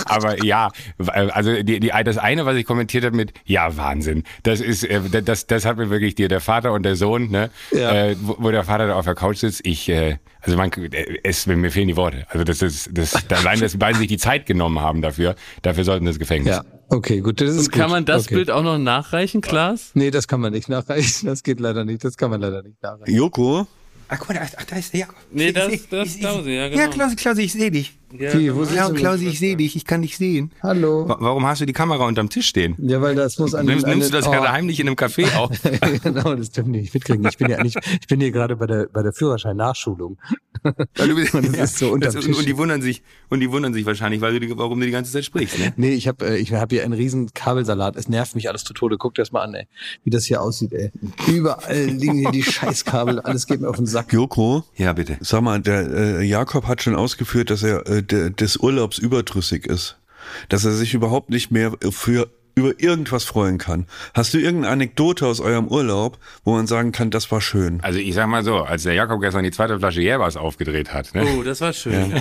Aber 0.07 0.43
ja, 0.45 0.71
also 0.99 1.62
die, 1.62 1.81
die, 1.81 1.93
das 2.05 2.19
eine, 2.19 2.45
was 2.47 2.57
ich 2.57 2.64
kommentiert 2.64 3.05
habe 3.05 3.17
mit, 3.17 3.33
ja, 3.45 3.77
Wahnsinn. 3.77 4.25
Das 4.43 4.61
ist, 4.61 4.85
äh, 4.85 5.01
das, 5.23 5.47
das 5.47 5.64
hat 5.64 5.77
mir 5.79 5.91
wirklich 5.91 6.14
dir, 6.14 6.29
der 6.29 6.41
Vater 6.41 6.73
und 6.73 6.83
der 6.85 6.97
Sohn, 6.97 7.31
ne, 7.31 7.51
Ja. 7.71 7.93
äh, 8.09 8.17
wo, 8.21 8.37
wo 8.38 8.51
der 8.51 8.64
Vater 8.64 8.88
da 8.88 8.95
auf 8.95 9.05
der 9.05 9.14
Couch 9.14 9.38
sitzt, 9.38 9.64
ich, 9.67 9.88
äh, 9.88 10.17
also 10.41 10.57
man, 10.57 10.71
äh, 10.73 11.19
es, 11.25 11.47
mir 11.47 11.71
fehlen 11.71 11.88
die 11.88 11.97
Worte. 11.97 12.27
Also 12.31 12.45
das 12.45 12.62
ist, 12.62 12.91
das, 12.93 13.14
allein, 13.31 13.61
dass 13.61 13.77
beide 13.77 13.99
sich 13.99 14.09
die 14.09 14.17
Zeit 14.19 14.47
genommen 14.47 14.81
haben 14.81 15.03
dafür, 15.03 15.17
dafür 15.62 15.85
sollten 15.85 16.04
das 16.07 16.18
Gefängnis. 16.18 16.57
Ja, 16.57 16.64
okay, 16.88 17.20
gut. 17.20 17.40
Das 17.40 17.50
ist 17.50 17.66
Und 17.66 17.72
kann 17.72 17.83
gut. 17.83 17.90
man 17.90 18.04
das 18.04 18.26
okay. 18.26 18.35
Bild 18.37 18.50
auch 18.50 18.62
noch 18.62 18.78
nachreichen, 18.78 19.40
Klaas? 19.40 19.90
Nee, 19.94 20.11
das 20.11 20.28
kann 20.28 20.40
man 20.40 20.52
nicht 20.52 20.68
nachreichen. 20.68 21.26
Das 21.26 21.42
geht 21.42 21.61
leider 21.61 21.85
nicht. 21.85 22.04
Das 22.04 22.16
kann 22.16 22.31
man 22.31 22.40
leider 22.40 22.62
nicht 22.62 22.83
nachreichen. 22.83 23.14
Joko, 23.14 23.66
Ach, 24.11 24.18
guck 24.18 24.31
mal, 24.31 24.40
ach, 24.42 24.64
da 24.64 24.76
ist 24.76 24.94
der 24.94 25.00
Jakob. 25.00 25.16
Nee, 25.31 25.48
Ich 25.48 25.52
das- 25.54 25.64
das 25.66 25.74
ich- 26.09 26.14
ist 26.14 26.20
Klausi, 26.20 26.50
ja, 26.50 26.66
Ja, 26.68 26.68
genau. 26.87 26.90
Klausi, 26.94 27.16
Klausi, 27.16 27.42
ich 27.42 27.52
sehe 27.52 27.70
dich. 27.70 27.98
Wie, 28.11 28.55
wo 28.55 28.62
Ja, 28.64 28.88
mich? 28.88 29.23
ich 29.23 29.38
sehe 29.38 29.57
dich, 29.57 29.77
ich 29.77 29.85
kann 29.85 30.01
dich 30.03 30.16
sehen. 30.16 30.51
Hallo. 30.62 31.09
Wa- 31.09 31.18
Warum 31.21 31.47
hast 31.47 31.61
du 31.61 31.66
die 31.66 31.73
Kamera 31.75 32.07
unterm 32.07 32.31
Tisch 32.31 32.47
stehen? 32.47 32.75
Ja, 32.79 33.03
weil 33.03 33.14
das 33.14 33.38
muss 33.38 33.55
an 33.55 33.66
Nimmst, 33.66 33.85
eine- 33.85 33.97
nimmst 33.97 34.09
du 34.11 34.16
das 34.16 34.27
oh. 34.27 34.31
gerade 34.31 34.51
heimlich 34.51 34.81
in 34.81 34.87
einem 34.88 34.97
Café 34.97 35.35
auf? 35.37 35.51
genau, 36.03 36.35
das 36.35 36.51
dürfen 36.51 36.73
die 36.73 36.81
nicht 36.81 36.94
mitkriegen. 36.94 37.27
Ich 37.29 37.37
bin 37.37 37.51
ja 37.51 37.62
nicht, 37.62 37.77
ich 38.01 38.07
bin 38.07 38.21
hier 38.21 38.31
gerade 38.31 38.57
bei 38.57 38.66
der, 38.66 38.87
bei 38.90 39.03
der 39.03 39.12
Führerschein-Nachschulung. 39.12 40.18
Weil 40.62 41.09
du 41.09 41.14
bist- 41.16 41.35
Und 41.35 41.55
ist 41.55 41.79
so 41.79 41.97
Tisch. 41.99 42.27
Und 42.38 42.47
die 42.47 42.57
wundern 42.57 42.81
sich, 42.83 43.03
und 43.29 43.40
die 43.40 43.51
wundern 43.51 43.75
sich 43.75 43.85
wahrscheinlich, 43.85 44.21
weil 44.23 44.33
du 44.33 44.40
die, 44.40 44.57
warum 44.57 44.81
du 44.81 44.87
die 44.87 44.92
ganze 44.92 45.12
Zeit 45.12 45.25
sprichst, 45.25 45.59
ne? 45.59 45.73
Nee, 45.77 45.90
ich 45.92 46.09
habe 46.09 46.27
äh, 46.27 46.37
ich 46.38 46.53
hab 46.55 46.71
hier 46.71 46.85
einen 46.85 46.94
riesen 46.94 47.33
Kabelsalat. 47.35 47.97
Es 47.97 48.09
nervt 48.09 48.35
mich 48.35 48.49
alles 48.49 48.64
zu 48.64 48.73
Tode. 48.73 48.97
Guck 48.97 49.14
das 49.16 49.33
mal 49.33 49.42
an, 49.42 49.55
ey. 49.55 49.66
Wie 50.05 50.11
das 50.11 50.25
hier 50.25 50.40
aussieht, 50.40 50.73
ey. 50.73 50.90
Überall 51.27 51.85
liegen 51.85 52.14
hier 52.18 52.31
die 52.31 52.42
Scheißkabel. 52.42 53.21
Alles 53.21 53.47
geht 53.47 53.61
mir 53.61 53.68
auf 53.68 53.77
den 53.77 53.87
Sack. 53.87 54.12
Joko, 54.12 54.64
Ja, 54.77 54.92
bitte. 54.94 55.18
sag 55.21 55.42
mal, 55.42 55.61
der 55.61 56.21
äh, 56.21 56.25
Jakob 56.25 56.66
hat 56.66 56.83
schon 56.83 56.94
ausgeführt, 56.97 57.51
dass 57.51 57.62
er 57.62 57.87
äh, 57.87 57.97
des 58.02 58.56
Urlaubs 58.56 58.98
überdrüssig 58.98 59.66
ist. 59.66 59.98
Dass 60.48 60.64
er 60.64 60.72
sich 60.72 60.94
überhaupt 60.94 61.30
nicht 61.30 61.50
mehr 61.50 61.72
für 61.90 62.28
über 62.59 62.81
irgendwas 62.81 63.25
freuen 63.25 63.59
kann. 63.59 63.87
Hast 64.14 64.35
du 64.35 64.38
irgendeine 64.38 64.73
Anekdote 64.73 65.27
aus 65.27 65.40
eurem 65.40 65.68
Urlaub, 65.68 66.18
wo 66.44 66.55
man 66.55 66.66
sagen 66.66 66.90
kann, 66.90 67.11
das 67.11 67.31
war 67.31 67.40
schön? 67.40 67.79
Also 67.83 68.01
ich 68.01 68.14
sag 68.14 68.27
mal 68.27 68.42
so, 68.42 68.57
als 68.59 68.83
der 68.83 68.94
Jakob 68.94 69.21
gestern 69.21 69.44
die 69.44 69.53
zweite 69.53 69.79
Flasche 69.79 70.03
Jäbers 70.03 70.37
aufgedreht 70.37 70.92
hat, 70.92 71.14
ne? 71.14 71.25
Oh, 71.25 71.42
das 71.42 71.61
war 71.61 71.73
schön. 71.73 72.21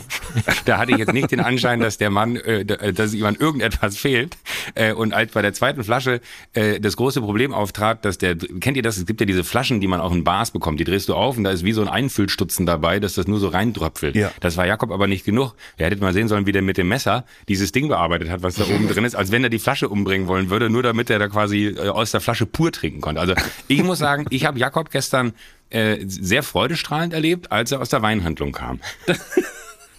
da 0.65 0.77
hatte 0.77 0.91
ich 0.91 0.99
jetzt 0.99 1.13
nicht 1.13 1.31
den 1.31 1.39
Anschein, 1.39 1.79
dass 1.79 1.97
der 1.97 2.11
Mann, 2.11 2.35
äh, 2.35 2.61
äh, 2.61 2.93
dass 2.93 3.15
ihm 3.15 3.25
an 3.25 3.35
irgendetwas 3.35 3.97
fehlt. 3.97 4.37
Äh, 4.75 4.93
und 4.93 5.13
als 5.13 5.31
bei 5.31 5.41
der 5.41 5.53
zweiten 5.53 5.83
Flasche 5.83 6.21
äh, 6.53 6.79
das 6.79 6.97
große 6.97 7.21
Problem 7.21 7.53
auftrat, 7.53 8.05
dass 8.05 8.19
der, 8.19 8.35
kennt 8.35 8.77
ihr 8.77 8.83
das? 8.83 8.97
Es 8.97 9.07
gibt 9.07 9.19
ja 9.19 9.25
diese 9.25 9.43
Flaschen, 9.43 9.81
die 9.81 9.87
man 9.87 9.99
auch 10.01 10.11
in 10.11 10.23
Bars 10.23 10.51
bekommt. 10.51 10.79
Die 10.79 10.83
drehst 10.83 11.09
du 11.09 11.15
auf 11.15 11.37
und 11.37 11.45
da 11.45 11.51
ist 11.51 11.63
wie 11.63 11.73
so 11.73 11.81
ein 11.81 11.87
Einfüllstutzen 11.87 12.67
dabei, 12.67 12.99
dass 12.99 13.15
das 13.15 13.27
nur 13.27 13.39
so 13.39 13.47
reindröpfelt. 13.47 14.15
Ja. 14.15 14.31
Das 14.39 14.55
war 14.55 14.67
Jakob 14.67 14.91
aber 14.91 15.07
nicht 15.07 15.25
genug. 15.25 15.55
Ihr 15.79 15.87
hättet 15.87 16.01
mal 16.01 16.13
sehen 16.13 16.27
sollen, 16.27 16.45
wie 16.45 16.51
der 16.51 16.61
mit 16.61 16.77
dem 16.77 16.87
Messer 16.87 17.25
dieses 17.47 17.71
Ding 17.71 17.87
bearbeitet 17.87 18.29
hat, 18.29 18.43
was 18.43 18.55
da 18.55 18.65
oben 18.65 18.87
drin 18.87 19.03
ist, 19.03 19.15
als 19.15 19.31
wenn 19.31 19.43
er 19.43 19.49
die 19.49 19.59
Flasche 19.59 19.89
umbringen 19.89 20.26
wollen 20.27 20.49
würde, 20.49 20.69
nur 20.69 20.83
damit 20.83 21.09
er 21.09 21.19
da 21.19 21.27
quasi 21.27 21.67
äh, 21.67 21.89
aus 21.89 22.11
der 22.11 22.21
Flasche 22.21 22.45
pur 22.45 22.71
trinken 22.71 23.01
konnte. 23.01 23.21
Also 23.21 23.33
ich 23.67 23.83
muss 23.83 23.99
sagen, 23.99 24.25
ich 24.29 24.45
habe 24.45 24.59
Jakob 24.59 24.91
gestern 24.91 25.33
äh, 25.69 25.97
sehr 26.05 26.43
freudestrahlend 26.43 27.13
erlebt, 27.13 27.51
als 27.51 27.71
er 27.71 27.81
aus 27.81 27.89
der 27.89 28.01
Weinhandlung 28.01 28.51
kam. 28.51 28.79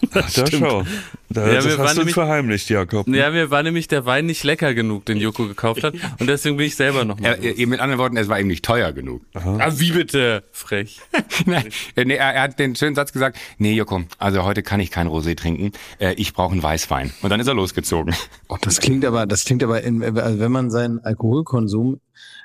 Ach, 0.12 0.32
da 0.32 0.46
schau. 0.46 0.84
Da, 1.28 1.46
Ja, 1.46 1.54
das 1.54 1.64
wir 1.66 1.76
waren 1.78 1.86
hast 1.88 1.94
du 1.96 2.00
nämlich- 2.00 2.14
verheimlicht, 2.14 2.70
Jakob. 2.70 3.06
Ja, 3.08 3.30
mir 3.30 3.50
war 3.50 3.62
nämlich 3.62 3.88
der 3.88 4.06
Wein 4.06 4.26
nicht 4.26 4.44
lecker 4.44 4.72
genug, 4.74 5.04
den 5.04 5.18
Joko 5.18 5.46
gekauft 5.46 5.82
hat. 5.84 5.94
Und 6.18 6.26
deswegen 6.28 6.56
bin 6.56 6.66
ich 6.66 6.76
selber 6.76 7.04
noch 7.04 7.18
mal. 7.20 7.36
Er, 7.42 7.58
er, 7.58 7.66
mit 7.66 7.80
anderen 7.80 7.98
Worten, 7.98 8.16
es 8.16 8.28
war 8.28 8.38
ihm 8.40 8.46
nicht 8.46 8.64
teuer 8.64 8.92
genug. 8.92 9.22
ah, 9.34 9.70
wie 9.76 9.92
bitte? 9.92 10.44
Frech. 10.52 11.00
Nein, 11.46 11.68
äh, 11.96 12.04
nee, 12.04 12.14
er, 12.14 12.32
er 12.34 12.42
hat 12.42 12.58
den 12.58 12.76
schönen 12.76 12.94
Satz 12.94 13.12
gesagt, 13.12 13.36
nee 13.58 13.72
Joko, 13.74 14.02
also 14.18 14.44
heute 14.44 14.62
kann 14.62 14.80
ich 14.80 14.90
kein 14.90 15.08
Rosé 15.08 15.36
trinken, 15.36 15.72
äh, 15.98 16.14
ich 16.14 16.32
brauche 16.32 16.52
einen 16.52 16.62
Weißwein. 16.62 17.12
Und 17.22 17.30
dann 17.30 17.40
ist 17.40 17.46
er 17.48 17.54
losgezogen. 17.54 18.14
Das 18.62 18.80
klingt 18.80 19.04
aber, 19.04 19.26
das 19.26 19.44
klingt 19.44 19.62
aber, 19.62 19.82
in, 19.82 20.02
also 20.02 20.38
wenn 20.38 20.52
man 20.52 20.70
seinen 20.70 21.00
Alkoholkonsum 21.00 22.00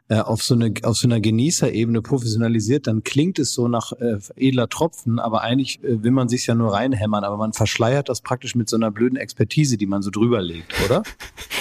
äh, 0.10 0.16
auf 0.20 0.44
so 0.44 0.54
eine 0.56 0.74
auf 0.84 0.98
so 0.98 1.08
einer 1.08 1.20
Genießerebene 1.22 2.02
professionalisiert, 2.02 2.88
dann 2.88 3.04
klingt 3.04 3.40
es 3.40 3.54
so 3.54 3.68
nach 3.68 3.94
äh, 3.94 4.18
edler 4.36 4.68
Tropfen, 4.68 5.18
aber 5.20 5.42
eigentlich 5.42 5.84
äh, 5.84 6.04
will 6.04 6.12
man 6.12 6.28
sich 6.28 6.46
ja 6.46 6.56
nur 6.56 6.74
reinhämmern, 6.74 7.24
aber 7.24 7.38
man 7.38 7.54
verschleiert 7.54 8.10
das 8.10 8.22
praktisch 8.22 8.56
mit 8.56 8.70
so 8.70 8.76
einer 8.76 8.92
blöden 8.92 9.18
Expertise, 9.18 9.78
die 9.78 9.86
man 9.86 10.02
so 10.02 10.10
drüber 10.12 10.42
legt, 10.42 10.74
oder? 10.86 11.04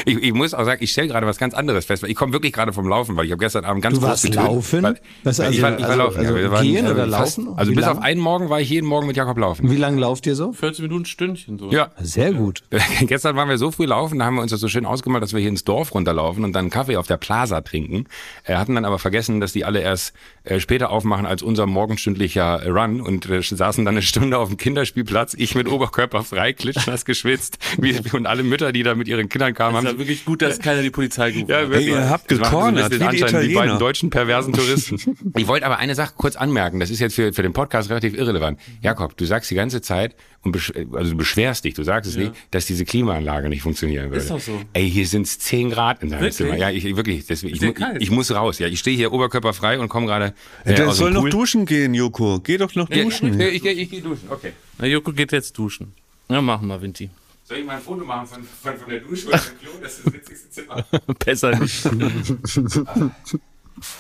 Ich, 0.05 0.17
ich 0.21 0.33
muss 0.35 0.53
auch 0.53 0.65
sagen, 0.65 0.83
ich 0.83 0.91
stelle 0.91 1.07
gerade 1.07 1.29
was 1.29 1.39
ganz 1.39 1.55
anderes 1.55 1.85
fest, 1.85 2.03
weil 2.03 2.11
ich 2.11 2.17
komme 2.17 2.33
wirklich 2.33 2.53
gerade 2.53 2.73
vom 2.73 2.89
Laufen, 2.89 3.15
weil 3.15 3.25
ich 3.27 3.31
habe 3.31 3.39
gestern 3.39 3.65
Abend 3.65 3.83
ganz 3.85 3.95
Du 3.95 4.01
groß 4.01 4.09
warst 4.11 4.25
getönt. 4.25 4.47
laufen? 4.49 4.83
Weil, 4.83 5.01
Was, 5.23 5.39
weil 5.39 5.53
ich 5.55 5.63
also- 5.63 5.63
war, 5.63 5.79
ich 5.79 5.83
war 5.85 5.91
also- 5.91 6.03
laufen. 6.03 6.19
also 6.19 6.35
wir 6.35 6.51
waren, 6.51 6.67
gehen 6.67 6.87
äh, 6.87 6.91
oder 6.91 7.09
fast- 7.09 7.37
laufen? 7.39 7.57
Also 7.57 7.71
Wie 7.71 7.77
bis 7.77 7.85
lang? 7.85 7.99
auf 7.99 8.03
einen 8.03 8.21
Morgen 8.21 8.49
war 8.51 8.61
ich 8.61 8.69
jeden 8.69 8.89
Morgen 8.89 9.07
mit 9.07 9.17
Jakob 9.17 9.39
laufen. 9.39 9.71
Wie 9.71 9.77
lange 9.77 10.01
lauft 10.01 10.27
ihr 10.27 10.35
so? 10.35 10.51
40 10.53 10.83
Minuten 10.83 11.05
Stündchen 11.05 11.57
so. 11.57 11.71
Ja. 11.71 11.93
Sehr 12.01 12.33
gut. 12.33 12.65
Gestern 13.03 13.37
waren 13.37 13.49
wir 13.49 13.59
so 13.59 13.71
früh 13.71 13.85
laufen, 13.87 14.19
da 14.19 14.25
haben 14.25 14.35
wir 14.35 14.43
uns 14.43 14.51
das 14.51 14.59
so 14.59 14.67
schön 14.67 14.87
ausgemalt, 14.87 15.23
dass 15.23 15.35
wir 15.35 15.39
hier 15.41 15.51
ins 15.51 15.63
Dorf 15.63 15.95
runterlaufen 15.95 16.43
und 16.43 16.53
dann 16.53 16.63
einen 16.65 16.71
Kaffee 16.71 16.97
auf 16.97 17.07
der 17.07 17.17
Plaza 17.19 17.61
trinken. 17.61 18.07
Äh, 18.45 18.57
hatten 18.57 18.75
dann 18.75 18.85
aber 18.85 18.99
vergessen, 18.99 19.41
dass 19.41 19.53
die 19.53 19.65
alle 19.65 19.81
erst 19.81 20.15
äh, 20.45 20.61
später 20.61 20.91
aufmachen 20.91 21.27
als 21.27 21.43
unser 21.43 21.67
morgenstündlicher 21.67 22.67
Run 22.67 23.01
und 23.01 23.29
äh, 23.29 23.43
saßen 23.43 23.85
dann 23.85 23.95
eine 23.95 24.03
Stunde 24.03 24.39
auf 24.39 24.49
dem 24.49 24.57
Kinderspielplatz. 24.57 25.35
Ich 25.37 25.55
mit 25.55 25.69
Oberkörper 25.69 26.25
frei, 26.25 26.53
klitschnass 26.53 27.05
geschwitzt. 27.05 27.59
Wie, 27.79 28.01
und 28.13 28.27
alle 28.27 28.43
Mütter, 28.43 28.73
die 28.73 28.83
da 28.83 28.95
mit 28.95 29.09
ihren 29.09 29.29
Kindern 29.29 29.55
kamen, 29.55 29.77
Es 29.77 29.79
haben 29.79 29.87
war 29.87 29.99
wirklich 29.99 30.25
gut, 30.25 30.43
dass 30.43 30.59
keiner 30.59 30.83
die 30.83 30.91
Polizei 30.91 31.31
gerufen 31.31 31.53
hat. 31.55 31.73
Ey, 31.73 31.89
ihr 31.89 32.09
habt 32.09 32.31
Das 32.31 32.41
war 32.41 32.51
gecornert, 32.51 32.85
so 32.85 32.91
wie 32.93 32.99
die 32.99 33.05
anscheinend 33.05 33.23
Die 33.23 33.37
Italiener. 33.37 33.61
beiden 33.61 33.79
deutschen 33.79 34.11
perversen 34.11 34.53
Touristen. 34.53 35.33
Ich 35.37 35.47
wollte 35.47 35.67
aber 35.67 35.79
eine 35.79 35.95
Sache 35.95 36.15
kurz 36.17 36.37
anmerken. 36.37 36.81
Das 36.81 36.91
ist 36.91 37.01
jetzt 37.01 37.15
für, 37.15 37.33
für 37.33 37.43
den 37.43 37.53
Podcast 37.53 37.91
relativ 37.91 38.15
irrelevant. 38.15 38.59
Jakob, 38.81 39.17
du 39.17 39.25
sagst 39.25 39.51
die 39.51 39.55
ganze 39.55 39.81
Zeit, 39.81 40.15
und 40.45 40.53
besch 40.53 40.73
also 40.93 41.13
du 41.13 41.17
beschwerst 41.17 41.65
dich, 41.65 41.75
du 41.75 41.85
sagst 41.85 42.11
es 42.11 42.17
nicht, 42.17 42.33
dass 42.51 42.67
diese 42.67 42.85
Klimaanlage 42.85 43.49
nicht 43.49 43.63
funktionieren 43.63 44.07
würde. 44.11 44.19
Ist 44.19 44.31
doch 44.31 44.41
so. 44.41 44.61
Ey, 44.73 44.91
hier 44.91 45.07
sind 45.07 45.27
es 45.27 45.39
10 45.39 45.71
Grad 45.71 46.03
in 46.03 46.11
deinem 46.11 46.21
Wirklich? 46.21 46.37
Zimmer. 46.37 46.57
Ja, 46.57 46.71
ich 46.71 46.85
wirklich. 46.97 47.27
Deswegen, 47.27 47.55
ich, 47.55 47.75
kalt? 47.75 48.03
ich 48.03 48.11
muss 48.11 48.31
raus. 48.33 48.59
Ja, 48.59 48.67
ich 48.67 48.81
stehe 48.81 48.97
hier 48.97 49.13
oberkörperfrei 49.13 49.79
und 49.79 49.89
komme 49.89 50.07
gerade 50.07 50.35
äh, 50.65 50.83
aus 50.83 50.97
soll 50.97 51.11
dem 51.11 51.15
noch 51.15 51.21
Pool. 51.23 51.31
duschen 51.31 51.65
gehen, 51.65 51.95
Joko. 51.95 52.41
Geh 52.41 52.59
doch 52.59 52.75
noch 52.75 52.91
Ja, 52.91 53.05
duschen. 53.05 53.41
Ich, 53.41 53.55
ich, 53.57 53.65
ich, 53.65 53.79
ich 53.79 53.91
gehe 53.91 54.03
duschen. 54.03 54.29
Okay. 54.31 54.53
Na, 54.79 54.87
Joko 54.87 55.13
geht 55.13 55.31
jetzt 55.33 55.57
duschen. 55.57 55.95
Ja, 56.29 56.43
machen 56.43 56.67
wir, 56.67 56.83
Vinti. 56.83 57.11
Soll 57.45 57.59
ich 57.59 57.65
mal 57.67 57.77
ein 57.77 57.83
Foto 57.83 58.05
machen 58.05 58.27
von, 58.27 58.43
von, 58.45 58.77
von 58.79 58.89
der 58.91 59.01
Dusche 59.01 59.29
oder 59.29 59.39
dem 59.39 59.59
Klo? 59.61 59.71
Das 59.83 59.99
ist 59.99 60.07
das 60.07 60.13
witzigste 60.15 60.51
Zimmer. 60.51 60.85
Besser 61.25 61.59
nicht. 61.59 61.85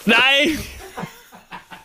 Nein! 0.06 0.58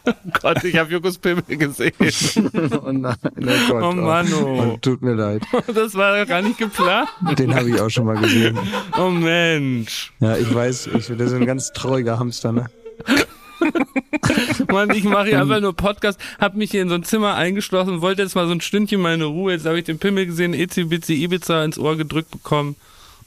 Oh 0.08 0.14
Gott, 0.42 0.64
ich 0.64 0.78
habe 0.78 0.92
Jokos 0.92 1.18
Pimmel 1.18 1.44
gesehen. 1.58 1.92
Oh 2.84 2.92
nein, 2.92 3.16
oh 3.24 3.72
Gott. 3.72 3.84
Oh 3.84 3.92
Mann, 3.92 4.34
oh. 4.34 4.78
Tut 4.82 5.02
mir 5.02 5.14
leid. 5.14 5.44
Das 5.74 5.96
war 5.96 6.18
doch 6.18 6.28
gar 6.28 6.42
nicht 6.42 6.58
geplant. 6.58 7.10
Den 7.38 7.54
habe 7.54 7.70
ich 7.70 7.80
auch 7.80 7.90
schon 7.90 8.06
mal 8.06 8.18
gesehen. 8.18 8.58
Oh 8.98 9.10
Mensch. 9.10 10.14
Ja, 10.20 10.38
ich 10.38 10.54
weiß, 10.54 10.88
ich, 10.88 11.08
das 11.08 11.32
ist 11.32 11.34
ein 11.34 11.46
ganz 11.46 11.74
trauriger 11.74 12.20
Hamster, 12.20 12.52
ne? 12.52 12.66
Mann, 14.72 14.92
ich 14.92 15.04
mache 15.04 15.30
hier 15.30 15.42
einfach 15.42 15.60
nur 15.60 15.76
Podcast, 15.76 16.20
hab 16.40 16.56
mich 16.56 16.72
hier 16.72 16.82
in 16.82 16.90
so 16.90 16.96
ein 16.96 17.04
Zimmer 17.04 17.36
eingeschlossen, 17.36 18.02
wollte 18.02 18.22
jetzt 18.22 18.36
mal 18.36 18.48
so 18.48 18.54
ein 18.54 18.62
Stündchen 18.62 19.02
meine 19.02 19.26
Ruhe. 19.26 19.54
Jetzt 19.54 19.66
habe 19.66 19.80
ich 19.80 19.86
den 19.86 20.00
Pimmel 20.00 20.26
gesehen, 20.26 20.54
Itzi 20.54 20.86
Bitzi 20.86 21.24
Ibiza 21.24 21.64
ins 21.64 21.78
Ohr 21.78 21.98
gedrückt 21.98 22.32
bekommen. 22.32 22.76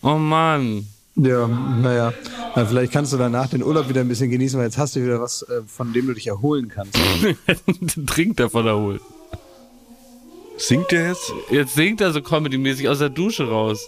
Oh 0.03 0.17
Mann. 0.17 0.87
Ja, 1.23 1.47
naja. 1.49 2.13
Na, 2.57 2.65
vielleicht 2.67 2.93
kannst 2.93 3.13
du 3.13 3.17
danach 3.17 3.49
den 3.49 3.63
Urlaub 3.63 3.89
wieder 3.89 4.01
ein 4.01 4.09
bisschen 4.09 4.31
genießen, 4.31 4.59
weil 4.59 4.67
jetzt 4.67 4.79
hast 4.79 4.97
du 4.97 5.05
wieder 5.05 5.21
was, 5.21 5.43
äh, 5.43 5.61
von 5.67 5.93
dem 5.93 6.07
du 6.07 6.15
dich 6.15 6.27
erholen 6.29 6.69
kannst. 6.69 6.97
Trinkt 8.07 8.41
er 8.41 8.49
von 8.51 8.65
der 8.65 8.77
Hohl. 8.77 9.01
Singt 10.57 10.91
der 10.91 11.09
jetzt? 11.09 11.33
Jetzt 11.51 11.75
singt 11.75 12.01
er 12.01 12.13
so 12.13 12.21
comedy-mäßig 12.21 12.89
aus 12.89 12.99
der 12.99 13.09
Dusche 13.09 13.49
raus. 13.49 13.81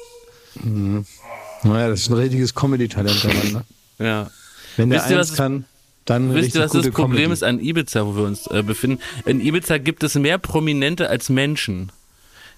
Naja, 0.65 1.89
das 1.89 2.01
ist 2.03 2.09
ein 2.11 2.15
richtiges 2.15 2.55
Comedy-Talent, 2.55 3.25
der 3.25 3.35
Mann, 3.35 3.53
ne? 3.99 4.07
Ja. 4.07 4.31
Wenn 4.77 4.91
der 4.91 5.01
Wisst 5.01 5.11
ihr, 5.11 5.19
eins 5.19 5.29
das- 5.29 5.37
kann, 5.37 5.65
dann 6.05 6.29
Wisst 6.35 6.37
richtig 6.39 6.55
ihr, 6.57 6.65
was 6.65 6.73
das 6.73 6.91
Problem 6.91 7.17
Comedy. 7.17 7.33
ist 7.33 7.43
an 7.45 7.61
Ibiza, 7.61 8.07
wo 8.07 8.17
wir 8.17 8.25
uns 8.25 8.47
äh, 8.49 8.63
befinden? 8.63 9.01
In 9.27 9.41
Ibiza 9.41 9.79
gibt 9.79 10.03
es 10.03 10.15
mehr 10.17 10.39
Prominente 10.39 11.09
als 11.09 11.29
Menschen. 11.29 11.93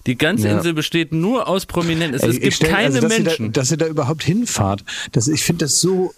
Die 0.07 0.15
ganze 0.17 0.47
Ja. 0.47 0.57
Insel 0.57 0.73
besteht 0.73 1.11
nur 1.13 1.47
aus 1.47 1.65
Prominenten. 1.65 2.13
Es, 2.15 2.21
Ey, 2.21 2.29
es 2.29 2.39
gibt 2.39 2.53
stell- 2.53 2.69
keine 2.69 2.85
also, 2.87 3.01
dass 3.01 3.09
Menschen. 3.09 3.45
Ihr 3.47 3.51
da, 3.51 3.61
dass 3.61 3.71
ihr 3.71 3.77
da 3.77 3.87
überhaupt 3.87 4.23
hinfahrt. 4.23 4.83
Das, 5.13 5.27
ich 5.27 5.43
finde 5.43 5.65
das 5.65 5.81
so, 5.81 6.13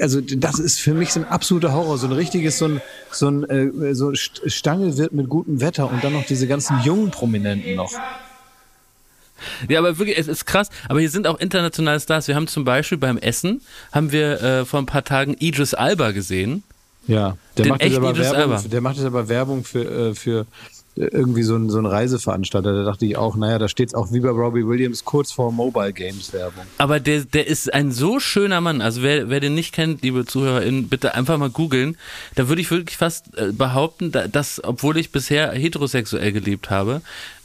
also 0.00 0.20
das 0.20 0.58
ist 0.58 0.78
für 0.80 0.92
mich 0.92 1.12
so 1.12 1.20
ein 1.20 1.26
absoluter 1.26 1.72
Horror. 1.72 1.96
So 1.96 2.06
ein 2.06 2.12
richtiges, 2.12 2.58
so 2.58 2.66
ein, 2.66 2.82
so 3.10 3.28
ein 3.28 3.44
äh, 3.48 3.94
so 3.94 4.08
St- 4.08 4.48
Stange 4.50 4.98
wird 4.98 5.12
mit 5.12 5.28
gutem 5.30 5.60
Wetter 5.62 5.90
und 5.90 6.04
dann 6.04 6.12
noch 6.12 6.26
diese 6.26 6.46
ganzen 6.46 6.80
jungen 6.84 7.10
Prominenten 7.10 7.76
noch. 7.76 7.92
Ja, 9.68 9.78
aber 9.78 9.98
wirklich, 9.98 10.18
es 10.18 10.28
ist 10.28 10.44
krass. 10.44 10.68
Aber 10.88 11.00
hier 11.00 11.08
sind 11.08 11.26
auch 11.26 11.38
internationale 11.40 11.98
Stars. 11.98 12.28
Wir 12.28 12.34
haben 12.36 12.46
zum 12.46 12.64
Beispiel 12.64 12.98
beim 12.98 13.16
Essen, 13.16 13.62
haben 13.90 14.12
wir 14.12 14.42
äh, 14.42 14.64
vor 14.66 14.80
ein 14.80 14.86
paar 14.86 15.02
Tagen 15.04 15.34
Idris 15.38 15.72
Alba 15.72 16.10
gesehen. 16.10 16.62
Ja, 17.06 17.38
der 17.56 17.64
Den 17.64 17.68
macht, 17.70 17.82
jetzt 17.82 17.96
aber 17.96 18.16
Werbung, 18.18 18.38
Elba. 18.52 18.62
der 18.70 18.80
macht 18.82 18.96
jetzt 18.96 19.06
aber 19.06 19.28
Werbung 19.30 19.64
für, 19.64 20.10
äh, 20.10 20.14
für 20.14 20.46
irgendwie 21.12 21.42
so 21.42 21.56
ein, 21.56 21.70
so 21.70 21.78
ein 21.78 21.86
Reiseveranstalter. 21.86 22.72
Da 22.74 22.84
dachte 22.84 23.06
ich 23.06 23.16
auch, 23.16 23.36
naja, 23.36 23.58
da 23.58 23.68
steht 23.68 23.94
auch 23.94 24.12
wie 24.12 24.20
bei 24.20 24.28
Robbie 24.30 24.66
Williams 24.66 25.04
kurz 25.04 25.32
vor 25.32 25.52
Mobile 25.52 25.92
Games 25.92 26.32
Werbung. 26.32 26.64
Aber 26.78 27.00
der, 27.00 27.24
der 27.24 27.46
ist 27.46 27.72
ein 27.72 27.90
so 27.92 28.20
schöner 28.20 28.60
Mann. 28.60 28.80
Also 28.80 29.02
wer, 29.02 29.28
wer 29.30 29.40
den 29.40 29.54
nicht 29.54 29.72
kennt, 29.74 30.02
liebe 30.02 30.26
ZuhörerInnen, 30.26 30.88
bitte 30.88 31.14
einfach 31.14 31.38
mal 31.38 31.50
googeln. 31.50 31.96
Da 32.34 32.48
würde 32.48 32.60
ich 32.60 32.70
wirklich 32.70 32.96
fast 32.96 33.36
äh, 33.38 33.52
behaupten, 33.52 34.12
da- 34.12 34.28
dass, 34.28 34.62
obwohl 34.62 34.96
ich 34.98 35.10
bisher 35.12 35.52
heterosexuell 35.52 36.32
gelebt 36.32 36.70
habe, 36.70 37.00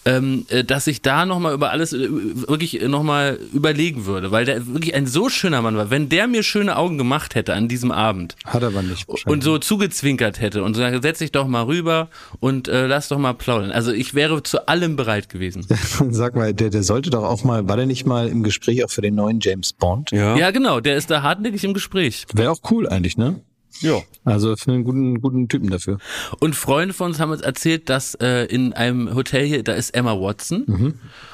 ähm, 0.06 0.46
äh, 0.50 0.64
dass 0.64 0.88
ich 0.88 1.02
da 1.02 1.26
nochmal 1.26 1.54
über 1.54 1.72
alles 1.72 1.92
äh, 1.94 2.08
wirklich 2.10 2.82
nochmal 2.88 3.40
überlegen 3.54 4.06
würde, 4.06 4.32
weil 4.32 4.46
der 4.46 4.68
wirklich 4.68 4.94
ein 4.94 5.08
so 5.08 5.30
schöner 5.30 5.62
Mann 5.62 5.76
war. 5.76 5.90
Wenn 5.90 6.10
der 6.10 6.28
mir 6.28 6.44
schöne 6.44 6.78
Augen 6.78 6.98
gemacht 6.98 7.36
hätte 7.36 7.54
an 7.54 7.68
diesem 7.68 7.92
Abend 7.92 8.36
Hat 8.46 8.64
aber 8.64 8.84
nicht. 8.84 9.08
und 9.26 9.44
so 9.44 9.58
zugezwinkert 9.58 10.40
hätte 10.40 10.64
und 10.64 10.76
so 10.76 10.82
gesagt, 10.82 11.04
setz 11.04 11.20
dich 11.20 11.32
doch 11.32 11.48
mal 11.48 11.64
rüber 11.64 12.10
und 12.40 12.68
äh, 12.68 12.86
lass 12.86 13.08
doch 13.08 13.18
mal 13.18 13.34
plaudern. 13.34 13.72
Also 13.72 13.92
ich 13.92 14.14
wäre 14.14 14.44
zu 14.44 14.68
allem 14.68 14.96
bereit 14.96 15.30
gewesen. 15.30 15.66
Sag 16.12 16.36
mal, 16.36 16.54
der, 16.54 16.70
der 16.70 16.84
sollte 16.84 17.10
doch 17.10 17.24
auch 17.24 17.44
mal, 17.44 17.68
war 17.68 17.78
der 17.78 17.88
nicht 17.88 18.06
mal 18.06 18.28
im 18.28 18.44
Gespräch 18.44 18.84
auch 18.86 18.90
für 18.92 19.02
den 19.02 19.16
neuen 19.16 19.40
James 19.42 19.74
Bond? 19.74 20.12
Ja. 20.12 20.38
Ja, 20.38 20.52
genau, 20.52 20.80
der 20.80 20.98
ist 20.98 21.10
da 21.10 21.24
hartnäckig 21.24 21.64
im 21.64 21.74
Gespräch. 21.74 22.26
Wäre 22.34 22.52
auch 22.52 22.60
cool 22.70 22.88
eigentlich, 22.88 23.18
ne? 23.18 23.42
Ja. 23.82 24.02
Also 24.24 24.56
für 24.56 24.72
einen 24.72 24.84
guten, 24.84 25.22
guten 25.22 25.48
Typen 25.50 25.70
dafür. 25.70 25.98
Und 26.40 26.56
Freunde 26.56 26.94
von 26.94 27.08
uns 27.12 27.20
haben 27.20 27.32
uns 27.32 27.42
erzählt, 27.42 27.90
dass 27.90 28.16
äh, 28.16 28.46
in 28.46 28.74
einem 28.74 29.14
Hotel 29.16 29.46
hier, 29.46 29.64
da 29.64 29.74
ist 29.74 29.92
Emma 29.92 30.14
Watson. 30.20 30.64
Mhm. 30.66 30.94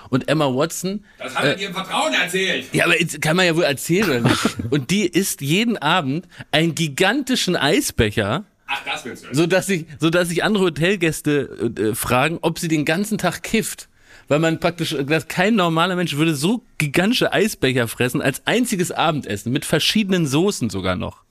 Und 0.10 0.27
Emma 0.27 0.45
Watson, 0.54 1.06
Das 1.19 1.36
hat 1.36 1.45
er 1.45 1.56
dir 1.56 1.67
im 1.69 1.73
Vertrauen 1.73 2.13
erzählt. 2.13 2.65
ja, 2.73 2.86
aber 2.86 2.99
jetzt 2.99 3.21
kann 3.21 3.38
man 3.38 3.45
ja 3.45 3.56
wohl 3.56 3.63
erzählen, 3.63 4.10
oder 4.10 4.19
nicht? 4.21 4.58
Und 4.71 4.89
die 4.91 5.06
isst 5.08 5.41
jeden 5.41 5.77
Abend 5.77 6.27
einen 6.51 6.75
gigantischen 6.75 7.56
Eisbecher, 7.56 8.43
Ach, 8.67 8.82
das 8.86 9.06
willst 9.06 9.25
du. 9.25 9.34
so 9.34 9.47
dass 9.47 9.67
sich, 9.67 9.86
so 9.99 10.10
dass 10.10 10.27
sich 10.30 10.43
andere 10.43 10.65
Hotelgäste 10.65 11.73
äh, 11.77 11.82
äh, 11.82 11.95
fragen, 11.95 12.39
ob 12.41 12.60
sie 12.60 12.67
den 12.67 12.86
ganzen 12.86 13.17
Tag 13.17 13.43
kifft. 13.43 13.88
Weil 14.27 14.39
man 14.39 14.60
praktisch, 14.60 14.95
dass 15.08 15.27
kein 15.27 15.56
normaler 15.56 15.95
Mensch 15.95 16.15
würde 16.15 16.36
so 16.36 16.63
gigantische 16.77 17.34
Eisbecher 17.34 17.88
fressen 17.89 18.21
als 18.21 18.41
einziges 18.45 18.91
Abendessen 18.91 19.51
mit 19.51 19.65
verschiedenen 19.65 20.25
Soßen 20.25 20.69
sogar 20.69 20.95
noch. 20.95 21.23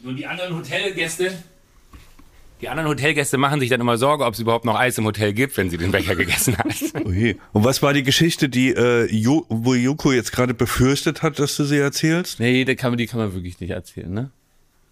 Nur 0.00 0.14
die 0.14 0.26
anderen 0.26 0.56
Hotelgäste. 0.56 1.32
Die 2.60 2.68
anderen 2.68 2.88
Hotelgäste 2.88 3.38
machen 3.38 3.60
sich 3.60 3.70
dann 3.70 3.80
immer 3.80 3.96
Sorge, 3.98 4.24
ob 4.24 4.34
es 4.34 4.40
überhaupt 4.40 4.64
noch 4.64 4.74
Eis 4.76 4.98
im 4.98 5.04
Hotel 5.04 5.32
gibt, 5.32 5.56
wenn 5.56 5.70
sie 5.70 5.76
den 5.76 5.92
Becher 5.92 6.16
gegessen 6.16 6.56
hat. 6.58 6.66
Okay. 6.94 7.36
Und 7.52 7.64
was 7.64 7.82
war 7.82 7.92
die 7.92 8.02
Geschichte, 8.02 8.48
die 8.48 8.70
äh, 8.70 9.06
jo 9.14 9.46
wo 9.48 9.74
Joko 9.74 10.12
jetzt 10.12 10.32
gerade 10.32 10.54
befürchtet 10.54 11.22
hat, 11.22 11.38
dass 11.38 11.56
du 11.56 11.64
sie 11.64 11.78
erzählst? 11.78 12.40
Nee, 12.40 12.64
die 12.64 12.74
kann 12.74 12.90
man, 12.90 12.98
die 12.98 13.06
kann 13.06 13.20
man 13.20 13.32
wirklich 13.32 13.60
nicht 13.60 13.70
erzählen, 13.70 14.12
ne? 14.12 14.30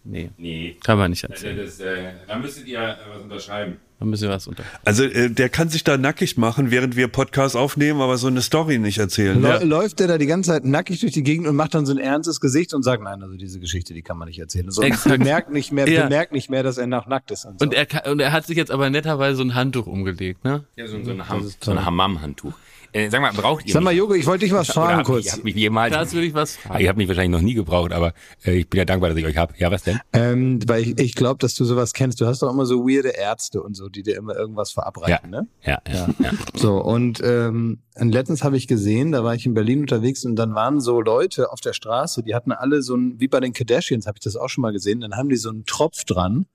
Nee, 0.05 0.31
Nee. 0.39 0.77
kann 0.85 0.97
man 0.99 1.11
nicht 1.11 1.25
erzählen. 1.25 1.57
Das, 1.57 1.81
äh, 1.81 2.13
da 2.29 2.39
müsstet 2.39 2.67
ihr 2.69 2.97
was 3.13 3.23
unterschreiben. 3.23 3.79
Da 3.99 4.05
müssen 4.05 4.25
wir 4.25 4.31
was 4.31 4.47
unter. 4.47 4.63
Also 4.85 5.05
äh, 5.05 5.31
der 5.31 5.49
kann 5.49 5.71
sich 5.71 5.83
da 5.83 5.97
nackig 5.97 6.37
machen, 6.37 6.71
während 6.71 6.97
wir 6.97 7.09
Podcast 7.09 7.57
aufnehmen, 7.57 8.03
aber 8.03 8.19
so 8.19 8.27
eine 8.27 8.43
Story 8.43 8.79
nicht 8.79 8.99
erzählen. 8.99 9.41
Lä- 9.43 9.49
Ja. 9.49 9.63
Läuft 9.63 10.01
der 10.01 10.07
da 10.09 10.19
die 10.19 10.27
ganze 10.27 10.51
Zeit 10.51 10.67
nackig 10.67 11.01
durch 11.01 11.13
die 11.13 11.23
Gegend 11.23 11.47
und 11.47 11.57
macht 11.57 11.75
dann 11.75 11.87
so 11.87 11.93
ein 11.93 11.99
ernstes 11.99 12.41
Gesicht 12.41 12.75
und 12.75 12.83
sagt, 12.83 13.03
nein, 13.03 13.23
also 13.23 13.37
diese 13.37 13.59
Geschichte, 13.59 13.95
die 13.95 14.03
kann 14.03 14.19
man 14.19 14.29
nicht 14.29 14.39
erzählen. 14.39 14.71
So, 14.71 14.83
Exakt. 14.83 15.19
bemerkt 15.19 15.51
nicht 15.51 15.73
mehr, 15.73 15.89
Ja. 15.89 16.03
bemerkt 16.05 16.33
nicht 16.33 16.51
mehr, 16.51 16.63
dass 16.63 16.77
er 16.77 16.87
nach 16.87 17.07
nackt 17.07 17.31
ist. 17.31 17.47
Und, 17.47 17.59
so. 17.59 17.65
Und 17.65 17.73
er, 17.73 17.87
kann, 17.87 18.13
und 18.13 18.21
er 18.21 18.33
hat 18.33 18.47
sich 18.47 18.59
jetzt 18.59 18.71
aber 18.71 18.91
netterweise 18.91 19.37
so 19.37 19.43
ein 19.45 19.55
Handtuch 19.55 19.87
umgelegt, 19.87 20.45
ne? 20.45 20.65
Ja, 20.77 20.87
so, 20.89 21.03
so 21.03 21.13
ein, 21.13 21.27
Ham, 21.29 21.51
so 21.61 21.71
ein 21.71 21.83
Hammam-Handtuch. 21.85 22.53
Äh, 22.93 23.11
sag 23.11 23.21
mal, 23.21 23.33
braucht 23.33 23.67
ihr 23.67 23.73
Sag 23.75 23.83
mal? 23.83 23.93
Jogo, 23.93 24.15
ich 24.15 24.25
wollte 24.27 24.45
dich 24.47 24.55
was 24.55 24.69
fragen 24.69 24.99
hab- 24.99 25.07
kurz. 25.07 25.27
Ich 25.27 25.33
hab 25.33 25.45
mich 25.45 25.55
jemals. 25.55 25.93
Das 25.93 26.15
will 26.15 26.23
ich 26.23 26.33
was 26.33 26.57
fragen. 26.57 26.81
ihr 26.83 26.89
habt 26.89 26.97
mich 26.97 27.09
wahrscheinlich 27.09 27.33
noch 27.39 27.45
nie 27.45 27.53
gebraucht, 27.53 27.93
aber 27.93 28.15
äh, 28.45 28.53
ich 28.59 28.69
bin 28.71 28.79
ja 28.79 28.85
dankbar, 28.87 29.11
dass 29.11 29.19
ich 29.19 29.27
euch 29.27 29.37
hab. 29.37 29.59
Ja, 29.59 29.71
was 29.71 29.83
denn? 29.83 29.99
Ähm, 30.15 30.61
weil 30.67 30.83
ich, 30.83 30.99
ich 31.01 31.15
glaube, 31.15 31.39
dass 31.39 31.55
du 31.57 31.65
sowas 31.65 31.93
kennst. 31.93 32.21
Du 32.21 32.27
hast 32.27 32.41
doch 32.43 32.51
immer 32.51 32.65
so 32.65 32.87
weirde 32.89 33.09
Ärzte 33.11 33.61
und 33.63 33.75
so, 33.77 33.86
die 33.89 34.03
dir 34.03 34.17
immer 34.17 34.37
irgendwas 34.37 34.73
verabreichen, 34.73 35.31
ne? 35.31 35.47
Ja, 35.63 35.81
ja, 35.89 36.09
ja. 36.19 36.31
So, 36.55 36.83
und, 36.83 37.21
ähm, 37.25 37.81
und 37.95 38.13
letztens 38.13 38.45
habe 38.45 38.57
ich 38.57 38.67
gesehen, 38.67 39.13
da 39.13 39.25
war 39.25 39.35
ich 39.35 39.47
in 39.47 39.55
Berlin 39.55 39.81
unterwegs 39.81 40.25
und 40.25 40.37
dann 40.37 40.55
waren 40.55 40.81
so 40.81 41.01
Leute 41.01 41.53
auf 41.53 41.61
der 41.61 41.73
Straße, 41.73 42.23
die 42.23 42.35
hatten 42.35 42.53
alle 42.53 42.83
so 42.83 42.97
ein, 42.97 43.21
wie 43.21 43.29
bei 43.29 43.41
den 43.41 43.53
Kardashians, 43.53 44.07
habe 44.07 44.17
ich 44.19 44.25
das 44.25 44.37
auch 44.37 44.49
schon 44.49 44.63
mal 44.63 44.73
gesehen, 44.73 45.01
dann 45.01 45.17
haben 45.17 45.29
die 45.29 45.37
so 45.37 45.51
einen 45.51 45.65
Tropf 45.65 46.05
dran. 46.05 46.47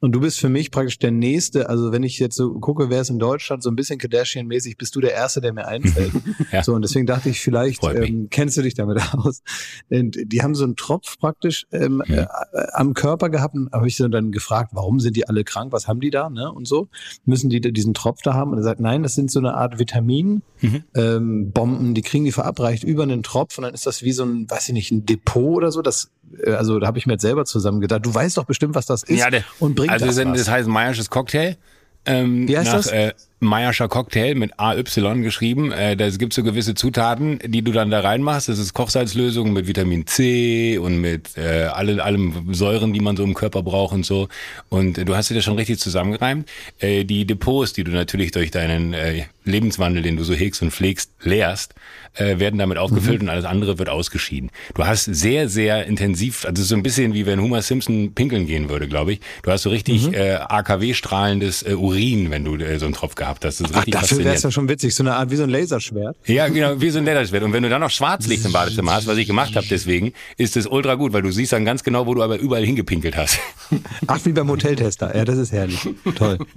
Und 0.00 0.12
du 0.12 0.20
bist 0.20 0.38
für 0.38 0.48
mich 0.48 0.70
praktisch 0.70 0.98
der 0.98 1.10
Nächste, 1.10 1.68
also 1.68 1.92
wenn 1.92 2.02
ich 2.02 2.18
jetzt 2.18 2.36
so 2.36 2.54
gucke, 2.60 2.90
wer 2.90 3.00
ist 3.00 3.10
in 3.10 3.18
Deutschland 3.18 3.62
so 3.62 3.70
ein 3.70 3.76
bisschen 3.76 3.98
Kardashian-mäßig, 3.98 4.76
bist 4.76 4.94
du 4.96 5.00
der 5.00 5.12
Erste, 5.12 5.40
der 5.40 5.52
mir 5.52 5.66
einfällt. 5.66 6.12
Ja. 6.52 6.62
So, 6.62 6.74
und 6.74 6.82
deswegen 6.82 7.06
dachte 7.06 7.28
ich, 7.28 7.40
vielleicht 7.40 7.82
ähm, 7.84 8.28
kennst 8.30 8.56
du 8.56 8.62
dich 8.62 8.74
damit 8.74 9.00
aus. 9.14 9.42
Und 9.90 10.16
die 10.24 10.42
haben 10.42 10.54
so 10.54 10.64
einen 10.64 10.76
Tropf 10.76 11.18
praktisch 11.18 11.66
ähm, 11.72 12.02
Ja. 12.06 12.28
äh, 12.52 12.66
am 12.72 12.94
Körper 12.94 13.30
gehabt 13.30 13.54
und 13.54 13.72
habe 13.72 13.88
ich 13.88 13.96
dann 13.96 14.30
gefragt, 14.32 14.70
warum 14.74 15.00
sind 15.00 15.16
die 15.16 15.28
alle 15.28 15.42
krank, 15.44 15.72
was 15.72 15.88
haben 15.88 16.00
die 16.00 16.10
da, 16.10 16.30
ne? 16.30 16.50
Und 16.52 16.66
so. 16.68 16.88
Müssen 17.24 17.50
die 17.50 17.60
diesen 17.60 17.94
Tropf 17.94 18.22
da 18.22 18.34
haben? 18.34 18.52
Und 18.52 18.58
er 18.58 18.64
sagt, 18.64 18.80
nein, 18.80 19.02
das 19.02 19.14
sind 19.14 19.30
so 19.30 19.38
eine 19.40 19.54
Art 19.54 19.78
Vitamin, 19.78 20.42
Mhm. 20.62 20.84
ähm, 20.94 21.52
Bomben, 21.52 21.92
die 21.92 22.00
kriegen 22.00 22.24
die 22.24 22.32
verabreicht 22.32 22.82
über 22.82 23.02
einen 23.02 23.22
Tropf 23.22 23.58
und 23.58 23.64
dann 23.64 23.74
ist 23.74 23.84
das 23.86 24.02
wie 24.02 24.12
so 24.12 24.24
ein, 24.24 24.48
weiß 24.48 24.68
ich 24.68 24.72
nicht, 24.72 24.90
ein 24.90 25.04
Depot 25.04 25.54
oder 25.54 25.70
so. 25.70 25.82
Das, 25.82 26.10
äh, 26.44 26.52
also 26.52 26.78
da 26.78 26.86
habe 26.86 26.96
ich 26.98 27.06
mir 27.06 27.12
jetzt 27.14 27.22
selber 27.22 27.44
zusammen 27.44 27.80
gedacht, 27.82 28.06
du 28.06 28.14
weißt 28.14 28.38
doch 28.38 28.44
bestimmt, 28.46 28.74
was 28.74 28.86
das 28.86 29.02
ist 29.02 29.18
Ja, 29.18 29.28
der, 29.30 29.44
und 29.60 29.75
bringt 29.76 29.92
also 29.92 30.06
das 30.06 30.16
was. 30.16 30.38
das 30.38 30.48
heißt 30.50 30.68
Meiersches 30.68 31.10
Cocktail. 31.10 31.56
Ähm, 32.04 32.48
Wie 32.48 32.56
heißt 32.56 32.68
nach, 32.68 32.76
das? 32.76 32.86
Äh, 32.88 33.12
Meierscher 33.38 33.88
Cocktail 33.88 34.34
mit 34.34 34.52
AY 34.58 34.82
geschrieben. 35.22 35.70
Äh, 35.70 35.96
da 35.96 36.08
gibt 36.08 36.32
so 36.32 36.42
gewisse 36.42 36.74
Zutaten, 36.74 37.38
die 37.44 37.62
du 37.62 37.70
dann 37.70 37.90
da 37.90 38.00
reinmachst. 38.00 38.48
Das 38.48 38.58
ist 38.58 38.72
Kochsalzlösung 38.72 39.52
mit 39.52 39.66
Vitamin 39.66 40.06
C 40.06 40.78
und 40.78 40.98
mit 41.00 41.36
äh, 41.36 41.64
alle, 41.64 42.02
allem 42.02 42.54
Säuren, 42.54 42.94
die 42.94 43.00
man 43.00 43.16
so 43.16 43.24
im 43.24 43.34
Körper 43.34 43.62
braucht 43.62 43.94
und 43.94 44.06
so. 44.06 44.28
Und 44.70 44.96
äh, 44.96 45.04
du 45.04 45.14
hast 45.14 45.28
dir 45.28 45.34
das 45.34 45.44
schon 45.44 45.56
richtig 45.56 45.78
zusammengereimt. 45.78 46.48
Äh, 46.78 47.04
die 47.04 47.26
Depots, 47.26 47.74
die 47.74 47.84
du 47.84 47.90
natürlich 47.90 48.30
durch 48.30 48.50
deinen 48.50 48.94
äh, 48.94 49.24
Lebenswandel, 49.44 50.02
den 50.02 50.16
du 50.16 50.24
so 50.24 50.34
hegst 50.34 50.62
und 50.62 50.72
pflegst, 50.72 51.10
leerst, 51.22 51.74
äh, 52.14 52.38
werden 52.38 52.58
damit 52.58 52.78
aufgefüllt 52.78 53.20
und 53.20 53.28
alles 53.28 53.44
andere 53.44 53.78
wird 53.78 53.88
ausgeschieden. 53.88 54.50
Du 54.74 54.86
hast 54.86 55.04
sehr, 55.04 55.48
sehr 55.48 55.86
intensiv, 55.86 56.44
also 56.46 56.62
so 56.62 56.74
ein 56.74 56.82
bisschen 56.82 57.14
wie 57.14 57.26
wenn 57.26 57.40
Homer 57.40 57.62
Simpson 57.62 58.14
pinkeln 58.14 58.46
gehen 58.46 58.68
würde, 58.68 58.88
glaube 58.88 59.14
ich. 59.14 59.20
Du 59.42 59.50
hast 59.50 59.62
so 59.62 59.70
richtig 59.70 60.12
äh, 60.14 60.36
AKW-strahlendes 60.36 61.62
äh, 61.64 61.74
Urin, 61.74 62.30
wenn 62.30 62.44
du 62.44 62.56
äh, 62.56 62.78
so 62.78 62.86
einen 62.86 62.94
Tropf 62.94 63.14
gehabt 63.14 63.25
hast. 63.26 63.44
Das 63.44 63.60
ist 63.60 63.70
Ach, 63.72 63.78
richtig 63.78 63.94
dafür 63.94 64.18
wäre 64.18 64.34
es 64.34 64.42
ja 64.42 64.50
schon 64.50 64.68
witzig, 64.68 64.94
so 64.94 65.02
eine 65.02 65.14
Art 65.16 65.30
wie 65.30 65.36
so 65.36 65.42
ein 65.42 65.50
Laserschwert. 65.50 66.16
Ja, 66.26 66.48
genau, 66.48 66.80
wie 66.80 66.90
so 66.90 66.98
ein 66.98 67.04
Lederschwert. 67.04 67.42
Und 67.42 67.52
wenn 67.52 67.62
du 67.62 67.68
dann 67.68 67.80
noch 67.80 67.90
Schwarzlicht 67.90 68.44
im 68.44 68.52
Badezimmer 68.52 68.92
hast, 68.94 69.06
was 69.06 69.16
ich 69.18 69.26
gemacht 69.26 69.54
habe 69.56 69.66
deswegen, 69.68 70.12
ist 70.36 70.56
es 70.56 70.66
ultra 70.66 70.94
gut, 70.94 71.12
weil 71.12 71.22
du 71.22 71.30
siehst 71.30 71.52
dann 71.52 71.64
ganz 71.64 71.82
genau, 71.84 72.06
wo 72.06 72.14
du 72.14 72.22
aber 72.22 72.38
überall 72.38 72.64
hingepinkelt 72.64 73.16
hast. 73.16 73.38
Ach, 74.06 74.20
wie 74.24 74.32
beim 74.32 74.48
Hoteltester. 74.50 75.14
Ja, 75.16 75.24
das 75.24 75.38
ist 75.38 75.52
herrlich. 75.52 75.80
Toll. 76.16 76.38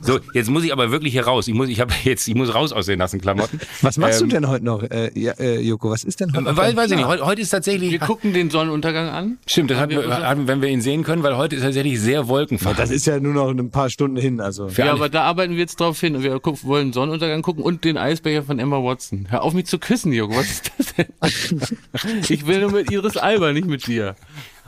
So, 0.00 0.18
jetzt 0.32 0.50
muss 0.50 0.64
ich 0.64 0.72
aber 0.72 0.90
wirklich 0.90 1.12
hier 1.12 1.24
raus. 1.24 1.48
Ich 1.48 1.54
muss, 1.54 1.68
ich 1.68 1.80
habe 1.80 1.92
jetzt, 2.04 2.26
ich 2.28 2.34
muss 2.34 2.54
raus 2.54 2.72
aus 2.72 2.86
den 2.86 2.98
nassen 2.98 3.20
Klamotten. 3.20 3.60
Was 3.82 3.96
machst 3.96 4.20
Ähm, 4.20 4.28
du 4.28 4.34
denn 4.34 4.48
heute 4.48 4.64
noch, 4.64 4.82
äh, 4.82 5.10
ja, 5.18 5.32
äh, 5.38 5.60
Joko? 5.60 5.90
Was 5.90 6.04
ist 6.04 6.20
denn 6.20 6.32
heute 6.32 6.42
noch? 6.44 6.56
Weil, 6.56 6.76
weiß 6.76 6.90
ich 6.90 6.96
nicht, 6.96 7.06
heute, 7.06 7.24
heute 7.24 7.40
ist 7.42 7.50
tatsächlich. 7.50 7.90
Wir 7.90 7.98
gucken 7.98 8.32
den 8.32 8.50
Sonnenuntergang 8.50 9.08
an. 9.08 9.38
Stimmt, 9.46 9.70
das 9.70 9.78
hatten 9.78 9.92
wir- 9.92 10.04
wir, 10.08 10.46
wenn 10.46 10.62
wir 10.62 10.68
ihn 10.68 10.80
sehen 10.80 11.02
können, 11.04 11.22
weil 11.22 11.36
heute 11.36 11.56
ist 11.56 11.62
tatsächlich 11.62 12.00
sehr 12.00 12.28
wolkenverhangen. 12.28 12.78
Das 12.78 12.90
ist 12.90 13.06
ja 13.06 13.18
nur 13.20 13.32
noch 13.34 13.48
ein 13.50 13.70
paar 13.70 13.90
Stunden 13.90 14.16
hin. 14.16 14.40
Also. 14.40 14.68
Ja, 14.68 14.92
aber 14.92 15.08
da 15.08 15.22
arbeiten 15.22 15.56
wir 15.56 15.63
jetzt 15.64 15.80
drauf 15.80 15.98
hin. 15.98 16.22
Wir 16.22 16.38
gucken, 16.40 16.60
wollen 16.64 16.92
Sonnenuntergang 16.92 17.42
gucken 17.42 17.62
und 17.62 17.84
den 17.84 17.96
Eisbecher 17.96 18.42
von 18.42 18.58
Emma 18.58 18.82
Watson. 18.82 19.26
Hör 19.30 19.42
auf 19.42 19.54
mich 19.54 19.66
zu 19.66 19.78
küssen, 19.78 20.12
Joko. 20.12 20.36
Was 20.36 20.50
ist 20.50 20.72
das 20.76 20.94
denn? 20.94 22.22
ich 22.28 22.46
will 22.46 22.60
nur 22.60 22.72
mit 22.72 22.90
Iris 22.90 23.16
Alba, 23.16 23.52
nicht 23.52 23.66
mit 23.66 23.86
dir. 23.86 24.14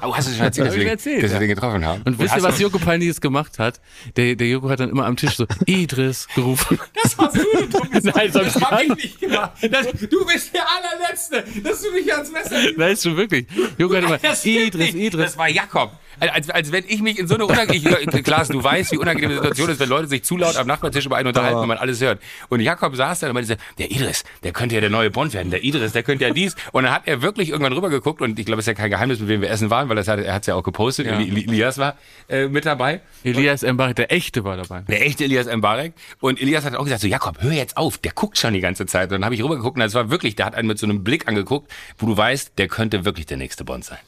Oh, 0.03 0.15
hast 0.15 0.29
du 0.29 0.33
schon 0.35 0.45
erzählt, 0.45 0.67
Hab 0.67 0.75
dass, 0.75 0.81
wir, 0.83 0.91
erzählt, 0.91 1.23
dass 1.23 1.31
ja. 1.31 1.37
wir 1.37 1.47
den 1.47 1.55
getroffen 1.55 1.85
haben? 1.85 2.03
Und 2.03 2.19
wisst 2.19 2.37
ihr, 2.37 2.43
was 2.43 2.61
Joko 2.61 2.79
Peinliches 2.79 3.21
gemacht 3.21 3.59
hat? 3.59 3.81
Der, 4.17 4.35
der 4.37 4.47
Joko 4.47 4.69
hat 4.69 4.81
dann 4.81 4.91
immer 4.91 5.07
am 5.07 5.17
Tisch 5.17 5.37
so 5.37 5.47
Idris 5.67 6.29
gerufen. 6.35 6.79
Das 7.03 7.17
hast 7.17 7.37
du, 7.37 7.91
bist, 7.91 8.05
Nein, 8.15 8.31
das 8.31 8.35
hab 8.35 8.47
ich 8.47 8.53
das 8.53 8.63
hab 8.63 8.71
gar 8.71 8.83
ich 8.83 8.95
nicht 8.95 9.21
gemacht. 9.21 9.53
Das, 9.71 9.87
du 9.87 10.27
bist 10.27 10.55
der 10.55 10.65
allerletzte, 10.69 11.45
dass 11.63 11.81
du 11.81 11.91
mich 11.93 12.13
ans 12.13 12.31
Messer 12.31 12.57
Weißt 12.77 13.07
du 13.07 13.17
wirklich? 13.17 13.47
Joko 13.79 13.97
hat 13.97 14.05
immer 14.05 14.19
Das 14.19 14.45
Idris, 14.45 14.93
nicht. 14.93 15.07
Idris. 15.07 15.25
Das 15.25 15.39
war 15.39 15.49
Jakob. 15.49 15.93
Als, 16.19 16.49
als 16.49 16.73
wenn 16.73 16.85
ich 16.89 17.03
mich 17.03 17.19
in 17.19 17.29
so 17.29 17.35
eine 17.35 17.45
unangenehme, 17.45 18.23
Klaas, 18.23 18.49
du 18.49 18.63
weißt, 18.63 18.93
wie 18.93 18.97
unangenehme 18.97 19.35
Situation 19.35 19.69
ist, 19.69 19.81
wenn 19.81 19.89
Leute 19.89 20.09
sich 20.09 20.23
zu 20.23 20.37
laut 20.37 20.57
am 20.57 20.67
Nachbartisch 20.67 21.05
über 21.05 21.17
einen 21.17 21.29
unterhalten, 21.29 21.61
wenn 21.61 21.69
man 21.69 21.77
alles 21.77 22.01
hört. 22.01 22.21
Und 22.49 22.61
Jakob 22.61 22.97
saß 22.97 23.21
da 23.21 23.29
und 23.29 23.35
meinte, 23.35 23.59
der 23.79 23.91
Idris, 23.91 24.25
der 24.43 24.53
könnte 24.53 24.75
ja 24.75 24.81
der 24.81 24.89
neue 24.91 25.11
Bond 25.11 25.35
werden, 25.35 25.51
der 25.51 25.63
Idris, 25.63 25.93
der 25.93 26.03
könnte 26.03 26.25
ja 26.25 26.33
dies. 26.33 26.55
Und 26.73 26.85
dann 26.85 26.93
hat 26.95 27.03
er 27.05 27.21
wirklich 27.21 27.51
irgendwann 27.51 27.75
rübergeguckt 27.75 28.23
und 28.23 28.39
ich 28.39 28.47
glaube, 28.47 28.61
es 28.61 28.65
ist 28.65 28.69
ja 28.69 28.75
kein 28.75 28.91
Geheimnis, 28.91 29.21
mit 29.21 29.29
wem 29.29 29.43
wir 29.43 29.51
essen 29.51 29.69
waren, 29.69 29.86
weil 29.89 29.97
das 29.97 30.09
hat, 30.09 30.19
er 30.21 30.35
hat 30.35 30.43
es 30.43 30.47
ja 30.47 30.55
auch 30.55 30.63
gepostet. 30.63 31.07
Ja. 31.07 31.19
Eli- 31.19 31.45
Elias 31.49 31.79
war 31.79 31.97
äh, 32.29 32.49
mit 32.49 32.67
dabei. 32.67 33.01
Elias 33.25 33.63
Mbarek, 33.63 33.97
der 33.97 34.13
echte 34.13 34.45
war 34.45 34.57
dabei. 34.57 34.81
Der 34.83 35.05
echte 35.07 35.25
Elias 35.25 35.47
Mbarek. 35.47 35.93
Und 36.21 36.41
Elias 36.41 36.65
hat 36.65 36.75
auch 36.75 36.85
gesagt, 36.85 37.03
so 37.03 37.09
Jakob, 37.09 37.43
hör 37.43 37.53
jetzt 37.53 37.77
auf, 37.77 37.99
der 37.99 38.13
guckt 38.13 38.39
schon 38.39 38.55
die 38.55 38.61
ganze 38.61 38.87
Zeit. 38.87 39.05
Und 39.11 39.13
dann 39.13 39.25
habe 39.25 39.35
ich 39.35 39.43
rübergeguckt 39.43 39.77
und 39.77 39.81
das 39.81 39.95
war 39.95 40.11
wirklich, 40.11 40.37
der 40.37 40.47
hat 40.47 40.55
einen 40.55 40.69
mit 40.69 40.79
so 40.79 40.87
einem 40.87 41.05
Blick 41.05 41.29
angeguckt, 41.29 41.71
wo 41.99 42.07
du 42.07 42.17
weißt, 42.17 42.53
der 42.59 42.69
könnte 42.69 43.05
wirklich 43.05 43.27
der 43.27 43.37
nächste 43.37 43.65
Bond 43.65 43.85
sein. 43.85 43.99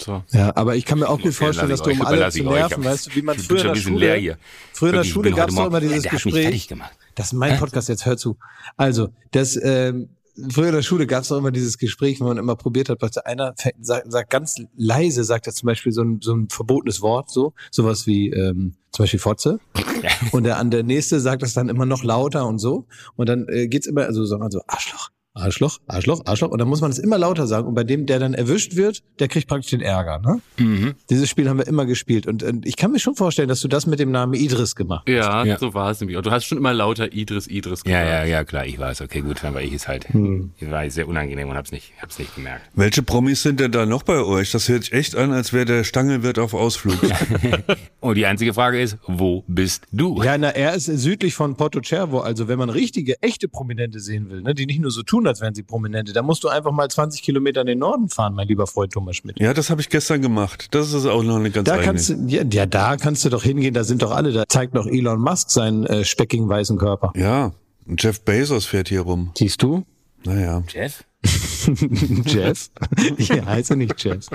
So. 0.00 0.22
Ja, 0.30 0.54
aber 0.54 0.76
ich 0.76 0.84
kann 0.84 1.00
mir 1.00 1.08
auch 1.08 1.20
gut 1.20 1.34
vorstellen, 1.34 1.70
dass 1.70 1.82
du 1.82 1.90
ich 1.90 1.98
um 1.98 2.06
alle 2.06 2.30
zu 2.30 2.44
nerven, 2.44 2.84
weißt 2.84 3.08
du, 3.08 3.14
wie 3.16 3.22
man 3.22 3.36
Ich 3.36 3.42
früher 3.48 3.56
in 3.56 3.62
schon 3.62 3.64
der 3.64 3.70
ein 3.70 3.74
bisschen 3.74 3.92
Schule, 3.94 4.06
leer 4.06 4.16
hier. 4.16 4.38
früher 4.72 4.90
in 4.90 4.96
der 4.96 5.02
Schule 5.04 5.30
gab 5.32 5.48
es 5.48 5.56
immer 5.56 5.80
dieses 5.80 6.02
der 6.02 6.12
hat 6.12 6.14
mich 6.14 6.22
Gespräch. 6.22 6.42
fertig 6.44 6.68
gemacht. 6.68 6.92
Das 7.16 7.26
ist 7.26 7.32
mein 7.32 7.58
Podcast, 7.58 7.88
jetzt 7.88 8.06
hör 8.06 8.16
zu. 8.16 8.36
Also, 8.76 9.08
das, 9.32 9.58
ähm, 9.60 10.10
früher 10.50 10.68
in 10.68 10.74
der 10.74 10.82
Schule 10.82 11.06
gab 11.06 11.22
es 11.22 11.28
doch 11.28 11.38
immer 11.38 11.50
dieses 11.50 11.78
Gespräch, 11.78 12.20
wo 12.20 12.24
man 12.24 12.38
immer 12.38 12.56
probiert 12.56 12.88
hat, 12.88 13.02
was 13.02 13.16
einer 13.18 13.54
sagt, 13.80 14.12
sagt 14.12 14.30
ganz 14.30 14.56
leise, 14.76 15.24
sagt 15.24 15.46
er 15.46 15.52
zum 15.52 15.66
Beispiel 15.66 15.92
so 15.92 16.02
ein, 16.02 16.20
so 16.22 16.34
ein 16.34 16.48
verbotenes 16.48 17.00
Wort, 17.00 17.30
so, 17.30 17.54
sowas 17.70 18.06
wie 18.06 18.30
ähm, 18.30 18.74
zum 18.92 19.04
Beispiel 19.04 19.20
Fotze. 19.20 19.60
Und 20.32 20.44
der, 20.44 20.58
an 20.58 20.70
der 20.70 20.82
nächste 20.82 21.20
sagt 21.20 21.42
das 21.42 21.54
dann 21.54 21.68
immer 21.68 21.86
noch 21.86 22.02
lauter 22.02 22.46
und 22.46 22.58
so. 22.58 22.86
Und 23.16 23.28
dann 23.28 23.46
äh, 23.48 23.68
geht's 23.68 23.86
immer, 23.86 24.06
also 24.06 24.24
sagt 24.24 24.40
man 24.40 24.50
so, 24.50 24.60
Arschloch. 24.66 25.10
Arschloch, 25.38 25.78
Arschloch, 25.86 26.22
Arschloch. 26.26 26.50
Und 26.50 26.58
dann 26.58 26.68
muss 26.68 26.80
man 26.80 26.90
es 26.90 26.98
immer 26.98 27.18
lauter 27.18 27.46
sagen. 27.46 27.66
Und 27.68 27.74
bei 27.74 27.84
dem, 27.84 28.06
der 28.06 28.18
dann 28.18 28.34
erwischt 28.34 28.76
wird, 28.76 29.02
der 29.18 29.28
kriegt 29.28 29.48
praktisch 29.48 29.70
den 29.70 29.80
Ärger. 29.80 30.18
Ne? 30.18 30.40
Mhm. 30.58 30.94
Dieses 31.10 31.28
Spiel 31.28 31.48
haben 31.48 31.58
wir 31.58 31.66
immer 31.66 31.86
gespielt. 31.86 32.26
Und, 32.26 32.42
und 32.42 32.66
ich 32.66 32.76
kann 32.76 32.92
mir 32.92 32.98
schon 32.98 33.14
vorstellen, 33.14 33.48
dass 33.48 33.60
du 33.60 33.68
das 33.68 33.86
mit 33.86 33.98
dem 34.00 34.10
Namen 34.10 34.34
Idris 34.34 34.74
gemacht 34.74 35.04
hast. 35.06 35.12
Ja, 35.14 35.44
Ja. 35.44 35.58
so 35.58 35.74
war 35.74 35.90
es 35.90 36.00
nämlich. 36.00 36.16
Und 36.16 36.26
du 36.26 36.30
hast 36.30 36.44
schon 36.44 36.58
immer 36.58 36.72
lauter 36.74 37.12
Idris, 37.12 37.46
Idris 37.46 37.82
Ja, 37.86 38.02
gesagt. 38.02 38.08
ja, 38.10 38.24
ja, 38.24 38.44
klar, 38.44 38.66
ich 38.66 38.78
weiß. 38.78 39.00
Okay, 39.02 39.20
gut, 39.20 39.42
dann 39.42 39.54
war 39.54 39.62
ich 39.62 39.72
es 39.72 39.88
halt. 39.88 40.08
Hm. 40.12 40.50
Ich 40.58 40.70
war 40.70 40.88
sehr 40.90 41.08
unangenehm 41.08 41.48
und 41.48 41.56
hab's 41.56 41.72
nicht, 41.72 41.92
hab's 42.02 42.18
nicht 42.18 42.34
gemerkt. 42.34 42.62
Welche 42.74 43.02
Promis 43.02 43.42
sind 43.42 43.60
denn 43.60 43.72
da 43.72 43.86
noch 43.86 44.02
bei 44.02 44.20
euch? 44.22 44.50
Das 44.52 44.68
hört 44.68 44.84
sich 44.84 44.92
echt 44.92 45.16
an, 45.16 45.32
als 45.32 45.52
wäre 45.52 45.64
der 45.64 45.84
Stangelwirt 45.84 46.38
auf 46.38 46.54
Ausflug. 46.54 46.98
Und 48.00 48.14
die 48.16 48.26
einzige 48.26 48.54
Frage 48.54 48.80
ist, 48.80 48.96
wo 49.06 49.44
bist 49.48 49.84
du? 49.92 50.22
Ja, 50.22 50.38
na, 50.38 50.50
er 50.50 50.74
ist 50.74 50.86
südlich 50.86 51.34
von 51.34 51.56
Porto 51.56 51.80
Cervo. 51.82 52.20
Also 52.20 52.48
wenn 52.48 52.58
man 52.58 52.70
richtige, 52.70 53.20
echte 53.22 53.48
Prominente 53.48 54.00
sehen 54.00 54.30
will, 54.30 54.42
ne, 54.42 54.54
die 54.54 54.66
nicht 54.66 54.80
nur 54.80 54.90
so 54.90 55.02
tun, 55.02 55.24
als 55.28 55.40
wären 55.40 55.54
sie 55.54 55.62
Prominente. 55.62 56.12
Da 56.12 56.22
musst 56.22 56.42
du 56.44 56.48
einfach 56.48 56.72
mal 56.72 56.88
20 56.88 57.22
Kilometer 57.22 57.60
in 57.60 57.66
den 57.68 57.78
Norden 57.78 58.08
fahren, 58.08 58.34
mein 58.34 58.48
lieber 58.48 58.66
Freund 58.66 58.92
Thomas 58.92 59.16
Schmidt. 59.16 59.38
Ja, 59.38 59.54
das 59.54 59.70
habe 59.70 59.80
ich 59.80 59.88
gestern 59.88 60.22
gemacht. 60.22 60.68
Das 60.72 60.92
ist 60.92 61.06
auch 61.06 61.22
noch 61.22 61.36
eine 61.36 61.50
ganz 61.50 61.66
Da 61.66 61.74
eigene. 61.74 61.86
kannst 61.86 62.08
du, 62.10 62.14
ja, 62.26 62.42
ja, 62.50 62.66
da 62.66 62.96
kannst 62.96 63.24
du 63.24 63.28
doch 63.28 63.42
hingehen, 63.42 63.74
da 63.74 63.84
sind 63.84 64.02
doch 64.02 64.10
alle, 64.10 64.32
da 64.32 64.44
zeigt 64.48 64.74
doch 64.76 64.86
Elon 64.86 65.20
Musk 65.20 65.50
seinen 65.50 65.86
äh, 65.86 66.04
speckigen 66.04 66.48
weißen 66.48 66.78
Körper. 66.78 67.12
ja, 67.16 67.52
und 67.86 68.02
Jeff 68.02 68.20
Bezos 68.20 68.66
fährt 68.66 68.88
hier 68.88 69.00
rum. 69.00 69.30
Siehst 69.38 69.62
du? 69.62 69.84
Naja. 70.24 70.62
Jeff? 70.68 71.04
Jeff? 72.24 72.70
Ich 73.16 73.30
heiße 73.30 73.76
nicht 73.76 74.02
Jeff. 74.02 74.26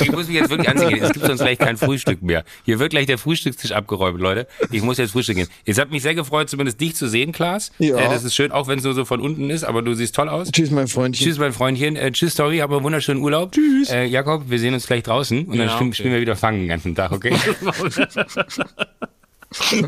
Ich 0.00 0.12
muss 0.12 0.28
mich 0.28 0.36
jetzt 0.36 0.50
wirklich 0.50 0.68
anziehen. 0.68 0.98
Es 1.02 1.12
gibt 1.12 1.26
sonst 1.26 1.40
gleich 1.40 1.58
kein 1.58 1.76
Frühstück 1.76 2.22
mehr. 2.22 2.44
Hier 2.64 2.78
wird 2.78 2.90
gleich 2.90 3.06
der 3.06 3.18
Frühstückstisch 3.18 3.72
abgeräumt, 3.72 4.20
Leute. 4.20 4.46
Ich 4.70 4.82
muss 4.82 4.98
jetzt 4.98 5.10
frühstücken. 5.10 5.46
Es 5.66 5.78
hat 5.78 5.90
mich 5.90 6.02
sehr 6.02 6.14
gefreut, 6.14 6.48
zumindest 6.48 6.80
dich 6.80 6.94
zu 6.94 7.08
sehen, 7.08 7.32
Klaas. 7.32 7.72
Ja. 7.78 7.98
Äh, 7.98 8.08
das 8.08 8.24
ist 8.24 8.34
schön, 8.34 8.52
auch 8.52 8.68
wenn 8.68 8.78
es 8.78 8.84
nur 8.84 8.94
so 8.94 9.04
von 9.04 9.20
unten 9.20 9.50
ist, 9.50 9.64
aber 9.64 9.82
du 9.82 9.94
siehst 9.94 10.14
toll 10.14 10.28
aus. 10.28 10.50
Tschüss, 10.52 10.70
mein 10.70 10.88
Freundchen. 10.88 11.26
Tschüss, 11.26 11.38
mein 11.38 11.52
Freundchen. 11.52 11.96
Äh, 11.96 12.12
tschüss, 12.12 12.34
Story. 12.34 12.58
Hab 12.58 12.70
einen 12.70 12.84
wunderschönen 12.84 13.20
Urlaub. 13.20 13.52
Tschüss. 13.52 13.90
Äh, 13.90 14.04
Jakob, 14.04 14.48
wir 14.48 14.58
sehen 14.58 14.74
uns 14.74 14.86
gleich 14.86 15.02
draußen 15.02 15.46
und 15.46 15.58
dann 15.58 15.66
Ja, 15.66 15.74
spielen, 15.74 15.88
okay. 15.88 15.96
spielen 15.98 16.14
wir 16.14 16.20
wieder 16.20 16.36
Fangen 16.36 16.60
den 16.60 16.68
ganzen 16.68 16.94
Tag, 16.94 17.12
okay? 17.12 17.34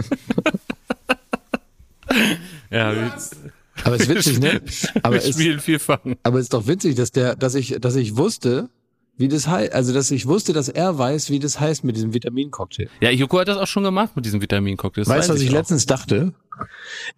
Ja, 2.70 2.94
wir, 2.94 3.12
Aber 3.84 3.96
es 3.96 4.02
ist 4.02 4.08
witzig, 4.08 4.40
ne? 4.40 4.60
Aber 5.02 5.14
wir 5.14 5.32
spielen 5.32 5.60
viel 5.60 5.78
aber 6.22 6.38
ist 6.38 6.52
doch 6.52 6.66
witzig, 6.66 6.94
dass 6.94 7.10
der, 7.10 7.36
dass 7.36 7.54
ich, 7.54 7.76
dass 7.80 7.96
ich 7.96 8.16
wusste, 8.16 8.68
wie 9.20 9.28
das 9.28 9.46
heißt, 9.46 9.72
also 9.72 9.92
dass 9.92 10.10
ich 10.10 10.26
wusste, 10.26 10.52
dass 10.52 10.68
er 10.68 10.96
weiß, 10.96 11.30
wie 11.30 11.38
das 11.38 11.60
heißt 11.60 11.84
mit 11.84 11.96
diesem 11.96 12.14
Vitamincocktail. 12.14 12.88
Ja, 13.00 13.10
Joko 13.10 13.38
hat 13.38 13.48
das 13.48 13.58
auch 13.58 13.66
schon 13.66 13.84
gemacht 13.84 14.16
mit 14.16 14.24
diesem 14.24 14.40
Vitamincocktail. 14.40 15.04
Das 15.04 15.08
weißt 15.14 15.28
du, 15.28 15.34
was 15.34 15.40
ich 15.42 15.50
auch. 15.50 15.54
letztens 15.54 15.86
dachte? 15.86 16.32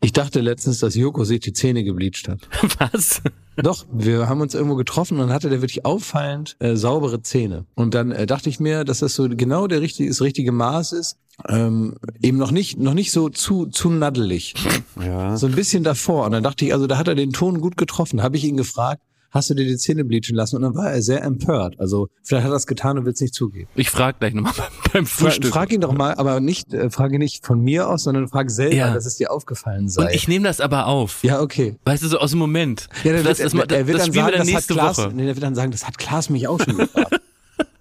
Ich 0.00 0.12
dachte 0.12 0.40
letztens, 0.40 0.80
dass 0.80 0.94
Joko 0.94 1.24
sich 1.24 1.40
die 1.40 1.52
Zähne 1.52 1.84
gebleicht 1.84 2.28
hat. 2.28 2.40
Was? 2.78 3.22
Doch, 3.56 3.86
wir 3.92 4.28
haben 4.28 4.40
uns 4.40 4.54
irgendwo 4.54 4.76
getroffen 4.76 5.18
und 5.18 5.26
dann 5.26 5.32
hatte 5.32 5.48
der 5.48 5.62
wirklich 5.62 5.84
auffallend 5.84 6.56
äh, 6.60 6.76
saubere 6.76 7.22
Zähne. 7.22 7.64
Und 7.74 7.94
dann 7.94 8.12
äh, 8.12 8.26
dachte 8.26 8.48
ich 8.48 8.60
mir, 8.60 8.84
dass 8.84 9.00
das 9.00 9.14
so 9.14 9.28
genau 9.28 9.66
der 9.66 9.80
richtige, 9.80 10.08
das 10.08 10.20
richtige 10.20 10.52
Maß 10.52 10.92
ist. 10.92 11.18
Ähm, 11.48 11.96
eben 12.20 12.38
noch 12.38 12.50
nicht, 12.50 12.78
noch 12.78 12.94
nicht 12.94 13.10
so 13.10 13.28
zu, 13.28 13.66
zu 13.66 13.90
naddelig. 13.90 14.54
Ja. 15.00 15.36
So 15.36 15.46
ein 15.46 15.54
bisschen 15.54 15.82
davor. 15.82 16.26
Und 16.26 16.32
dann 16.32 16.42
dachte 16.42 16.64
ich, 16.64 16.72
also 16.72 16.86
da 16.86 16.98
hat 16.98 17.08
er 17.08 17.14
den 17.14 17.32
Ton 17.32 17.60
gut 17.60 17.76
getroffen. 17.76 18.22
Habe 18.22 18.36
ich 18.36 18.44
ihn 18.44 18.56
gefragt, 18.56 19.02
hast 19.32 19.50
du 19.50 19.54
dir 19.54 19.64
die 19.66 19.76
Zähne 19.76 20.04
bleachen 20.04 20.36
lassen? 20.36 20.54
Und 20.56 20.62
dann 20.62 20.76
war 20.76 20.92
er 20.92 21.02
sehr 21.02 21.22
empört. 21.24 21.80
Also 21.80 22.08
vielleicht 22.22 22.44
hat 22.44 22.52
er 22.52 22.56
es 22.56 22.66
getan 22.68 22.98
und 22.98 23.04
will 23.06 23.12
es 23.12 23.20
nicht 23.20 23.34
zugeben. 23.34 23.68
Ich 23.74 23.90
frag 23.90 24.20
gleich 24.20 24.34
nochmal 24.34 24.52
beim 24.92 25.06
Frühstück. 25.06 25.50
frag 25.52 25.72
ihn 25.72 25.80
doch 25.80 25.92
mal, 25.92 26.14
aber 26.14 26.38
nicht, 26.38 26.72
äh, 26.72 26.90
frage 26.90 27.18
nicht 27.18 27.44
von 27.44 27.60
mir 27.60 27.88
aus, 27.88 28.04
sondern 28.04 28.28
frag 28.28 28.50
selber, 28.50 28.76
Ja. 28.76 28.94
dass 28.94 29.06
es 29.06 29.16
dir 29.16 29.32
aufgefallen 29.32 29.88
sei. 29.88 30.04
Und 30.04 30.14
ich 30.14 30.28
nehme 30.28 30.46
das 30.46 30.60
aber 30.60 30.86
auf. 30.86 31.24
ja, 31.24 31.40
okay. 31.40 31.76
Weißt 31.84 32.02
du, 32.04 32.08
so 32.08 32.18
aus 32.18 32.30
dem 32.30 32.38
Moment. 32.38 32.88
Ja, 33.02 33.14
dann 33.14 33.24
das, 33.24 33.38
wird, 33.40 33.54
das, 33.54 33.54
er, 33.72 33.78
er 33.78 33.86
wird 33.88 33.98
das 33.98 34.04
dann 34.06 34.12
sagen, 34.12 34.14
wir 34.14 34.22
dann 34.22 34.32
das 34.32 34.38
hat 34.40 34.54
nächste 34.54 34.74
Klaas, 34.74 34.98
Woche. 34.98 35.12
nee, 35.14 35.24
der 35.24 35.34
wird 35.34 35.42
dann 35.42 35.54
sagen, 35.54 35.72
das 35.72 35.86
hat 35.86 35.98
Klaas 35.98 36.28
mich 36.30 36.46
auch 36.46 36.60
schon 36.62 36.76
gefragt. 36.76 37.20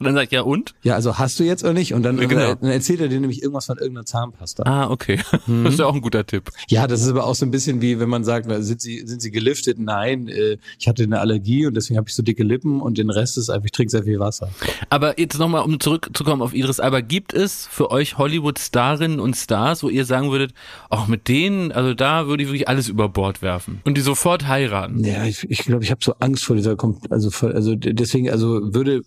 Und 0.02 0.06
dann 0.06 0.16
sag 0.16 0.24
ich, 0.24 0.32
ja 0.32 0.42
und? 0.42 0.74
Ja, 0.82 0.96
also 0.96 1.20
hast 1.20 1.40
du 1.40 1.44
jetzt 1.44 1.64
oder 1.64 1.74
nicht? 1.74 1.94
Und 1.94 2.02
dann, 2.04 2.18
Ja, 2.18 2.26
genau. 2.26 2.56
dann 2.56 2.72
erzählt 2.72 3.02
er 3.02 3.08
dir 3.08 3.20
nämlich 3.20 3.42
irgendwas 3.44 3.68
von 3.68 3.78
irgendeiner 3.78 4.06
Zahnpasta. 4.06 4.64
Ah, 4.66 4.90
okay. 4.90 5.20
Mhm. 5.48 5.64
Das 5.64 5.74
ist 5.74 5.80
ja 5.80 5.86
auch 5.88 5.96
ein 5.96 6.02
guter 6.02 6.26
Tipp. 6.26 6.50
Ja, 6.68 6.86
das 6.88 7.02
ist 7.02 7.10
aber 7.10 7.26
auch 7.26 7.34
so 7.36 7.46
ein 7.46 7.52
bisschen 7.52 7.82
wie, 7.82 8.00
wenn 8.00 8.10
man 8.10 8.24
sagt, 8.24 8.48
sind 8.64 8.80
Sie, 8.80 9.00
sind 9.06 9.22
Sie 9.22 9.32
geliftet? 9.32 9.80
Nein, 9.80 10.28
äh, 10.28 10.58
ich 10.78 10.88
hatte 10.88 11.04
eine 11.04 11.20
Allergie 11.20 11.66
und 11.66 11.74
deswegen 11.76 11.98
habe 11.98 12.08
ich 12.10 12.16
so 12.16 12.22
dicke 12.22 12.44
Lippen 12.44 12.80
und 12.80 12.98
den 12.98 13.10
Rest 13.10 13.38
ist 13.38 13.50
einfach, 13.50 13.66
ich 13.66 13.72
trinke 13.72 13.90
sehr 13.90 14.04
viel 14.04 14.20
Wasser. 14.20 14.50
Aber 14.90 15.20
jetzt 15.20 15.40
nochmal, 15.40 15.64
um 15.64 15.80
zurückzukommen 15.80 16.42
auf 16.42 16.54
Idris 16.54 16.80
Alba, 16.80 17.02
gibt 17.02 17.34
es 17.34 17.68
für 17.68 17.92
euch 17.92 18.18
Hollywood-Starinnen 18.18 19.20
und 19.20 19.36
Stars, 19.36 19.84
wo 19.84 19.90
ihr 19.90 20.06
sagen 20.06 20.32
würdet, 20.32 20.54
auch 20.90 21.08
mit 21.08 21.28
denen, 21.28 21.72
also 21.72 21.94
da 21.94 22.28
würde 22.28 22.44
ich 22.44 22.50
wirklich 22.50 22.68
alles 22.68 22.88
über 22.88 23.10
Bord 23.10 23.42
werfen 23.42 23.82
und 23.84 23.98
die 23.98 24.02
sofort 24.02 24.48
heiraten? 24.48 25.04
Ja, 25.04 25.26
ich 25.26 25.40
glaube, 25.42 25.54
ich, 25.54 25.60
glaub, 25.60 25.84
ich 25.84 25.92
habe 25.92 26.04
so 26.04 26.14
Angst 26.20 26.44
vor 26.46 26.56
dieser, 26.56 26.78
also, 27.10 27.48
also 27.48 27.76
deswegen, 27.76 28.30
also 28.30 28.74
würde, 28.74 29.02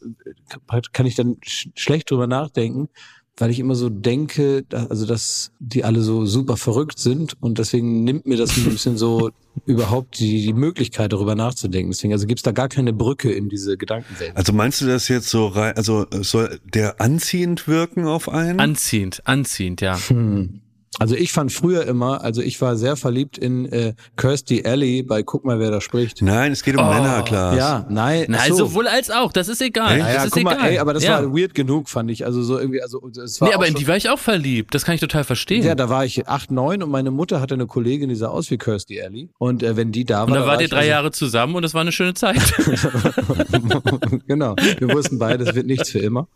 kann 0.92 1.06
ich 1.06 1.14
dann 1.14 1.36
sch 1.42 1.68
schlecht 1.74 2.10
drüber 2.10 2.26
nachdenken, 2.26 2.88
weil 3.36 3.50
ich 3.50 3.58
immer 3.58 3.74
so 3.74 3.88
denke, 3.88 4.64
also 4.70 5.06
dass 5.06 5.50
die 5.58 5.84
alle 5.84 6.00
so 6.02 6.24
super 6.24 6.56
verrückt 6.56 6.98
sind 6.98 7.34
und 7.40 7.58
deswegen 7.58 8.04
nimmt 8.04 8.26
mir 8.26 8.36
das 8.36 8.56
ein 8.56 8.64
bisschen 8.64 8.96
so 8.96 9.30
überhaupt 9.66 10.18
die, 10.18 10.42
die 10.42 10.52
Möglichkeit 10.52 11.12
darüber 11.12 11.34
nachzudenken. 11.34 11.90
Deswegen, 11.90 12.12
also 12.12 12.26
gibt's 12.26 12.42
da 12.42 12.52
gar 12.52 12.68
keine 12.68 12.92
Brücke 12.92 13.32
in 13.32 13.48
diese 13.48 13.76
Gedankenwelt. 13.76 14.36
Also 14.36 14.52
meinst 14.52 14.80
du 14.80 14.86
das 14.86 15.08
jetzt 15.08 15.28
so 15.28 15.48
rein, 15.48 15.76
also 15.76 16.06
soll 16.10 16.60
der 16.64 17.00
anziehend 17.00 17.66
wirken 17.66 18.06
auf 18.06 18.28
einen? 18.28 18.60
Anziehend, 18.60 19.22
anziehend, 19.26 19.80
ja. 19.80 19.98
Hm. 20.08 20.60
Also 20.98 21.14
ich 21.14 21.32
fand 21.32 21.52
früher 21.52 21.86
immer, 21.86 22.22
also 22.22 22.40
ich 22.40 22.60
war 22.60 22.76
sehr 22.76 22.96
verliebt 22.96 23.38
in 23.38 23.66
äh, 23.66 23.94
Kirsty 24.16 24.64
Alley 24.64 25.02
bei 25.02 25.22
Guck 25.22 25.44
mal, 25.44 25.58
wer 25.58 25.70
da 25.70 25.80
spricht. 25.80 26.22
Nein, 26.22 26.52
es 26.52 26.62
geht 26.62 26.76
um 26.76 26.84
Oh, 26.84 26.92
Männer, 26.92 27.22
klar. 27.22 27.56
Ja, 27.56 27.86
nein. 27.88 28.34
Ach 28.36 28.46
so. 28.46 28.56
sowohl 28.56 28.86
als 28.88 29.10
auch, 29.10 29.32
das 29.32 29.48
ist 29.48 29.60
egal. 29.62 29.98
Ja, 29.98 30.14
das 30.14 30.26
ist 30.26 30.30
guck 30.32 30.42
egal. 30.42 30.58
mal, 30.58 30.68
ey, 30.68 30.78
aber 30.78 30.94
das 30.94 31.04
ja. 31.04 31.22
war 31.22 31.36
weird 31.36 31.54
genug, 31.54 31.88
fand 31.88 32.10
ich. 32.10 32.24
Also 32.24 32.42
so 32.42 32.58
irgendwie, 32.58 32.82
also 32.82 33.02
es 33.24 33.40
war 33.40 33.48
Nee, 33.48 33.54
aber 33.54 33.66
in 33.66 33.74
die 33.74 33.86
war 33.88 33.96
ich 33.96 34.08
auch 34.08 34.18
verliebt. 34.18 34.74
Das 34.74 34.84
kann 34.84 34.94
ich 34.94 35.00
total 35.00 35.24
verstehen. 35.24 35.64
Ja, 35.64 35.74
da 35.74 35.88
war 35.88 36.04
ich 36.04 36.28
acht, 36.28 36.50
neun 36.50 36.82
und 36.82 36.90
meine 36.90 37.10
Mutter 37.10 37.40
hatte 37.40 37.54
eine 37.54 37.66
Kollegin, 37.66 38.08
die 38.08 38.14
sah 38.14 38.28
aus 38.28 38.50
wie 38.50 38.58
Kirsty 38.58 39.00
Alley. 39.00 39.30
Und 39.38 39.62
äh, 39.62 39.76
wenn 39.76 39.92
die 39.92 40.04
da 40.04 40.18
war, 40.20 40.26
und 40.28 40.34
da 40.34 40.40
war 40.40 40.46
wart 40.48 40.62
ihr 40.62 40.68
drei 40.68 40.78
also- 40.78 40.90
Jahre 40.90 41.10
zusammen 41.10 41.54
und 41.56 41.62
das 41.62 41.74
war 41.74 41.80
eine 41.80 41.92
schöne 41.92 42.14
Zeit. 42.14 42.36
genau. 44.26 44.54
Wir 44.78 44.90
wussten 44.92 45.18
beide, 45.18 45.44
es 45.44 45.54
wird 45.54 45.66
nichts 45.66 45.90
für 45.90 45.98
immer. 45.98 46.28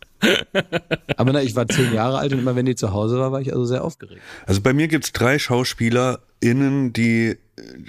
Aber 1.17 1.31
na, 1.33 1.41
ich 1.41 1.55
war 1.55 1.67
zehn 1.67 1.93
Jahre 1.93 2.17
alt 2.17 2.33
und 2.33 2.39
immer 2.39 2.55
wenn 2.55 2.65
die 2.65 2.75
zu 2.75 2.91
Hause 2.93 3.17
war, 3.19 3.31
war 3.31 3.41
ich 3.41 3.51
also 3.51 3.65
sehr 3.65 3.83
aufgeregt. 3.83 4.21
Also 4.49 4.61
bei 4.61 4.73
mir 4.73 4.87
gibt's 4.87 5.11
drei 5.13 5.37
SchauspielerInnen, 5.37 6.91
die, 6.93 7.37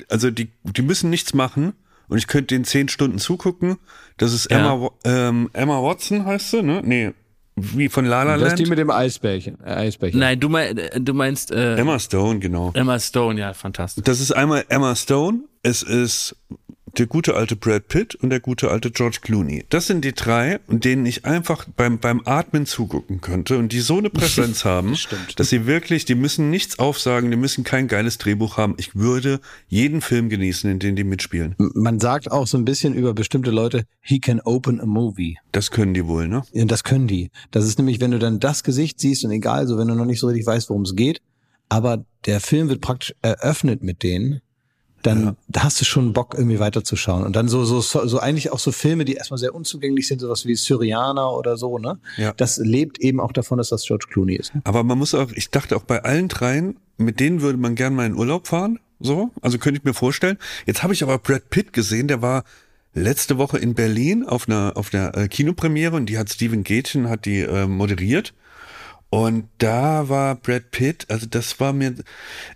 also 0.08 0.30
die, 0.30 0.50
die 0.64 0.82
müssen 0.82 1.08
nichts 1.10 1.32
machen 1.34 1.72
und 2.08 2.18
ich 2.18 2.26
könnte 2.26 2.54
den 2.54 2.64
zehn 2.64 2.88
Stunden 2.88 3.18
zugucken. 3.18 3.78
Das 4.18 4.32
ist 4.34 4.50
Ja. 4.50 4.58
Emma, 4.58 4.90
ähm, 5.04 5.48
Emma 5.54 5.82
Watson 5.82 6.26
heißt 6.26 6.50
sie, 6.50 6.62
ne? 6.62 6.82
Nee, 6.84 7.12
wie 7.56 7.88
von 7.88 8.04
La 8.04 8.24
La 8.24 8.36
Das 8.36 8.48
ist 8.48 8.58
die 8.58 8.62
Land. 8.64 8.70
mit 8.70 8.78
dem 8.78 8.90
Eisbärchen. 8.90 9.58
Äh, 9.64 9.70
Eisbärchen. 9.72 10.20
Nein, 10.20 10.38
du, 10.38 10.48
mein, 10.50 10.76
äh, 10.76 11.00
du 11.00 11.14
meinst 11.14 11.50
äh, 11.50 11.76
Emma 11.76 11.98
Stone, 11.98 12.38
genau. 12.40 12.72
Emma 12.74 12.98
Stone, 12.98 13.40
ja, 13.40 13.54
fantastisch. 13.54 14.04
Das 14.04 14.20
ist 14.20 14.32
einmal 14.32 14.64
Emma 14.68 14.94
Stone, 14.96 15.40
es 15.62 15.82
ist 15.82 16.36
der 16.98 17.06
gute 17.06 17.34
alte 17.34 17.56
Brad 17.56 17.88
Pitt 17.88 18.14
und 18.14 18.30
der 18.30 18.40
gute 18.40 18.70
alte 18.70 18.90
George 18.90 19.18
Clooney. 19.22 19.64
Das 19.68 19.86
sind 19.86 20.04
die 20.04 20.12
drei, 20.12 20.60
denen 20.68 21.06
ich 21.06 21.24
einfach 21.24 21.66
beim, 21.76 21.98
beim 21.98 22.22
Atmen 22.24 22.66
zugucken 22.66 23.20
könnte 23.20 23.58
und 23.58 23.72
die 23.72 23.80
so 23.80 23.98
eine 23.98 24.10
Präsenz 24.10 24.64
haben, 24.64 24.96
dass 25.36 25.50
sie 25.50 25.66
wirklich, 25.66 26.04
die 26.04 26.14
müssen 26.14 26.50
nichts 26.50 26.78
aufsagen, 26.78 27.30
die 27.30 27.36
müssen 27.36 27.64
kein 27.64 27.88
geiles 27.88 28.18
Drehbuch 28.18 28.56
haben. 28.56 28.74
Ich 28.78 28.94
würde 28.94 29.40
jeden 29.68 30.00
Film 30.00 30.28
genießen, 30.28 30.70
in 30.70 30.78
dem 30.78 30.96
die 30.96 31.04
mitspielen. 31.04 31.54
Man 31.58 32.00
sagt 32.00 32.30
auch 32.30 32.46
so 32.46 32.58
ein 32.58 32.64
bisschen 32.64 32.94
über 32.94 33.14
bestimmte 33.14 33.50
Leute, 33.50 33.84
he 34.00 34.18
can 34.18 34.40
open 34.40 34.80
a 34.80 34.86
movie. 34.86 35.38
Das 35.52 35.70
können 35.70 35.94
die 35.94 36.06
wohl, 36.06 36.28
ne? 36.28 36.42
Und 36.52 36.70
das 36.70 36.84
können 36.84 37.06
die. 37.06 37.30
Das 37.50 37.66
ist 37.66 37.78
nämlich, 37.78 38.00
wenn 38.00 38.10
du 38.10 38.18
dann 38.18 38.40
das 38.40 38.64
Gesicht 38.64 39.00
siehst 39.00 39.24
und 39.24 39.30
egal, 39.30 39.66
so 39.66 39.78
wenn 39.78 39.88
du 39.88 39.94
noch 39.94 40.04
nicht 40.04 40.20
so 40.20 40.26
richtig 40.26 40.46
weißt, 40.46 40.70
worum 40.70 40.82
es 40.82 40.94
geht, 40.94 41.20
aber 41.68 42.04
der 42.26 42.40
Film 42.40 42.68
wird 42.68 42.80
praktisch 42.80 43.14
eröffnet 43.22 43.82
mit 43.82 44.02
denen, 44.02 44.40
dann 45.02 45.36
da 45.48 45.64
hast 45.64 45.80
du 45.80 45.84
schon 45.84 46.12
Bock, 46.12 46.34
irgendwie 46.36 46.58
weiterzuschauen. 46.58 47.24
Und 47.24 47.36
dann 47.36 47.48
so, 47.48 47.64
so, 47.64 47.80
so, 47.80 48.18
eigentlich 48.18 48.52
auch 48.52 48.58
so 48.58 48.72
Filme, 48.72 49.04
die 49.04 49.14
erstmal 49.14 49.38
sehr 49.38 49.54
unzugänglich 49.54 50.06
sind, 50.08 50.20
sowas 50.20 50.46
wie 50.46 50.54
Syrianer 50.54 51.32
oder 51.32 51.56
so, 51.56 51.78
ne? 51.78 51.98
Ja. 52.16 52.32
Das 52.36 52.58
lebt 52.58 52.98
eben 52.98 53.20
auch 53.20 53.32
davon, 53.32 53.58
dass 53.58 53.70
das 53.70 53.84
George 53.84 54.06
Clooney 54.10 54.36
ist. 54.36 54.52
Aber 54.64 54.84
man 54.84 54.98
muss 54.98 55.14
auch, 55.14 55.30
ich 55.32 55.50
dachte 55.50 55.76
auch 55.76 55.84
bei 55.84 56.02
allen 56.02 56.28
dreien, 56.28 56.76
mit 56.96 57.20
denen 57.20 57.40
würde 57.40 57.58
man 57.58 57.74
gern 57.74 57.94
mal 57.94 58.06
in 58.06 58.14
Urlaub 58.14 58.46
fahren. 58.46 58.78
So, 59.00 59.30
also 59.40 59.58
könnte 59.58 59.78
ich 59.78 59.84
mir 59.84 59.94
vorstellen. 59.94 60.36
Jetzt 60.66 60.82
habe 60.82 60.92
ich 60.92 61.02
aber 61.02 61.18
Brad 61.18 61.48
Pitt 61.48 61.72
gesehen, 61.72 62.06
der 62.06 62.20
war 62.20 62.44
letzte 62.92 63.38
Woche 63.38 63.58
in 63.58 63.74
Berlin 63.74 64.26
auf 64.26 64.48
einer, 64.48 64.72
auf 64.74 64.92
einer 64.92 65.16
äh, 65.16 65.28
Kinopremiere 65.28 65.96
und 65.96 66.06
die 66.06 66.18
hat 66.18 66.30
Steven 66.30 66.64
Gätchen, 66.64 67.08
hat 67.08 67.24
die 67.24 67.40
äh, 67.40 67.66
moderiert. 67.66 68.34
Und 69.10 69.48
da 69.58 70.08
war 70.08 70.36
Brad 70.36 70.70
Pitt, 70.70 71.06
also 71.08 71.26
das 71.28 71.58
war 71.58 71.72
mir, 71.72 71.96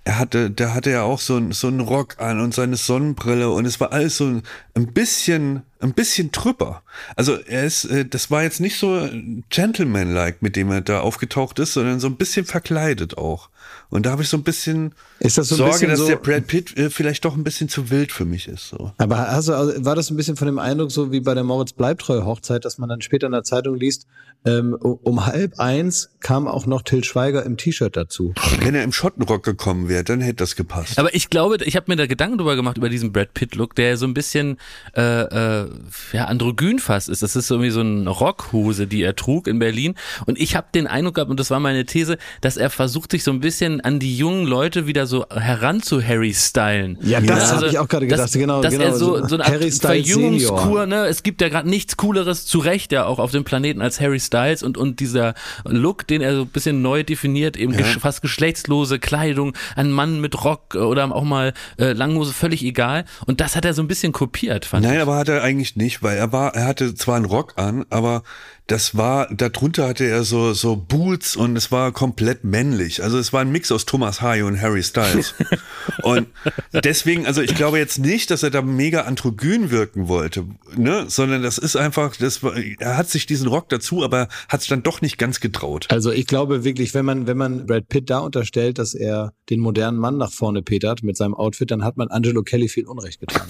er 0.05 0.20
hatte, 0.20 0.52
da 0.52 0.72
hatte 0.72 0.90
er 0.90 1.02
auch 1.02 1.18
so, 1.18 1.36
ein, 1.36 1.50
so 1.50 1.66
einen 1.66 1.80
Rock 1.80 2.20
an 2.20 2.38
und 2.38 2.55
seine 2.55 2.76
Sonnenbrille 2.76 3.50
und 3.50 3.66
es 3.66 3.80
war 3.80 3.92
alles 3.92 4.18
so 4.18 4.40
ein, 4.74 4.86
bisschen, 4.92 5.62
ein 5.80 5.94
bisschen 5.94 6.30
trüpper. 6.30 6.84
Also 7.16 7.40
er 7.40 7.64
ist, 7.64 7.86
äh, 7.86 8.07
das 8.07 8.30
war 8.30 8.44
jetzt 8.44 8.61
nicht 8.61 8.78
so 8.78 9.09
gentleman-like, 9.50 10.42
mit 10.42 10.55
dem 10.55 10.70
er 10.70 10.80
da 10.80 11.00
aufgetaucht 11.00 11.59
ist, 11.59 11.72
sondern 11.72 11.98
so 11.98 12.07
ein 12.07 12.16
bisschen 12.16 12.46
verkleidet 12.46 13.18
auch. 13.18 13.48
Und 13.95 14.07
da 14.07 14.11
habe 14.11 14.22
ich 14.22 14.28
so 14.28 14.36
ein 14.36 14.42
bisschen 14.42 14.92
Ist 15.20 15.38
das 15.38 15.49
so 15.49 15.55
ein 15.55 15.59
Sorge, 15.59 15.72
bisschen 15.72 15.88
dass 15.90 15.99
so- 16.01 16.07
der 16.09 16.16
Brad 16.16 16.49
Pitt 16.49 16.76
äh, 16.76 16.90
vielleicht 16.90 17.24
doch 17.24 17.36
ein 17.36 17.45
bisschen 17.45 17.68
zu 17.68 17.90
wild 17.90 18.11
für 18.11 18.24
mich 18.24 18.49
ist. 18.49 18.68
So. 18.68 18.90
Aber 18.99 19.28
also 19.28 19.53
war 19.53 19.95
das 19.95 20.11
ein 20.11 20.16
bisschen 20.16 20.36
von 20.36 20.47
dem 20.47 20.59
Eindruck 20.59 20.90
so 20.90 21.12
wie 21.12 21.20
bei 21.20 21.32
der 21.34 21.45
Moritz 21.45 21.72
Bleibtreu 21.72 22.24
Hochzeit, 22.24 22.64
dass 22.64 22.76
man 22.78 22.88
dann 22.88 23.01
später 23.03 23.26
in 23.26 23.32
der 23.32 23.45
Zeitung 23.45 23.76
liest, 23.76 24.07
ähm, 24.47 24.74
um 24.74 25.24
halb 25.24 25.59
eins 25.61 26.11
kam 26.20 26.49
auch 26.49 26.66
noch 26.66 26.82
Till 26.82 27.03
Schweiger 27.05 27.47
im 27.47 27.57
T-Shirt 27.57 27.97
dazu. 27.97 28.34
Wenn 28.61 28.74
er 28.74 28.82
im 28.82 28.92
Schottenrock 28.92 29.42
gekommen 29.45 29.88
wäre, 29.88 30.03
dann 30.05 30.20
hätte 30.20 30.36
das 30.36 30.57
gepasst. 30.57 30.99
Aber 30.99 31.14
ich 31.14 31.30
glaube, 31.30 31.57
ich 31.64 31.76
habe 31.76 31.86
mir 31.88 31.97
da 31.97 32.07
Gedanken 32.07 32.36
drüber 32.38 32.57
gemacht 32.57 32.76
über 32.76 32.88
diesen 32.88 33.12
Brad 33.12 33.32
Pitt 33.32 33.55
Look, 33.55 33.74
der 33.76 33.97
so 33.97 34.07
ein 34.07 34.12
bisschen 34.12 34.59
äh, 34.97 35.62
äh, 35.62 35.68
ja, 36.12 36.24
androgyn 36.24 36.78
fast 36.80 37.09
ist. 37.09 37.22
Das 37.22 37.36
ist 37.36 37.51
irgendwie 37.51 37.70
so 37.70 37.80
eine 37.80 38.11
Rockhose, 38.11 38.86
die 38.88 39.03
er 39.03 39.14
trug 39.16 39.47
in 39.47 39.61
Berlin. 39.61 39.95
Und 40.26 40.38
ich 40.40 40.57
habe 40.57 40.66
den 40.74 40.86
Eindruck 40.88 41.14
gehabt, 41.14 41.30
und 41.30 41.38
das 41.40 41.51
war 41.51 41.61
meine 41.61 41.86
These, 41.86 42.18
dass 42.40 42.57
er 42.57 42.70
versucht, 42.70 43.12
sich 43.12 43.22
so 43.24 43.30
ein 43.30 43.40
bisschen 43.40 43.80
an 43.85 43.99
die 43.99 44.16
jungen 44.16 44.47
Leute 44.47 44.87
wieder 44.87 45.07
so 45.07 45.26
heran 45.28 45.82
zu 45.82 46.03
Harry 46.03 46.32
stylen. 46.32 46.99
Ja, 47.03 47.20
das 47.20 47.53
habe 47.53 47.66
ich 47.66 47.78
auch 47.78 47.87
gerade 47.87 48.07
gedacht. 48.07 48.24
Dass, 48.24 48.32
genau, 48.32 48.62
dass 48.62 48.72
genau. 48.72 48.85
er 48.85 48.95
so, 48.95 49.26
so 49.26 49.35
eine 49.35 49.45
Art 49.45 49.53
Harry 49.53 49.70
Styles 49.70 50.11
Verjüngungskur, 50.11 50.87
ne? 50.87 51.05
Es 51.07 51.22
gibt 51.22 51.43
ja 51.43 51.51
gerade 51.51 51.68
nichts 51.68 51.99
Cooleres, 51.99 52.47
zu 52.47 52.61
Recht 52.61 52.93
ja 52.93 53.05
auch 53.05 53.18
auf 53.18 53.30
dem 53.30 53.45
Planeten 53.45 53.82
als 53.82 54.01
Harry 54.01 54.20
Styles 54.20 54.62
und, 54.62 54.78
und 54.78 55.01
dieser 55.01 55.35
Look, 55.64 56.07
den 56.07 56.22
er 56.22 56.35
so 56.35 56.43
ein 56.43 56.49
bisschen 56.49 56.80
neu 56.80 57.03
definiert, 57.03 57.59
eben 57.59 57.76
gesch 57.76 57.99
fast 57.99 58.22
geschlechtslose 58.22 58.99
Kleidung, 58.99 59.55
ein 59.76 59.91
Mann 59.91 60.18
mit 60.18 60.43
Rock 60.45 60.74
oder 60.76 61.14
auch 61.14 61.24
mal 61.24 61.53
äh, 61.78 61.93
Langhose, 61.93 62.32
völlig 62.32 62.64
egal. 62.64 63.05
Und 63.26 63.43
das 63.43 63.55
hat 63.55 63.66
er 63.66 63.74
so 63.74 63.82
ein 63.82 63.89
bisschen 63.89 64.12
kopiert, 64.12 64.64
fand 64.64 64.85
Nein, 64.85 64.95
ich. 64.95 65.03
aber 65.03 65.16
hat 65.16 65.28
er 65.28 65.43
eigentlich 65.43 65.76
nicht, 65.76 66.03
weil 66.03 66.16
er 66.16 66.32
war, 66.32 66.55
er 66.55 66.64
hatte 66.64 66.95
zwar 66.95 67.16
einen 67.16 67.26
Rock 67.26 67.53
an, 67.57 67.85
aber 67.91 68.22
das 68.67 68.97
war, 68.97 69.29
darunter 69.35 69.89
hatte 69.89 70.05
er 70.05 70.25
so, 70.25 70.55
so 70.55 70.77
Boots 70.77 71.37
und 71.37 71.55
es 71.55 71.71
war 71.71 71.93
komplett 71.93 72.45
männlich. 72.45 73.03
Also 73.03 73.19
es 73.19 73.33
war 73.33 73.43
ein 73.43 73.53
Mix 73.53 73.71
aus 73.71 73.85
Thomas 73.85 74.23
Hardy 74.23 74.43
und 74.43 74.61
Harry 74.61 74.83
Styles. 74.83 75.35
und 76.03 76.29
deswegen, 76.73 77.27
also 77.27 77.43
ich 77.43 77.55
glaube 77.55 77.79
jetzt 77.79 77.99
nicht, 77.99 78.31
dass 78.31 78.43
er 78.43 78.51
da 78.51 78.62
mega 78.62 79.03
androgyn 79.03 79.71
wirken 79.71 80.09
wollte, 80.09 80.47
ne, 80.77 81.05
sondern 81.09 81.43
das 81.43 81.59
ist 81.59 81.77
einfach, 81.77 82.17
das 82.17 82.43
war, 82.43 82.55
er 82.57 82.97
hat 82.97 83.11
sich 83.11 83.27
diesen 83.27 83.49
Rock 83.49 83.69
dazu, 83.69 84.03
aber 84.03 84.29
hat 84.49 84.62
es 84.62 84.69
dann 84.69 84.83
doch 84.83 85.03
nicht 85.03 85.19
ganz 85.19 85.41
getraut. 85.41 85.87
Also 85.91 86.11
ich 86.11 86.27
glaube 86.27 86.65
wirklich, 86.65 86.95
wenn 86.95 87.05
man, 87.05 87.27
wenn 87.27 87.37
man 87.37 87.67
Brad 87.67 87.89
Pitt 87.89 88.09
da 88.09 88.21
unterstellt, 88.21 88.79
dass 88.79 88.95
er 88.95 89.35
den 89.51 89.61
modernen 89.61 89.99
Mann 89.99 90.17
nach 90.17 90.33
vorne 90.33 90.62
petert 90.62 91.03
mit 91.03 91.19
seinem 91.19 91.35
Outfit, 91.35 91.71
dann 91.71 91.85
hat 91.85 91.99
man 91.99 92.09
Angelo 92.09 92.43
Kelly 92.43 92.69
viel 92.69 92.87
Unrecht 92.87 93.21
getan. 93.21 93.47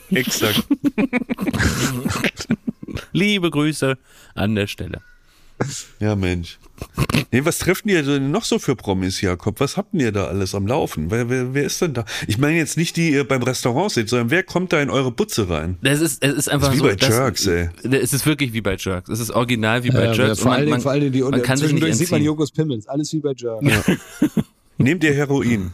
Exakt. 0.10 0.64
Liebe 3.12 3.50
Grüße 3.50 3.96
an 4.34 4.54
der 4.54 4.66
Stelle. 4.66 5.00
Ja, 6.00 6.14
Mensch. 6.16 6.58
Nee, 7.32 7.46
was 7.46 7.58
treffen 7.58 7.88
ihr 7.88 8.02
denn 8.02 8.30
noch 8.30 8.44
so 8.44 8.58
für 8.58 8.76
Promis, 8.76 9.22
Jakob? 9.22 9.58
Was 9.60 9.78
habt 9.78 9.94
ihr 9.94 10.12
da 10.12 10.26
alles 10.26 10.54
am 10.54 10.66
Laufen? 10.66 11.10
Wer, 11.10 11.30
wer, 11.30 11.54
wer 11.54 11.64
ist 11.64 11.80
denn 11.80 11.94
da? 11.94 12.04
Ich 12.26 12.36
meine 12.36 12.58
jetzt 12.58 12.76
nicht, 12.76 12.98
die 12.98 13.10
ihr 13.12 13.26
beim 13.26 13.42
Restaurant 13.42 13.90
seht, 13.90 14.10
sondern 14.10 14.30
wer 14.30 14.42
kommt 14.42 14.74
da 14.74 14.82
in 14.82 14.90
eure 14.90 15.10
Butze 15.10 15.48
rein? 15.48 15.78
Das 15.80 16.02
ist, 16.02 16.22
es 16.22 16.34
ist 16.34 16.48
einfach 16.50 16.66
Das 16.68 16.76
ist 16.76 16.80
so. 16.82 16.84
wie 16.90 16.94
bei 16.96 17.06
Jerks, 17.08 17.46
ey. 17.46 17.70
Es 17.82 18.12
ist 18.12 18.26
wirklich 18.26 18.52
wie 18.52 18.60
bei 18.60 18.76
Jerks. 18.76 19.08
Es 19.08 19.20
ist 19.20 19.30
original 19.30 19.82
wie 19.84 19.90
bei 19.90 20.04
Ja, 20.04 20.12
Jerks. 20.12 20.40
vor, 20.40 20.52
allen 20.52 20.66
Dingen, 20.66 20.80
vor 20.82 20.90
allen 20.90 21.00
Dingen 21.00 21.12
die 21.14 21.22
man 21.22 21.40
kann 21.42 21.56
sich 21.56 21.72
nicht 21.72 21.94
sieht 21.94 22.10
man. 22.10 22.22
Jokos 22.22 22.52
Pimmels, 22.52 22.86
alles 22.86 23.10
wie 23.14 23.20
bei 23.20 23.32
Jerk. 23.34 23.62
Nehmt 24.76 25.02
ihr 25.02 25.14
Heroin? 25.14 25.72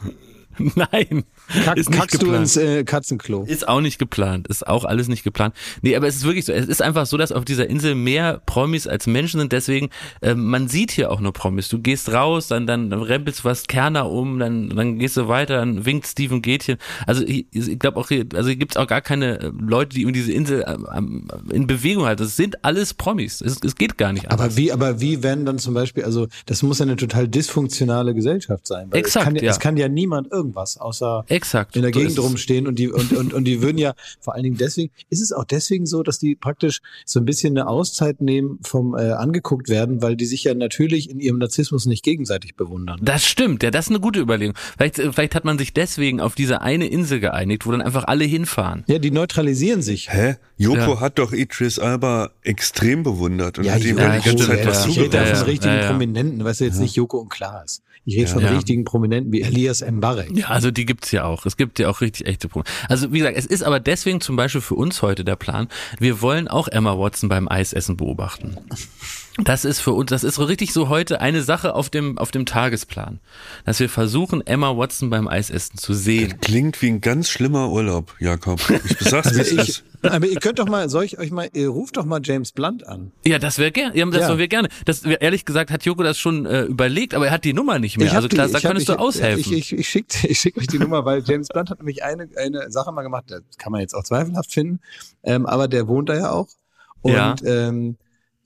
Nein, 0.74 1.24
Kack, 1.64 1.76
ist 1.76 1.90
nicht 1.90 1.98
kackst 1.98 2.14
du 2.16 2.26
geplant. 2.26 2.42
ins 2.42 2.57
äh, 2.57 2.84
Katzenklo. 2.84 3.44
Ist 3.44 3.66
auch 3.68 3.80
nicht 3.80 3.98
geplant. 3.98 4.48
Ist 4.48 4.66
auch 4.66 4.84
alles 4.84 5.09
nicht 5.09 5.24
geplant. 5.24 5.55
Nee, 5.82 5.96
aber 5.96 6.07
es 6.07 6.16
ist 6.16 6.24
wirklich 6.24 6.44
so. 6.44 6.53
Es 6.53 6.66
ist 6.66 6.82
einfach 6.82 7.07
so, 7.07 7.16
dass 7.16 7.32
auf 7.32 7.44
dieser 7.44 7.68
Insel 7.68 7.94
mehr 7.94 8.40
Promis 8.46 8.86
als 8.86 9.07
Menschen 9.07 9.40
sind. 9.40 9.53
Deswegen, 9.53 9.90
äh, 10.20 10.34
man 10.34 10.68
sieht 10.68 10.90
hier 10.90 11.11
auch 11.11 11.20
nur 11.20 11.32
Promis. 11.32 11.68
Du 11.68 11.78
gehst 11.78 12.12
raus, 12.12 12.48
dann, 12.48 12.66
dann, 12.66 12.92
rempelst 12.92 13.40
du 13.40 13.44
was 13.44 13.66
Kerner 13.66 14.11
um, 14.11 14.38
dann, 14.38 14.70
dann 14.70 14.98
gehst 14.98 15.16
du 15.16 15.28
weiter, 15.28 15.57
dann 15.57 15.84
winkt 15.84 16.07
Steven 16.07 16.42
Gätchen. 16.42 16.78
Also 17.07 17.24
ich, 17.24 17.46
ich 17.53 17.78
glaube 17.78 17.98
auch 17.98 18.09
hier, 18.09 18.26
also 18.34 18.48
hier 18.48 18.57
gibt's 18.57 18.76
auch 18.76 18.86
gar 18.86 19.00
keine 19.00 19.40
äh, 19.40 19.50
Leute, 19.59 19.96
die 19.96 20.07
um 20.07 20.12
diese 20.12 20.32
Insel 20.32 20.64
ähm, 20.94 21.28
in 21.50 21.66
Bewegung 21.66 22.05
halten. 22.05 22.22
Das 22.22 22.36
sind 22.36 22.64
alles 22.64 22.94
Promis. 22.94 23.40
Es, 23.40 23.59
es 23.62 23.76
geht 23.76 23.98
gar 23.98 24.12
nicht 24.12 24.30
anders. 24.30 24.40
Aber 24.40 24.57
wie, 24.57 24.72
aber 24.72 25.00
wie 25.00 25.22
werden 25.22 25.44
dann 25.44 25.59
zum 25.59 25.74
Beispiel, 25.74 26.05
also 26.05 26.28
das 26.46 26.62
muss 26.62 26.78
ja 26.78 26.84
eine 26.84 26.96
total 26.96 27.28
dysfunktionale 27.28 28.14
Gesellschaft 28.14 28.66
sein. 28.66 28.88
Weil 28.90 29.00
Exakt, 29.00 29.22
es 29.22 29.24
kann, 29.24 29.36
ja. 29.36 29.42
ja. 29.42 29.50
es 29.50 29.59
kann 29.59 29.76
ja 29.76 29.88
niemand 29.88 30.30
irgendwas, 30.43 30.76
außer 30.76 31.24
Exakt. 31.28 31.76
in 31.76 31.82
der 31.82 31.93
Gegend 31.93 32.18
rumstehen 32.18 32.66
und 32.66 32.78
die 32.78 32.88
und, 32.90 33.12
und, 33.12 33.32
und 33.32 33.45
die 33.45 33.62
würden 33.62 33.78
ja 33.78 33.95
vor 34.20 34.34
allen 34.34 34.43
Dingen 34.43 34.57
deswegen, 34.57 34.90
ist 35.09 35.20
es 35.20 35.32
auch 35.32 35.45
deswegen 35.45 35.86
so, 35.86 36.03
dass 36.03 36.18
die 36.18 36.34
praktisch 36.34 36.80
so 37.07 37.20
ein 37.20 37.24
bisschen 37.24 37.57
eine 37.57 37.68
Auszeit 37.68 38.20
nehmen 38.20 38.59
vom 38.62 38.95
äh, 38.97 39.12
angeguckt 39.12 39.68
werden, 39.68 40.03
weil 40.03 40.16
die 40.16 40.26
sich 40.26 40.45
ja 40.45 40.55
natürlich 40.55 41.09
in 41.11 41.20
ihrem 41.20 41.38
Narzissmus 41.38 41.86
nicht 41.86 42.03
gegenseitig 42.03 42.57
bewundern. 42.57 42.99
Das 43.03 43.24
stimmt, 43.24 43.62
ja, 43.62 43.70
das 43.70 43.86
ist 43.86 43.90
eine 43.90 44.01
gute 44.01 44.20
Überlegung. 44.20 44.57
Vielleicht, 44.76 44.99
äh, 44.99 45.12
vielleicht 45.12 45.34
hat 45.34 45.45
man 45.45 45.59
sich 45.59 45.72
deswegen 45.72 46.20
auf 46.20 46.34
diese 46.34 46.61
eine 46.62 46.86
Insel 46.86 47.20
geeinigt, 47.20 47.66
wo 47.66 47.70
dann 47.70 47.82
einfach 47.82 48.05
alle 48.05 48.24
hinfahren. 48.24 48.84
Ja, 48.88 48.99
die 48.99 49.11
neutralisieren 49.11 49.82
sich. 49.82 50.12
Hä? 50.12 50.36
Joko 50.57 50.76
Ja. 50.95 51.01
hat 51.01 51.18
doch 51.18 51.32
Idris 51.32 51.78
Alba 51.78 52.30
extrem 52.43 53.03
bewundert 53.03 53.59
und 53.59 53.64
Ja, 53.64 53.74
hat 53.74 53.84
ihm 53.84 53.99
ja, 53.99 54.14
ja, 54.14 54.20
die 54.20 54.28
ganze 54.28 54.47
Zeit 54.47 54.66
was 54.66 54.86
ich 54.86 54.99
rede 54.99 55.11
da 55.11 55.18
Ja, 55.18 55.26
von 55.26 55.36
ja, 55.36 55.43
richtigen 55.45 55.74
ja, 55.74 55.80
ja. 55.82 55.88
Prominenten, 55.90 56.45
weißt 56.45 56.61
du 56.61 56.64
jetzt 56.64 56.78
nicht 56.80 56.95
Joko 56.97 57.18
und 57.18 57.28
Klaas. 57.30 57.82
Ich 58.05 58.16
rede 58.16 58.26
von 58.28 58.42
Ja. 58.42 58.50
richtigen 58.50 58.84
Prominenten 58.84 59.32
wie 59.32 59.42
Elias 59.42 59.80
Mbarek. 59.80 60.36
Ja, 60.36 60.48
also 60.48 60.70
die 60.72 60.86
gibt's 60.86 61.12
ja 61.12 61.24
auch. 61.24 61.46
Es 61.46 61.57
gibt 61.57 61.78
ja 61.78 61.88
auch 61.88 62.00
richtig 62.00 62.26
echte 62.26 62.48
Probleme. 62.48 62.74
Also 62.88 63.12
wie 63.12 63.18
gesagt, 63.18 63.36
es 63.36 63.46
ist 63.46 63.62
aber 63.62 63.78
deswegen 63.78 64.20
zum 64.20 64.34
Beispiel 64.34 64.61
für 64.61 64.74
uns 64.74 65.03
heute 65.03 65.24
der 65.24 65.36
Plan. 65.36 65.68
Wir 66.00 66.20
wollen 66.20 66.48
auch 66.48 66.66
Emma 66.66 66.98
Watson 66.98 67.28
beim 67.28 67.48
Eisessen 67.48 67.96
beobachten. 67.96 68.57
Das 69.44 69.64
ist 69.64 69.80
für 69.80 69.92
uns, 69.92 70.11
das 70.11 70.24
ist 70.24 70.34
so 70.34 70.44
richtig 70.44 70.72
so 70.72 70.88
heute 70.88 71.20
eine 71.20 71.42
Sache 71.42 71.74
auf 71.74 71.88
dem, 71.90 72.18
auf 72.18 72.32
dem 72.32 72.44
Tagesplan. 72.44 73.20
Dass 73.64 73.78
wir 73.80 73.88
versuchen, 73.88 74.44
Emma 74.46 74.76
Watson 74.76 75.09
beim 75.09 75.28
Eisessen 75.28 75.78
zu 75.78 75.94
sehen. 75.94 76.40
Klingt 76.40 76.82
wie 76.82 76.88
ein 76.88 77.00
ganz 77.00 77.30
schlimmer 77.30 77.70
Urlaub, 77.70 78.14
Jakob. 78.18 78.61
Ich 78.84 78.98
sag's, 79.09 79.34
wie 79.36 79.40
es 79.40 79.53
Ich, 79.53 79.59
ist. 79.59 79.84
Aber 80.03 80.26
ihr 80.26 80.40
könnt 80.40 80.59
doch 80.59 80.68
mal, 80.68 80.88
soll 80.88 81.05
ich 81.05 81.18
euch 81.18 81.30
mal, 81.30 81.48
ihr 81.53 81.68
ruft 81.68 81.96
doch 81.96 82.05
mal 82.05 82.20
James 82.22 82.53
Blunt 82.53 82.86
an. 82.86 83.12
Ja, 83.26 83.38
das 83.38 83.59
wäre 83.59 83.70
gerne. 83.72 83.96
Ja, 83.96 84.05
das 84.07 84.20
Ja. 84.28 84.38
wir 84.38 84.48
gerne. 84.48 84.68
Das, 84.84 85.03
ehrlich 85.05 85.44
gesagt, 85.44 85.70
hat 85.70 85.84
Joko 85.84 86.03
das 86.03 86.18
schon 86.18 86.44
äh, 86.46 86.62
überlegt, 86.64 87.14
aber 87.14 87.26
er 87.26 87.32
hat 87.32 87.44
die 87.44 87.53
Nummer 87.53 87.78
nicht 87.78 87.98
mehr. 87.98 88.12
Also 88.12 88.28
klar, 88.28 88.46
die- 88.46 88.53
da 88.53 88.59
hab- 88.59 88.64
könntest 88.64 88.88
ich, 88.88 88.94
du 88.96 89.00
aushelfen. 89.00 89.40
Ich, 89.53 89.72
ich, 89.72 89.78
ich 89.78 89.88
schicke 89.88 90.26
ich 90.28 90.38
schick 90.38 90.57
euch 90.59 90.66
die 90.66 90.78
Nummer, 90.78 91.05
weil 91.05 91.22
James 91.24 91.48
Blunt 91.48 91.70
hat 91.70 91.78
nämlich 91.78 92.03
eine, 92.03 92.28
eine 92.36 92.70
Sache 92.70 92.90
mal 92.92 93.03
gemacht, 93.03 93.24
das 93.28 93.42
kann 93.59 93.72
man 93.72 93.80
jetzt 93.80 93.94
auch 93.94 94.03
zweifelhaft 94.05 94.53
finden, 94.53 94.80
ähm, 95.22 95.46
aber 95.46 95.68
der 95.68 95.86
wohnt 95.88 96.09
da 96.09 96.14
ja 96.16 96.30
auch. 96.32 96.48
Und 97.03 97.12
Ja. 97.14 97.34
ähm, 97.44 97.96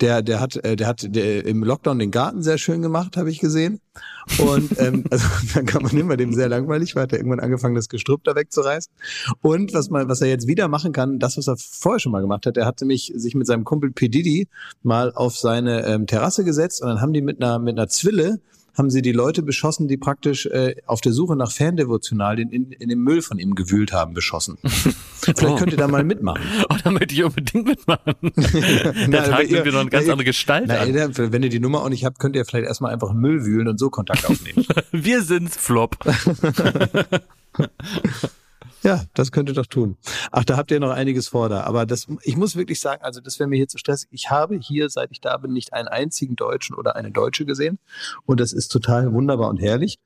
der, 0.00 0.22
der 0.22 0.40
hat, 0.40 0.56
äh, 0.56 0.76
der 0.76 0.86
hat 0.86 1.06
der, 1.14 1.44
im 1.46 1.64
Lockdown 1.64 1.98
den 1.98 2.10
Garten 2.10 2.42
sehr 2.42 2.58
schön 2.58 2.82
gemacht, 2.82 3.16
habe 3.16 3.30
ich 3.30 3.38
gesehen. 3.38 3.80
Und 4.38 4.78
ähm, 4.78 5.04
also, 5.10 5.26
dann 5.54 5.66
kann 5.66 5.82
man 5.82 5.96
immer 5.96 6.16
dem 6.16 6.34
sehr 6.34 6.48
langweilig, 6.48 6.94
weil 6.94 7.04
hat 7.04 7.12
er 7.12 7.18
irgendwann 7.18 7.40
angefangen, 7.40 7.74
das 7.74 7.88
Gestrüpp 7.88 8.24
da 8.24 8.34
wegzureißen. 8.34 8.92
Und 9.42 9.72
was 9.72 9.90
man, 9.90 10.08
was 10.08 10.20
er 10.20 10.28
jetzt 10.28 10.46
wieder 10.46 10.68
machen 10.68 10.92
kann, 10.92 11.18
das, 11.18 11.38
was 11.38 11.48
er 11.48 11.56
vorher 11.56 12.00
schon 12.00 12.12
mal 12.12 12.20
gemacht 12.20 12.46
hat, 12.46 12.56
er 12.56 12.66
hat 12.66 12.80
nämlich 12.80 13.12
sich 13.14 13.34
mit 13.34 13.46
seinem 13.46 13.64
Kumpel 13.64 13.92
P. 13.92 14.08
Diddy 14.08 14.48
mal 14.82 15.12
auf 15.12 15.36
seine 15.36 15.86
ähm, 15.86 16.06
Terrasse 16.06 16.44
gesetzt 16.44 16.82
und 16.82 16.88
dann 16.88 17.00
haben 17.00 17.12
die 17.12 17.22
mit 17.22 17.42
einer, 17.42 17.58
mit 17.58 17.78
einer 17.78 17.88
Zwille 17.88 18.40
haben 18.76 18.90
sie 18.90 19.02
die 19.02 19.12
Leute 19.12 19.42
beschossen, 19.42 19.88
die 19.88 19.96
praktisch 19.96 20.46
äh, 20.46 20.76
auf 20.86 21.00
der 21.00 21.12
Suche 21.12 21.36
nach 21.36 21.50
Fandevotionalien 21.50 22.50
in, 22.50 22.72
in 22.72 22.88
dem 22.88 23.02
Müll 23.02 23.22
von 23.22 23.38
ihm 23.38 23.54
gewühlt 23.54 23.92
haben, 23.92 24.14
beschossen. 24.14 24.58
Vielleicht 24.64 25.58
könnt 25.58 25.72
ihr 25.72 25.78
da 25.78 25.88
mal 25.88 26.04
mitmachen. 26.04 26.42
Oh, 26.68 26.76
da 26.82 26.90
möchte 26.90 27.14
ich 27.14 27.22
unbedingt 27.22 27.66
mitmachen. 27.66 28.14
Der 28.22 29.08
Na, 29.08 29.22
Tag 29.22 29.50
nimmt 29.50 29.64
wieder 29.64 29.80
eine 29.80 29.90
ganz 29.90 30.06
na, 30.06 30.12
andere 30.12 30.24
Gestalt 30.24 30.64
Na, 30.66 30.80
an. 30.80 31.32
wenn 31.32 31.42
ihr 31.42 31.48
die 31.48 31.60
Nummer 31.60 31.82
auch 31.82 31.88
nicht 31.88 32.04
habt, 32.04 32.18
könnt 32.18 32.34
ihr 32.34 32.44
vielleicht 32.44 32.66
erstmal 32.66 32.92
einfach 32.92 33.12
Müll 33.12 33.44
wühlen 33.44 33.68
und 33.68 33.78
so 33.78 33.88
Kontakt 33.90 34.28
aufnehmen. 34.28 34.66
Wir 34.92 35.22
sind's, 35.22 35.56
Flop. 35.56 35.96
Ja, 38.82 39.04
das 39.14 39.32
könnt 39.32 39.48
ihr 39.48 39.54
doch 39.54 39.66
tun. 39.66 39.96
Ach, 40.30 40.44
da 40.44 40.56
habt 40.56 40.70
ihr 40.70 40.80
noch 40.80 40.90
einiges 40.90 41.28
vor 41.28 41.48
da. 41.48 41.62
Aber 41.62 41.86
das, 41.86 42.06
ich 42.22 42.36
muss 42.36 42.56
wirklich 42.56 42.80
sagen, 42.80 43.02
also 43.02 43.20
das 43.20 43.38
wäre 43.38 43.48
mir 43.48 43.56
hier 43.56 43.68
zu 43.68 43.78
stressig. 43.78 44.08
Ich 44.12 44.30
habe 44.30 44.58
hier, 44.58 44.88
seit 44.88 45.10
ich 45.10 45.20
da 45.20 45.36
bin, 45.38 45.52
nicht 45.52 45.72
einen 45.72 45.88
einzigen 45.88 46.36
Deutschen 46.36 46.76
oder 46.76 46.94
eine 46.94 47.10
Deutsche 47.10 47.46
gesehen. 47.46 47.78
Und 48.24 48.40
das 48.40 48.52
ist 48.52 48.68
total 48.68 49.12
wunderbar 49.12 49.48
und 49.48 49.58
herrlich. 49.58 49.98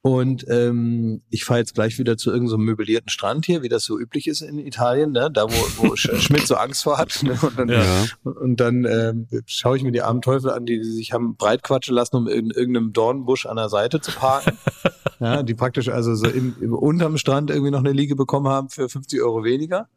Und 0.00 0.46
ähm, 0.48 1.22
ich 1.28 1.44
fahre 1.44 1.58
jetzt 1.60 1.74
gleich 1.74 1.98
wieder 1.98 2.16
zu 2.16 2.30
irgendeinem 2.30 2.50
so 2.50 2.58
möblierten 2.58 3.08
Strand 3.08 3.46
hier, 3.46 3.62
wie 3.62 3.68
das 3.68 3.84
so 3.84 3.98
üblich 3.98 4.28
ist 4.28 4.42
in 4.42 4.58
Italien, 4.58 5.10
ne? 5.10 5.28
da 5.30 5.44
wo, 5.44 5.48
wo 5.88 5.92
Sch- 5.94 6.14
Schmidt 6.20 6.46
so 6.46 6.54
Angst 6.54 6.84
vor 6.84 6.98
hat. 6.98 7.20
Ne? 7.24 7.36
Und 7.42 7.58
dann, 7.58 7.68
Ja. 7.68 8.06
und 8.22 8.56
dann 8.60 8.84
ähm, 8.84 9.26
schaue 9.46 9.76
ich 9.76 9.82
mir 9.82 9.90
die 9.90 10.02
armen 10.02 10.22
Teufel 10.22 10.50
an, 10.50 10.66
die 10.66 10.82
sich 10.84 11.12
haben 11.12 11.34
breitquatschen 11.36 11.94
lassen, 11.94 12.14
um 12.16 12.28
in 12.28 12.50
irgendeinem 12.50 12.92
Dornbusch 12.92 13.46
an 13.46 13.56
der 13.56 13.68
Seite 13.68 14.00
zu 14.00 14.12
parken. 14.12 14.56
ja, 15.20 15.42
die 15.42 15.54
praktisch 15.54 15.88
also 15.88 16.14
so 16.14 16.28
im, 16.28 16.54
im 16.60 16.72
unterm 16.74 17.18
Strand 17.18 17.50
irgendwie 17.50 17.72
noch 17.72 17.80
eine 17.80 17.92
Liege 17.92 18.14
bekommen 18.14 18.46
haben 18.46 18.68
für 18.68 18.88
50 18.88 19.20
Euro 19.20 19.42
weniger. 19.42 19.88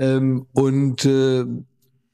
Ähm, 0.00 0.46
und 0.52 1.04
äh, 1.06 1.44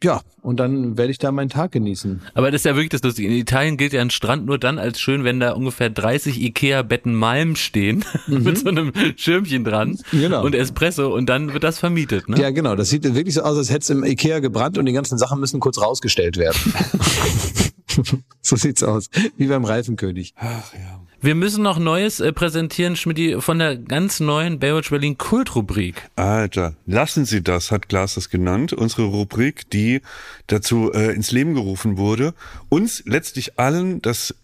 ja, 0.03 0.21
und 0.43 0.59
dann 0.59 0.97
werde 0.99 1.11
ich 1.13 1.19
da 1.19 1.31
meinen 1.33 1.49
Tag 1.49 1.73
genießen. 1.73 2.21
Aber 2.35 2.51
das 2.51 2.63
ist 2.63 2.65
ja 2.65 2.75
wirklich 2.75 2.91
das 2.91 3.03
Lustige. 3.03 3.29
In 3.29 3.35
Italien 3.35 3.77
gilt 3.77 3.93
ja 3.93 4.01
ein 4.01 4.11
Strand 4.11 4.45
nur 4.47 4.59
dann 4.59 4.79
als 4.79 5.01
schön, 5.01 5.23
wenn 5.25 5.39
da 5.41 5.53
ungefähr 5.53 5.89
30 5.91 6.41
Ikea-Betten 6.43 7.15
Malm 7.15 7.55
stehen 7.57 8.05
mit 8.27 8.59
so 8.59 8.69
einem 8.69 8.93
Schirmchen 9.17 9.65
dran 9.65 9.99
Genau. 10.11 10.45
und 10.45 10.55
Espresso 10.55 11.15
und 11.15 11.27
dann 11.27 11.53
wird 11.53 11.63
das 11.65 11.79
vermietet. 11.79 12.29
Ne? 12.29 12.41
Ja, 12.41 12.51
genau. 12.51 12.75
Das 12.75 12.91
sieht 12.91 13.05
wirklich 13.15 13.35
so 13.35 13.43
aus, 13.43 13.57
als 13.57 13.71
hätte 13.71 13.81
es 13.81 13.91
im 13.91 14.05
Ikea 14.05 14.41
gebrannt 14.41 14.79
und 14.79 14.87
die 14.87 14.93
ganzen 14.93 15.19
Sachen 15.19 15.39
müssen 15.41 15.61
kurz 15.61 15.81
rausgestellt 15.81 16.37
werden. 16.37 16.59
so 18.41 18.57
sieht's 18.57 18.83
aus. 18.83 19.09
Wie 19.37 19.47
beim 19.47 19.65
Reifenkönig. 19.65 20.35
Ach 20.37 20.73
ja. 20.75 21.01
Wir 21.25 21.37
müssen 21.37 21.63
noch 21.63 21.79
Neues 21.79 22.19
äh, 22.19 22.33
präsentieren, 22.33 22.97
Schmidti, 22.97 23.41
von 23.41 23.61
der 23.61 23.77
ganz 23.77 24.19
neuen 24.19 24.59
Baywatch 24.59 24.91
Berlin 24.91 25.17
Kultrubrik. 25.19 26.11
Alter, 26.17 26.75
lassen 26.85 27.25
Sie 27.25 27.43
das, 27.45 27.71
hat 27.71 27.89
Klaas 27.89 28.15
das 28.15 28.29
genannt. 28.29 28.73
Unsere 28.73 29.05
Rubrik, 29.05 29.71
die 29.71 30.01
dazu 30.49 30.93
äh, 30.93 31.15
ins 31.15 31.31
Leben 31.31 31.55
gerufen 31.55 31.97
wurde, 31.97 32.35
uns 32.69 33.05
letztlich 33.07 33.57
allen 33.57 34.03
das 34.03 34.35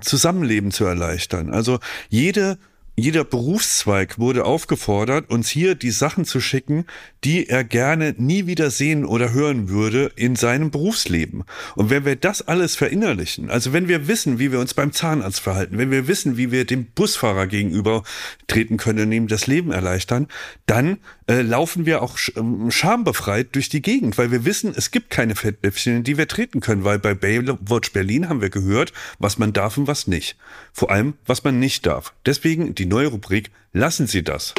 Zusammenleben 0.00 0.70
zu 0.70 0.84
erleichtern. 0.84 1.50
Also 1.50 1.80
jede 2.08 2.56
jeder 2.98 3.24
Berufszweig 3.24 4.18
wurde 4.18 4.44
aufgefordert, 4.44 5.30
uns 5.30 5.48
hier 5.48 5.74
die 5.74 5.90
Sachen 5.90 6.24
zu 6.24 6.40
schicken, 6.40 6.84
die 7.24 7.48
er 7.48 7.62
gerne 7.62 8.14
nie 8.18 8.46
wieder 8.46 8.70
sehen 8.70 9.04
oder 9.04 9.32
hören 9.32 9.68
würde 9.68 10.10
in 10.16 10.34
seinem 10.36 10.70
Berufsleben. 10.70 11.44
Und 11.76 11.90
wenn 11.90 12.04
wir 12.04 12.16
das 12.16 12.46
alles 12.46 12.74
verinnerlichen, 12.74 13.50
also 13.50 13.72
wenn 13.72 13.88
wir 13.88 14.08
wissen, 14.08 14.38
wie 14.38 14.50
wir 14.50 14.58
uns 14.58 14.74
beim 14.74 14.92
Zahnarzt 14.92 15.40
verhalten, 15.40 15.78
wenn 15.78 15.90
wir 15.90 16.08
wissen, 16.08 16.36
wie 16.36 16.50
wir 16.50 16.64
dem 16.64 16.86
Busfahrer 16.86 17.46
gegenüber 17.46 18.02
treten 18.48 18.76
können 18.78 19.06
und 19.06 19.12
ihm 19.12 19.28
das 19.28 19.46
Leben 19.46 19.70
erleichtern, 19.70 20.26
dann 20.66 20.98
äh, 21.28 21.42
laufen 21.42 21.86
wir 21.86 22.02
auch 22.02 22.18
ähm, 22.36 22.70
schambefreit 22.70 23.54
durch 23.54 23.68
die 23.68 23.82
Gegend, 23.82 24.18
weil 24.18 24.30
wir 24.30 24.44
wissen, 24.44 24.72
es 24.74 24.90
gibt 24.90 25.10
keine 25.10 25.34
Fettnäpfchen, 25.34 26.02
die 26.02 26.18
wir 26.18 26.26
treten 26.26 26.60
können, 26.60 26.84
weil 26.84 26.98
bei 26.98 27.14
Baywatch 27.14 27.92
Berlin 27.92 28.28
haben 28.28 28.40
wir 28.40 28.50
gehört, 28.50 28.92
was 29.18 29.38
man 29.38 29.52
darf 29.52 29.76
und 29.76 29.86
was 29.86 30.06
nicht. 30.06 30.36
Vor 30.72 30.90
allem, 30.90 31.14
was 31.26 31.44
man 31.44 31.58
nicht 31.58 31.86
darf. 31.86 32.12
Deswegen 32.26 32.74
die 32.74 32.86
neue 32.86 33.08
Rubrik 33.08 33.50
Lassen 33.72 34.06
Sie 34.06 34.24
das. 34.24 34.54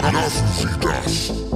Lassen 0.00 0.48
Sie 0.56 0.80
das. 0.80 1.47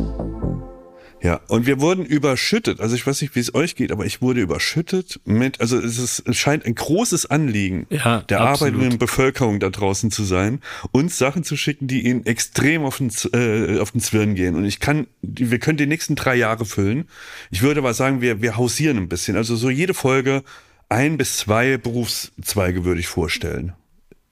Ja, 1.22 1.40
und 1.46 1.66
wir 1.66 1.80
wurden 1.80 2.04
überschüttet. 2.04 2.80
Also 2.80 2.96
ich 2.96 3.06
weiß 3.06 3.22
nicht, 3.22 3.36
wie 3.36 3.40
es 3.40 3.54
euch 3.54 3.76
geht, 3.76 3.92
aber 3.92 4.04
ich 4.04 4.20
wurde 4.22 4.40
überschüttet 4.40 5.20
mit, 5.24 5.60
also 5.60 5.78
es, 5.78 5.98
ist, 5.98 6.26
es 6.26 6.36
scheint 6.36 6.66
ein 6.66 6.74
großes 6.74 7.26
Anliegen 7.30 7.86
Ja, 7.90 8.22
der 8.22 8.40
absolut. 8.40 8.74
arbeitenden 8.74 8.98
Bevölkerung 8.98 9.60
da 9.60 9.70
draußen 9.70 10.10
zu 10.10 10.24
sein, 10.24 10.60
uns 10.90 11.18
Sachen 11.18 11.44
zu 11.44 11.56
schicken, 11.56 11.86
die 11.86 12.06
ihnen 12.06 12.26
extrem 12.26 12.84
auf 12.84 12.98
den, 12.98 13.12
äh, 13.34 13.78
auf 13.78 13.92
den 13.92 14.00
Zwirn 14.00 14.34
gehen. 14.34 14.56
Und 14.56 14.64
ich 14.64 14.80
kann, 14.80 15.06
wir 15.22 15.60
können 15.60 15.78
die 15.78 15.86
nächsten 15.86 16.16
drei 16.16 16.34
Jahre 16.34 16.64
füllen. 16.64 17.08
Ich 17.52 17.62
würde 17.62 17.78
aber 17.78 17.94
sagen, 17.94 18.20
wir, 18.20 18.42
wir 18.42 18.56
hausieren 18.56 18.96
ein 18.96 19.08
bisschen. 19.08 19.36
Also 19.36 19.54
so 19.54 19.70
jede 19.70 19.94
Folge 19.94 20.42
ein 20.88 21.18
bis 21.18 21.36
zwei 21.36 21.76
Berufszweige 21.76 22.84
würde 22.84 23.00
ich 23.00 23.06
vorstellen. 23.06 23.74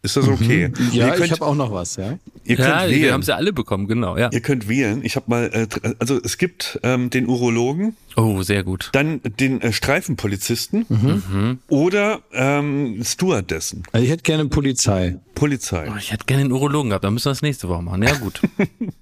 Ist 0.03 0.17
das 0.17 0.27
okay? 0.29 0.73
Ja, 0.93 1.09
ihr 1.09 1.13
könnt, 1.13 1.27
ich 1.27 1.33
habe 1.33 1.45
auch 1.45 1.55
noch 1.55 1.73
was, 1.73 1.97
ja. 1.97 2.19
ihr 2.45 2.57
könnt 2.57 2.69
Ja, 2.69 2.89
wir 2.89 2.97
wählen. 2.97 3.13
haben 3.13 3.23
sie 3.23 3.35
alle 3.35 3.53
bekommen, 3.53 3.87
genau, 3.87 4.17
ja. 4.17 4.31
Ihr 4.33 4.41
könnt 4.41 4.67
wählen. 4.67 5.05
Ich 5.05 5.15
habe 5.17 5.27
mal, 5.29 5.51
äh, 5.53 5.67
also 5.99 6.19
es 6.25 6.39
gibt 6.39 6.81
ähm, 6.83 7.11
den 7.11 7.27
Urologen, 7.29 7.95
Oh, 8.17 8.41
sehr 8.43 8.65
gut. 8.65 8.89
dann 8.93 9.21
den 9.23 9.61
äh, 9.61 9.73
Streifenpolizisten 9.75 11.59
oder 11.69 12.21
ähm, 12.33 13.03
Stewardessen, 13.05 13.83
Also 13.93 14.05
ich 14.05 14.11
hätte 14.11 14.23
gerne 14.23 14.47
Polizei. 14.47 15.19
Polizei. 15.35 15.89
Oh, 15.93 15.97
ich 15.99 16.13
hätte 16.13 16.25
gerne 16.25 16.45
den 16.45 16.53
Urologen 16.53 16.91
gehabt, 16.91 17.05
dann 17.05 17.13
müssen 17.13 17.27
wir 17.27 17.33
das 17.33 17.43
nächste 17.43 17.69
Woche 17.69 17.83
machen. 17.83 18.03
Ja, 18.03 18.15
gut. 18.17 18.41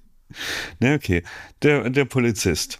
Na 0.79 0.95
okay, 0.95 1.23
der, 1.63 1.89
der 1.89 2.05
Polizist. 2.05 2.79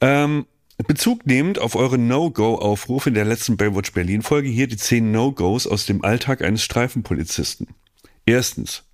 Ähm, 0.00 0.46
Bezug 0.84 1.26
nehmend 1.26 1.58
auf 1.58 1.74
eure 1.74 1.98
No-Go-Aufruf 1.98 3.06
in 3.06 3.14
der 3.14 3.24
letzten 3.24 3.56
Baywatch 3.56 3.92
Berlin-Folge 3.92 4.48
hier 4.48 4.66
die 4.66 4.76
zehn 4.76 5.10
No-Gos 5.10 5.66
aus 5.66 5.86
dem 5.86 6.04
Alltag 6.04 6.42
eines 6.42 6.62
Streifenpolizisten. 6.62 7.68
Erstens. 8.26 8.84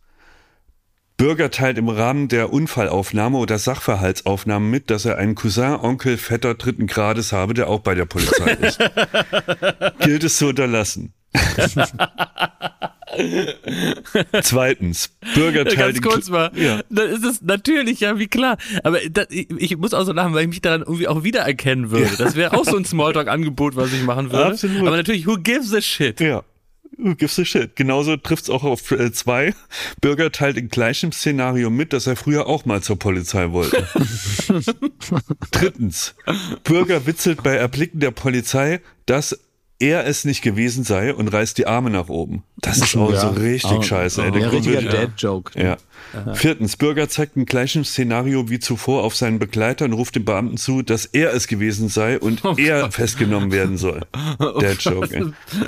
Bürger 1.17 1.51
teilt 1.51 1.79
im 1.79 1.89
Rahmen 1.89 2.29
der 2.29 2.53
Unfallaufnahme 2.53 3.39
oder 3.39 3.59
Sachverhaltsaufnahme 3.59 4.67
mit, 4.67 4.91
dass 4.91 5.05
er 5.05 5.19
einen 5.19 5.35
Cousin, 5.35 5.75
Onkel, 5.75 6.19
Vetter 6.19 6.55
dritten 6.55 6.87
Grades 6.87 7.33
habe, 7.33 7.55
der 7.55 7.69
auch 7.69 7.81
bei 7.81 7.95
der 7.95 8.07
Polizei 8.07 8.53
ist. 8.53 8.79
Gilt 10.01 10.25
es 10.25 10.37
zu 10.37 10.49
unterlassen. 10.49 11.13
Zweitens. 14.43 15.11
Bürger 15.35 15.65
teilt 15.65 15.77
Ganz 15.77 15.97
in 15.97 16.03
kurz 16.03 16.31
mal. 16.31 16.51
Ja. 16.55 16.81
Dann 16.89 17.11
ist 17.11 17.25
es 17.25 17.43
natürlich, 17.43 18.01
ja, 18.01 18.19
wie 18.19 18.29
klar. 18.29 18.57
Aber 18.83 18.99
das, 19.11 19.27
ich, 19.31 19.51
ich 19.51 19.77
muss 19.77 19.95
auch 19.95 20.05
so 20.05 20.13
lachen, 20.13 20.35
weil 20.35 20.43
ich 20.43 20.49
mich 20.49 20.63
daran 20.63 20.81
irgendwie 20.81 21.09
auch 21.09 21.23
wiedererkennen 21.23 21.91
würde. 21.91 22.17
Das 22.17 22.37
wäre 22.37 22.55
auch 22.55 22.65
so 22.65 22.77
ein 22.77 22.85
Smalltalk-Angebot, 22.85 23.77
was 23.77 23.93
ich 23.93 24.03
machen 24.03 24.33
würde. 24.33 24.47
Absolut. 24.47 24.87
Aber 24.87 24.97
natürlich, 24.97 25.27
who 25.27 25.37
gives 25.37 25.75
a 25.75 25.81
shit? 25.81 26.21
Ja. 26.21 26.43
Who 26.99 27.15
gives 27.15 27.39
a 27.39 27.45
shit? 27.45 27.75
Genauso 27.77 28.17
trifft's 28.17 28.49
auch 28.49 28.65
auf 28.65 28.91
äh, 28.93 29.13
zwei. 29.13 29.55
Bürger 30.01 30.31
teilt 30.31 30.57
in 30.57 30.69
gleichem 30.69 31.13
Szenario 31.13 31.71
mit, 31.71 31.93
dass 31.93 32.07
er 32.07 32.17
früher 32.17 32.47
auch 32.47 32.65
mal 32.65 32.83
zur 32.83 32.99
Polizei 32.99 33.51
wollte. 33.51 33.87
Drittens. 35.51 36.15
Bürger 36.65 37.07
witzelt 37.07 37.43
bei 37.43 37.57
Erblicken 37.57 38.01
der 38.01 38.11
Polizei, 38.11 38.81
dass 39.07 39.39
er 39.83 40.07
es 40.07 40.25
nicht 40.25 40.43
gewesen 40.43 40.85
sei 40.85 41.13
und 41.13 41.29
reißt 41.33 41.59
die 41.59 41.67
Arme 41.67 41.91
nach 41.91 42.09
oben. 42.09 42.45
Das 42.59 42.79
ist 42.79 42.97
auch 42.97 43.13
Ja. 43.13 43.21
so 43.21 43.29
richtig 43.31 43.71
Auch- 43.73 43.83
scheiße. 43.83 44.23
ey. 44.23 44.29
Ja, 44.29 44.33
Der 44.39 44.53
richtiger 44.53 44.83
wird- 44.83 44.93
Dad-Joke. 44.95 45.61
Ja. 46.15 46.35
Viertens, 46.35 46.77
Bürger 46.77 47.09
zeigt 47.09 47.37
im 47.37 47.47
gleichen 47.47 47.85
Szenario 47.85 48.49
wie 48.51 48.59
zuvor 48.59 49.05
auf 49.05 49.17
seinen 49.17 49.39
Begleiter 49.39 49.85
und 49.85 49.93
ruft 49.95 50.17
dem 50.17 50.25
Beamten 50.25 50.57
zu, 50.57 50.83
dass 50.83 51.07
er 51.07 51.33
es 51.33 51.47
gewesen 51.47 51.89
sei 51.89 52.19
und 52.19 52.43
er 52.59 52.91
festgenommen 52.91 53.53
werden 53.53 53.77
soll. 53.77 54.03
Der 54.61 54.75
Joke. 54.75 55.15
ey. 55.15 55.67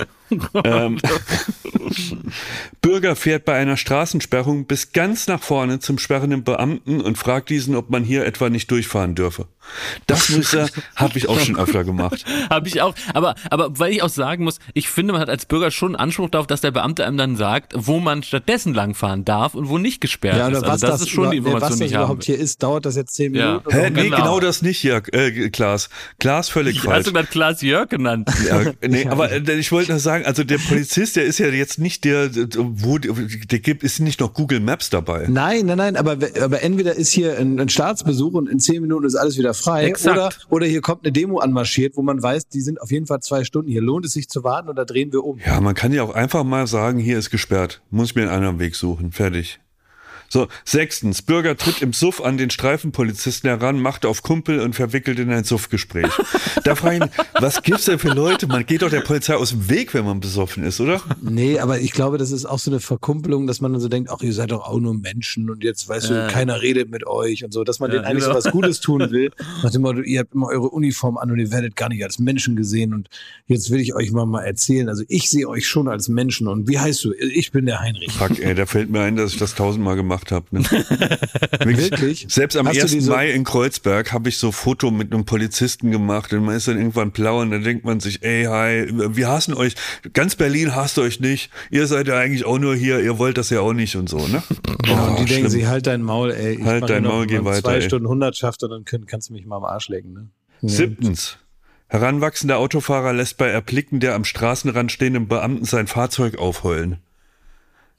ähm, 0.63 0.99
Bürger 2.81 3.15
fährt 3.15 3.45
bei 3.45 3.53
einer 3.53 3.77
Straßensperrung 3.77 4.65
bis 4.65 4.91
ganz 4.91 5.27
nach 5.27 5.41
vorne 5.41 5.79
zum 5.79 5.97
sperrenden 5.97 6.43
Beamten 6.43 7.01
und 7.01 7.17
fragt 7.17 7.49
diesen, 7.49 7.75
ob 7.75 7.89
man 7.89 8.03
hier 8.03 8.25
etwa 8.25 8.49
nicht 8.49 8.69
durchfahren 8.71 9.15
dürfe. 9.15 9.47
Das 10.07 10.29
Muster 10.35 10.67
habe 10.95 11.17
ich 11.17 11.29
auch 11.29 11.39
schon 11.39 11.57
öfter 11.57 11.83
gemacht. 11.83 12.25
Habe 12.49 12.67
ich 12.67 12.81
auch. 12.81 12.95
Aber, 13.13 13.35
aber 13.49 13.77
weil 13.79 13.93
ich 13.93 14.01
auch 14.01 14.09
sagen 14.09 14.43
muss, 14.43 14.59
ich 14.73 14.89
finde, 14.89 15.13
man 15.13 15.21
hat 15.21 15.29
als 15.29 15.45
Bürger 15.45 15.71
schon 15.71 15.95
Anspruch 15.95 16.29
darauf, 16.29 16.47
dass 16.47 16.61
der 16.61 16.71
Beamte 16.71 17.05
einem 17.05 17.17
dann 17.17 17.35
sagt, 17.35 17.73
wo 17.75 17.99
man 17.99 18.23
stattdessen 18.23 18.73
langfahren 18.73 19.25
darf 19.25 19.55
und 19.55 19.69
wo 19.69 19.77
nicht 19.77 20.01
gesperrt 20.01 20.24
Ja, 20.25 20.47
oder 20.47 20.57
ist. 20.57 20.61
was 20.63 20.69
Also 20.71 20.87
das, 20.87 21.01
ist 21.01 21.09
schon 21.09 21.31
die 21.31 21.37
über- 21.37 21.47
Information, 21.51 21.69
was 21.71 21.77
die 21.77 21.83
das 21.83 21.89
ich 21.91 21.95
habe. 21.95 22.03
überhaupt 22.05 22.23
hier 22.23 22.39
ist, 22.39 22.63
dauert 22.63 22.85
das 22.85 22.95
jetzt 22.95 23.13
zehn 23.15 23.33
Ja. 23.35 23.45
Minuten? 23.47 23.71
Hä, 23.71 23.79
oder? 23.79 23.89
nee, 23.89 24.03
Genau. 24.03 24.17
genau 24.17 24.39
das 24.39 24.61
nicht 24.61 24.77
hier, 24.79 25.01
äh, 25.11 25.49
Klaas. 25.49 25.89
Klaas 26.19 26.49
völlig 26.49 26.81
falsch. 26.81 26.97
Hast 26.99 27.07
du 27.07 27.13
gerade 27.13 27.27
Klaas 27.27 27.61
Jörg 27.61 27.89
genannt? 27.89 28.29
Ja, 28.47 28.61
nee, 28.87 29.05
aber 29.07 29.31
äh, 29.31 29.39
ich 29.59 29.71
wollte 29.71 29.91
nur 29.91 29.99
sagen, 29.99 30.25
also 30.25 30.43
der 30.43 30.57
Polizist, 30.57 31.15
der 31.15 31.23
ist 31.25 31.37
ja 31.39 31.47
jetzt 31.47 31.79
nicht 31.79 32.03
der, 32.05 32.29
wo 32.57 32.97
der 32.97 33.59
gibt, 33.59 33.83
ist 33.83 33.99
nicht 33.99 34.19
noch 34.19 34.33
Google 34.33 34.59
Maps 34.59 34.89
dabei. 34.89 35.25
Nein, 35.29 35.65
nein, 35.65 35.77
nein, 35.77 35.95
aber, 35.97 36.17
aber 36.41 36.61
entweder 36.63 36.95
ist 36.95 37.11
hier 37.11 37.37
ein, 37.39 37.59
ein 37.59 37.69
Staatsbesuch 37.69 38.33
und 38.33 38.49
in 38.49 38.59
zehn 38.59 38.81
Minuten 38.81 39.05
ist 39.05 39.15
alles 39.15 39.37
wieder 39.37 39.53
frei 39.53 39.85
Exakt. 39.85 40.17
oder, 40.17 40.29
oder 40.49 40.65
hier 40.65 40.81
kommt 40.81 41.03
eine 41.05 41.11
Demo 41.11 41.39
anmarschiert, 41.39 41.97
wo 41.97 42.01
man 42.01 42.21
weiß, 42.21 42.47
die 42.49 42.61
sind 42.61 42.81
auf 42.81 42.91
jeden 42.91 43.05
Fall 43.07 43.19
zwei 43.21 43.43
Stunden 43.43 43.69
hier. 43.69 43.81
Lohnt 43.81 44.05
es 44.05 44.13
sich 44.13 44.29
zu 44.29 44.43
warten 44.43 44.69
oder 44.69 44.85
drehen 44.85 45.11
wir 45.13 45.23
um? 45.23 45.39
Ja, 45.45 45.59
man 45.61 45.75
kann 45.75 45.91
ja 45.93 46.03
auch 46.03 46.13
einfach 46.13 46.43
mal 46.43 46.67
sagen, 46.67 46.99
hier 46.99 47.17
ist 47.17 47.29
gesperrt. 47.29 47.81
Muss 47.91 48.09
ich 48.09 48.15
mir 48.15 48.23
einen 48.23 48.31
anderen 48.31 48.59
Weg 48.59 48.75
suchen. 48.75 49.11
Fertig. 49.11 49.59
So, 50.29 50.47
sechstens. 50.63 51.21
Bürger 51.21 51.55
tritt 51.57 51.81
im 51.81 51.93
Suff 51.93 52.21
an 52.21 52.37
den 52.37 52.49
Streifenpolizisten 52.49 53.49
heran, 53.49 53.79
macht 53.79 54.05
auf 54.05 54.21
Kumpel 54.23 54.59
und 54.59 54.75
verwickelt 54.75 55.19
in 55.19 55.31
ein 55.31 55.43
Suffgespräch. 55.43 56.11
da 56.63 56.75
frage 56.75 56.95
ich 56.95 57.01
mich, 57.01 57.09
was 57.39 57.61
gibt's 57.63 57.85
denn 57.85 57.99
für 57.99 58.09
Leute? 58.09 58.47
Man 58.47 58.65
geht 58.65 58.81
doch 58.81 58.89
der 58.89 59.01
Polizei 59.01 59.35
aus 59.35 59.49
dem 59.51 59.69
Weg, 59.69 59.93
wenn 59.93 60.05
man 60.05 60.19
besoffen 60.19 60.63
ist, 60.63 60.79
oder? 60.81 61.01
Nee, 61.21 61.59
aber 61.59 61.79
ich 61.79 61.91
glaube, 61.91 62.17
das 62.17 62.31
ist 62.31 62.45
auch 62.45 62.59
so 62.59 62.71
eine 62.71 62.79
Verkumpelung, 62.79 63.47
dass 63.47 63.61
man 63.61 63.71
dann 63.71 63.81
so 63.81 63.87
denkt, 63.87 64.09
ach, 64.11 64.21
ihr 64.21 64.33
seid 64.33 64.51
doch 64.51 64.67
auch 64.67 64.79
nur 64.79 64.93
Menschen 64.93 65.49
und 65.49 65.63
jetzt, 65.63 65.87
weißt 65.87 66.09
du, 66.09 66.13
Ja. 66.15 66.27
keiner 66.27 66.61
redet 66.61 66.89
mit 66.89 67.05
euch 67.07 67.43
und 67.43 67.53
so, 67.53 67.63
dass 67.63 67.79
man 67.79 67.89
Ja, 67.91 67.97
denen 67.97 68.05
eigentlich 68.05 68.23
genau. 68.25 68.39
so 68.39 68.45
was 68.45 68.51
Gutes 68.51 68.79
tun 68.79 68.99
will. 69.11 69.31
Nach 69.63 69.71
dem 69.71 69.81
Motto, 69.83 70.01
ihr 70.01 70.19
habt 70.21 70.33
immer 70.33 70.47
eure 70.47 70.69
Uniform 70.69 71.17
an 71.17 71.31
und 71.31 71.39
ihr 71.39 71.51
werdet 71.51 71.75
gar 71.75 71.89
nicht 71.89 72.03
als 72.03 72.19
Menschen 72.19 72.55
gesehen 72.55 72.93
und 72.93 73.09
jetzt 73.47 73.69
will 73.71 73.79
ich 73.79 73.93
euch 73.95 74.11
mal, 74.11 74.25
mal 74.25 74.41
erzählen. 74.43 74.89
Also 74.89 75.03
ich 75.07 75.29
sehe 75.29 75.47
euch 75.47 75.67
schon 75.67 75.87
als 75.87 76.07
Menschen 76.09 76.47
und 76.47 76.67
wie 76.67 76.79
heißt 76.79 77.03
du? 77.03 77.13
Ich 77.13 77.51
bin 77.51 77.65
der 77.65 77.79
Heinrich. 77.81 78.11
Fuck, 78.13 78.39
ey, 78.39 78.55
da 78.55 78.65
fällt 78.65 78.89
mir 78.89 79.01
ein, 79.01 79.15
dass 79.15 79.33
ich 79.33 79.39
das 79.39 79.55
tausendmal 79.55 79.95
gemacht 79.95 80.14
habe. 80.31 80.45
Ne? 80.51 80.63
Wirklich? 81.63 82.25
Selbst 82.29 82.55
am 82.57 82.67
Hast 82.67 82.77
du 82.77 82.81
1. 82.83 82.91
die 82.91 83.01
so- 83.01 83.11
Mai 83.11 83.31
in 83.31 83.43
Kreuzberg 83.43 84.11
habe 84.13 84.29
ich 84.29 84.37
so 84.37 84.51
Foto 84.51 84.91
mit 84.91 85.13
einem 85.13 85.25
Polizisten 85.25 85.91
gemacht 85.91 86.33
und 86.33 86.43
man 86.43 86.55
ist 86.55 86.67
dann 86.67 86.77
irgendwann 86.77 87.11
blau 87.11 87.41
und 87.41 87.51
dann 87.51 87.63
denkt 87.63 87.85
man 87.85 87.99
sich, 87.99 88.23
ey, 88.23 88.45
hi, 88.45 88.87
wir 89.15 89.27
hassen 89.29 89.53
euch. 89.53 89.75
Ganz 90.13 90.35
Berlin 90.35 90.75
hasst 90.75 90.97
euch 90.99 91.19
nicht. 91.19 91.49
Ihr 91.71 91.87
seid 91.87 92.07
ja 92.07 92.17
eigentlich 92.17 92.45
auch 92.45 92.59
nur 92.59 92.75
hier, 92.75 92.99
ihr 92.99 93.17
wollt 93.19 93.37
das 93.37 93.49
ja 93.49 93.61
auch 93.61 93.73
nicht 93.73 93.95
und 93.95 94.09
so, 94.09 94.17
ne? 94.27 94.43
Ja, 94.85 94.93
und 95.07 95.19
die 95.19 95.23
Oh, 95.23 95.25
denken 95.25 95.27
schlimm. 95.27 95.49
sich, 95.49 95.65
halt 95.67 95.87
dein 95.87 96.01
Maul, 96.01 96.31
ey. 96.31 96.55
Ich 96.55 96.63
Halt 96.63 96.89
dein 96.89 97.03
Maul, 97.03 97.25
geh 97.27 97.43
weiter, 97.43 97.61
Zwei 97.63 97.75
ey. 97.75 97.81
Stunden 97.81 98.07
Hundertschaft 98.07 98.63
und 98.63 98.69
dann 98.69 98.85
können, 98.85 99.05
kannst 99.05 99.29
du 99.29 99.33
mich 99.33 99.45
mal 99.45 99.57
am 99.57 99.63
Arsch 99.65 99.89
lecken, 99.89 100.13
ne? 100.13 100.27
Siebtens. 100.61 101.37
Heranwachsender 101.87 102.57
Autofahrer 102.57 103.13
lässt 103.13 103.37
bei 103.37 103.47
Erblicken 103.47 103.99
der 103.99 104.15
am 104.15 104.25
Straßenrand 104.25 104.91
stehenden 104.91 105.27
Beamten 105.27 105.65
sein 105.65 105.87
Fahrzeug 105.87 106.37
aufheulen. 106.37 106.97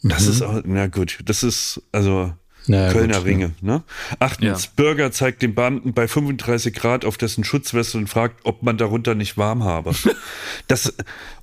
Das 0.03 0.27
ist 0.27 0.43
auch, 0.43 0.63
na 0.65 0.87
gut, 0.87 1.19
das 1.25 1.43
ist, 1.43 1.83
also, 1.93 2.33
Na 2.67 2.93
Kölner 2.93 3.19
gut, 3.19 3.27
Ringe, 3.27 3.53
ne? 3.61 3.83
Achtens, 4.19 4.65
Ja. 4.65 4.71
Bürger 4.77 5.11
zeigt 5.13 5.43
dem 5.43 5.55
Beamten 5.55 5.95
bei 5.95 6.07
35 6.07 6.75
Grad 6.75 7.05
auf 7.05 7.17
dessen 7.17 7.45
Schutzweste 7.45 7.99
und 7.99 8.09
fragt, 8.09 8.41
ob 8.45 8.63
man 8.63 8.77
darunter 8.77 9.15
nicht 9.15 9.37
warm 9.37 9.65
habe. 9.65 9.93
Das, 10.69 10.95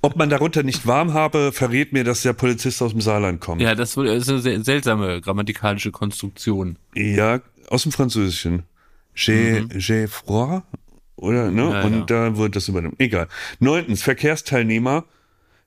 ob 0.02 0.16
man 0.16 0.28
darunter 0.28 0.62
nicht 0.62 0.86
warm 0.86 1.14
habe, 1.14 1.50
verrät 1.52 1.94
mir, 1.94 2.04
dass 2.04 2.22
der 2.22 2.34
Polizist 2.34 2.82
aus 2.82 2.90
dem 2.90 3.00
Saarland 3.00 3.40
kommt. 3.40 3.62
Ja, 3.62 3.74
das 3.74 3.96
ist 3.96 4.28
eine 4.28 4.40
sehr 4.40 4.62
seltsame 4.62 5.20
grammatikalische 5.22 5.92
Konstruktion. 5.92 6.76
Ja, 6.94 7.40
aus 7.70 7.84
dem 7.84 7.92
Französischen. 7.92 8.64
J'ai, 9.16 9.66
j'ai 9.78 10.08
froid? 10.08 10.62
Oder, 11.16 11.50
ne? 11.50 11.62
Mhm. 11.64 11.70
Ja, 11.72 11.82
und 11.84 11.94
ja. 11.94 12.04
da 12.06 12.36
wird 12.36 12.56
das 12.56 12.68
übernommen. 12.68 12.96
Egal. 12.98 13.28
Neuntens, 13.60 14.02
Verkehrsteilnehmer 14.02 15.04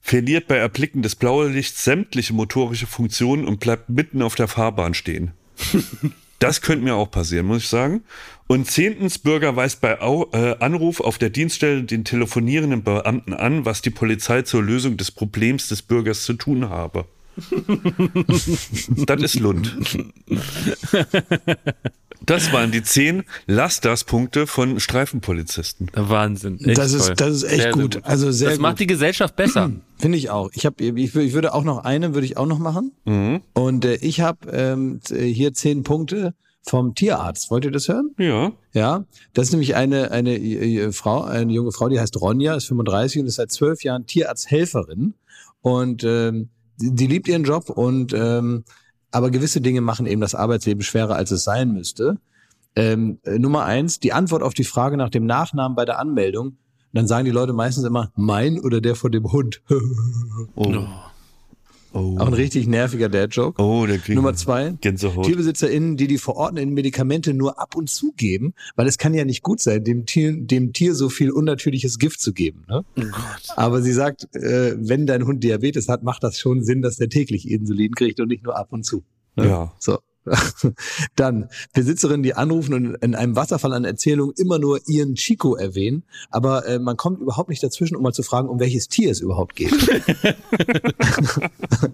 verliert 0.08 0.48
bei 0.48 0.56
Erblicken 0.56 1.02
des 1.02 1.16
blauen 1.16 1.54
Lichts 1.54 1.84
sämtliche 1.84 2.34
motorische 2.34 2.88
Funktionen 2.88 3.46
und 3.46 3.60
bleibt 3.60 3.90
mitten 3.90 4.22
auf 4.22 4.36
der 4.36 4.48
Fahrbahn 4.48 4.94
stehen. 4.94 5.32
Das 6.40 6.62
könnte 6.62 6.84
mir 6.84 6.94
auch 6.94 7.10
passieren, 7.10 7.48
muss 7.48 7.64
ich 7.64 7.68
sagen. 7.68 8.04
Und 8.46 8.70
zehntens, 8.70 9.18
Bürger 9.18 9.56
weist 9.56 9.82
bei 9.82 10.00
Au 10.00 10.30
äh, 10.34 10.56
Anruf 10.60 11.02
auf 11.02 11.18
der 11.18 11.32
Dienststelle 11.32 11.82
den 11.82 12.04
telefonierenden 12.04 12.84
Beamten 12.84 13.34
an, 13.34 13.66
was 13.66 13.82
die 13.82 13.90
Polizei 13.90 14.44
zur 14.44 14.62
Lösung 14.62 14.98
des 14.98 15.10
Problems 15.10 15.68
des 15.68 15.82
Bürgers 15.82 16.26
zu 16.26 16.34
tun 16.34 16.70
habe. 16.70 17.06
das 19.06 19.22
ist 19.22 19.40
Lund. 19.40 19.76
Das 22.26 22.52
waren 22.52 22.72
die 22.72 22.84
zehn 22.84 23.24
Lasterspunkte 23.46 24.48
von 24.48 24.80
Streifenpolizisten. 24.80 25.92
Wahnsinn. 25.94 26.60
Echt 26.60 26.78
Das 26.78 26.92
toll. 26.92 27.00
ist, 27.12 27.22
das 27.22 27.30
ist 27.36 27.44
echt 27.44 27.52
Sehr, 27.54 27.62
sehr 27.62 27.72
gut. 27.74 28.00
Also 28.04 28.32
sehr 28.32 28.50
das 28.50 28.58
gut. 28.58 28.62
macht 28.64 28.80
die 28.80 28.88
Gesellschaft 28.88 29.36
besser. 29.36 29.72
Finde 29.98 30.18
ich 30.18 30.30
auch. 30.30 30.50
Ich 30.54 30.66
habe, 30.66 30.84
ich, 30.84 31.16
ich 31.16 31.34
würde 31.34 31.54
auch 31.54 31.64
noch 31.64 31.80
eine, 31.86 32.14
würde 32.14 32.26
ich 32.26 32.38
auch 32.38 32.48
noch 32.48 32.60
machen. 32.60 32.92
Und 33.54 33.86
äh, 33.86 33.96
ich 33.96 34.22
habe 34.22 34.50
ähm, 34.52 35.00
t- 35.04 35.32
hier 35.32 35.54
zehn 35.54 35.84
Punkte 35.84 36.34
vom 36.64 36.96
Tierarzt. 36.96 37.50
Wollt 37.52 37.64
ihr 37.66 37.72
das 37.72 37.88
hören? 37.88 38.12
Ja. 38.18 38.52
Ja, 38.74 39.06
das 39.34 39.48
ist 39.48 39.52
nämlich 39.54 39.76
eine 39.76 40.12
eine 40.12 40.38
äh, 40.38 40.92
Frau, 40.92 41.24
eine 41.24 41.54
junge 41.54 41.72
Frau, 41.72 41.88
die 41.88 42.00
heißt 42.00 42.20
Ronja, 42.20 42.56
ist 42.56 42.66
35 42.66 43.22
und 43.22 43.28
ist 43.28 43.36
seit 43.36 43.52
zwölf 43.52 43.84
Jahren 43.84 44.06
Tierarzthelferin 44.06 45.14
und 45.62 46.04
ähm, 46.04 46.50
die, 46.78 47.08
liebt 47.08 47.28
ihren 47.28 47.44
Job 47.44 47.70
und 47.70 48.14
ähm, 48.14 48.64
aber 49.12 49.32
gewisse 49.32 49.62
Dinge 49.62 49.82
machen 49.82 50.06
eben 50.06 50.22
das 50.22 50.36
Arbeitsleben 50.36 50.84
schwerer, 50.84 51.16
als 51.16 51.32
es 51.32 51.44
sein 51.44 51.72
müsste. 51.72 52.18
Ähm, 52.76 53.20
äh, 53.24 53.40
Nummer 53.40 53.66
eins, 53.66 54.00
die 54.00 54.14
Antwort 54.14 54.44
auf 54.44 54.54
die 54.54 54.64
Frage 54.64 54.98
nach 54.98 55.10
dem 55.10 55.26
Nachnamen 55.26 55.76
bei 55.76 55.86
der 55.86 56.00
Anmeldung. 56.00 56.58
Dann 56.94 57.08
sagen 57.08 57.26
die 57.26 57.32
Leute 57.32 57.54
meistens 57.54 57.84
immer 57.86 58.12
mein 58.16 58.60
oder 58.60 58.82
der 58.82 58.96
von 58.96 59.12
dem 59.12 59.32
Hund. 59.32 59.62
Oh. 60.56 60.86
Oh. 61.94 62.18
Auch 62.20 62.28
ein 62.28 62.34
richtig 62.34 62.68
nerviger 62.68 63.10
Dad-Joke. 63.10 63.62
Oh, 63.62 63.86
der 63.86 63.98
kriegt 63.98 64.16
Nummer 64.16 64.34
zwei. 64.36 64.76
Gänsehaut. 64.82 65.26
TierbesitzerInnen, 65.26 65.98
die 65.98 66.08
die 66.08 66.18
verordneten 66.18 66.74
Medikamente 66.74 67.34
nur 67.34 67.60
ab 67.60 67.76
und 67.76 67.90
zu 67.90 68.14
geben, 68.16 68.54
weil 68.76 68.88
es 68.88 68.98
kann 68.98 69.14
ja 69.14 69.26
nicht 69.26 69.44
gut 69.44 69.60
sein, 69.60 69.84
dem 69.84 70.06
Tier, 70.06 70.36
dem 70.36 70.74
Tier 70.74 70.94
so 70.96 71.10
viel 71.10 71.32
unnatürliches 71.32 72.00
Gift 72.00 72.20
zu 72.20 72.34
geben. 72.34 72.66
Ne? 72.68 72.86
Aber 73.56 73.82
sie 73.82 73.94
sagt, 73.94 74.34
äh, 74.36 74.76
wenn 74.78 75.06
dein 75.08 75.26
Hund 75.26 75.44
Diabetes 75.44 75.88
hat, 75.88 76.04
macht 76.04 76.24
das 76.24 76.40
schon 76.40 76.64
Sinn, 76.64 76.82
dass 76.82 76.98
der 76.98 77.10
täglich 77.10 77.50
Insulin 77.50 77.94
kriegt 77.96 78.20
und 78.20 78.28
nicht 78.28 78.44
nur 78.44 78.58
ab 78.58 78.68
und 78.72 78.84
zu. 78.84 79.04
Ne? 79.36 79.48
Ja. 79.48 79.74
So. 79.80 80.00
Dann 81.16 81.50
Besitzerinnen, 81.74 82.24
die 82.24 82.34
anrufen 82.34 82.74
und 82.74 82.96
in 82.96 83.16
einem 83.16 83.36
Wasserfall 83.36 83.74
an 83.74 83.86
Erzählungen 83.86 84.34
immer 84.38 84.60
nur 84.60 84.80
ihren 84.88 85.16
Chico 85.16 85.56
erwähnen, 85.56 86.04
aber 86.30 86.68
äh, 86.68 86.80
man 86.80 86.98
kommt 86.98 87.22
überhaupt 87.22 87.50
nicht 87.50 87.64
dazwischen, 87.64 87.96
um 87.96 88.04
mal 88.04 88.14
zu 88.14 88.24
fragen, 88.24 88.50
um 88.50 88.60
welches 88.60 88.88
Tier 88.88 89.12
es 89.12 89.20
überhaupt 89.20 89.56
geht. 89.56 89.72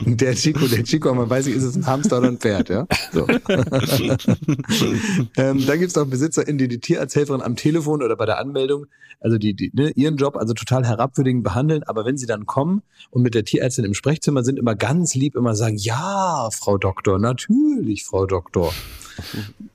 der 0.05 0.35
Chico, 0.35 0.67
der 0.67 0.83
Chico, 0.83 1.13
man 1.13 1.29
weiß 1.29 1.45
nicht, 1.45 1.55
ist 1.55 1.63
es 1.63 1.75
ein 1.75 1.85
Hamster 1.85 2.19
oder 2.19 2.29
ein 2.29 2.37
Pferd, 2.37 2.69
ja? 2.69 2.87
So. 3.11 3.27
ähm, 5.37 5.65
dann 5.65 5.79
gibt's 5.79 5.97
auch 5.97 6.05
BesitzerInnen, 6.05 6.57
die 6.57 6.67
die 6.67 6.79
Tierarzthelferin 6.79 7.41
am 7.41 7.55
Telefon 7.55 8.03
oder 8.03 8.15
bei 8.15 8.25
der 8.25 8.39
Anmeldung, 8.39 8.87
also 9.19 9.37
die, 9.37 9.53
die 9.53 9.71
ne, 9.73 9.91
ihren 9.91 10.17
Job 10.17 10.35
also 10.35 10.53
total 10.53 10.85
herabwürdigend 10.85 11.43
behandeln, 11.43 11.83
aber 11.83 12.05
wenn 12.05 12.17
sie 12.17 12.25
dann 12.25 12.45
kommen 12.45 12.81
und 13.09 13.21
mit 13.21 13.33
der 13.33 13.45
Tierärztin 13.45 13.85
im 13.85 13.93
Sprechzimmer 13.93 14.43
sind, 14.43 14.59
immer 14.59 14.75
ganz 14.75 15.15
lieb 15.15 15.35
immer 15.35 15.55
sagen, 15.55 15.77
ja, 15.77 16.49
Frau 16.51 16.77
Doktor, 16.77 17.19
natürlich, 17.19 18.03
Frau 18.03 18.22
Doktor. 18.27 18.73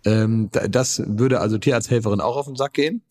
Ähm, 0.05 0.49
da- 0.51 0.67
das 0.67 1.01
würde 1.07 1.39
also 1.41 1.59
Tierarzthelferin 1.59 2.21
auch 2.21 2.37
auf 2.37 2.47
den 2.47 2.57
Sack 2.57 2.73
gehen. 2.73 3.03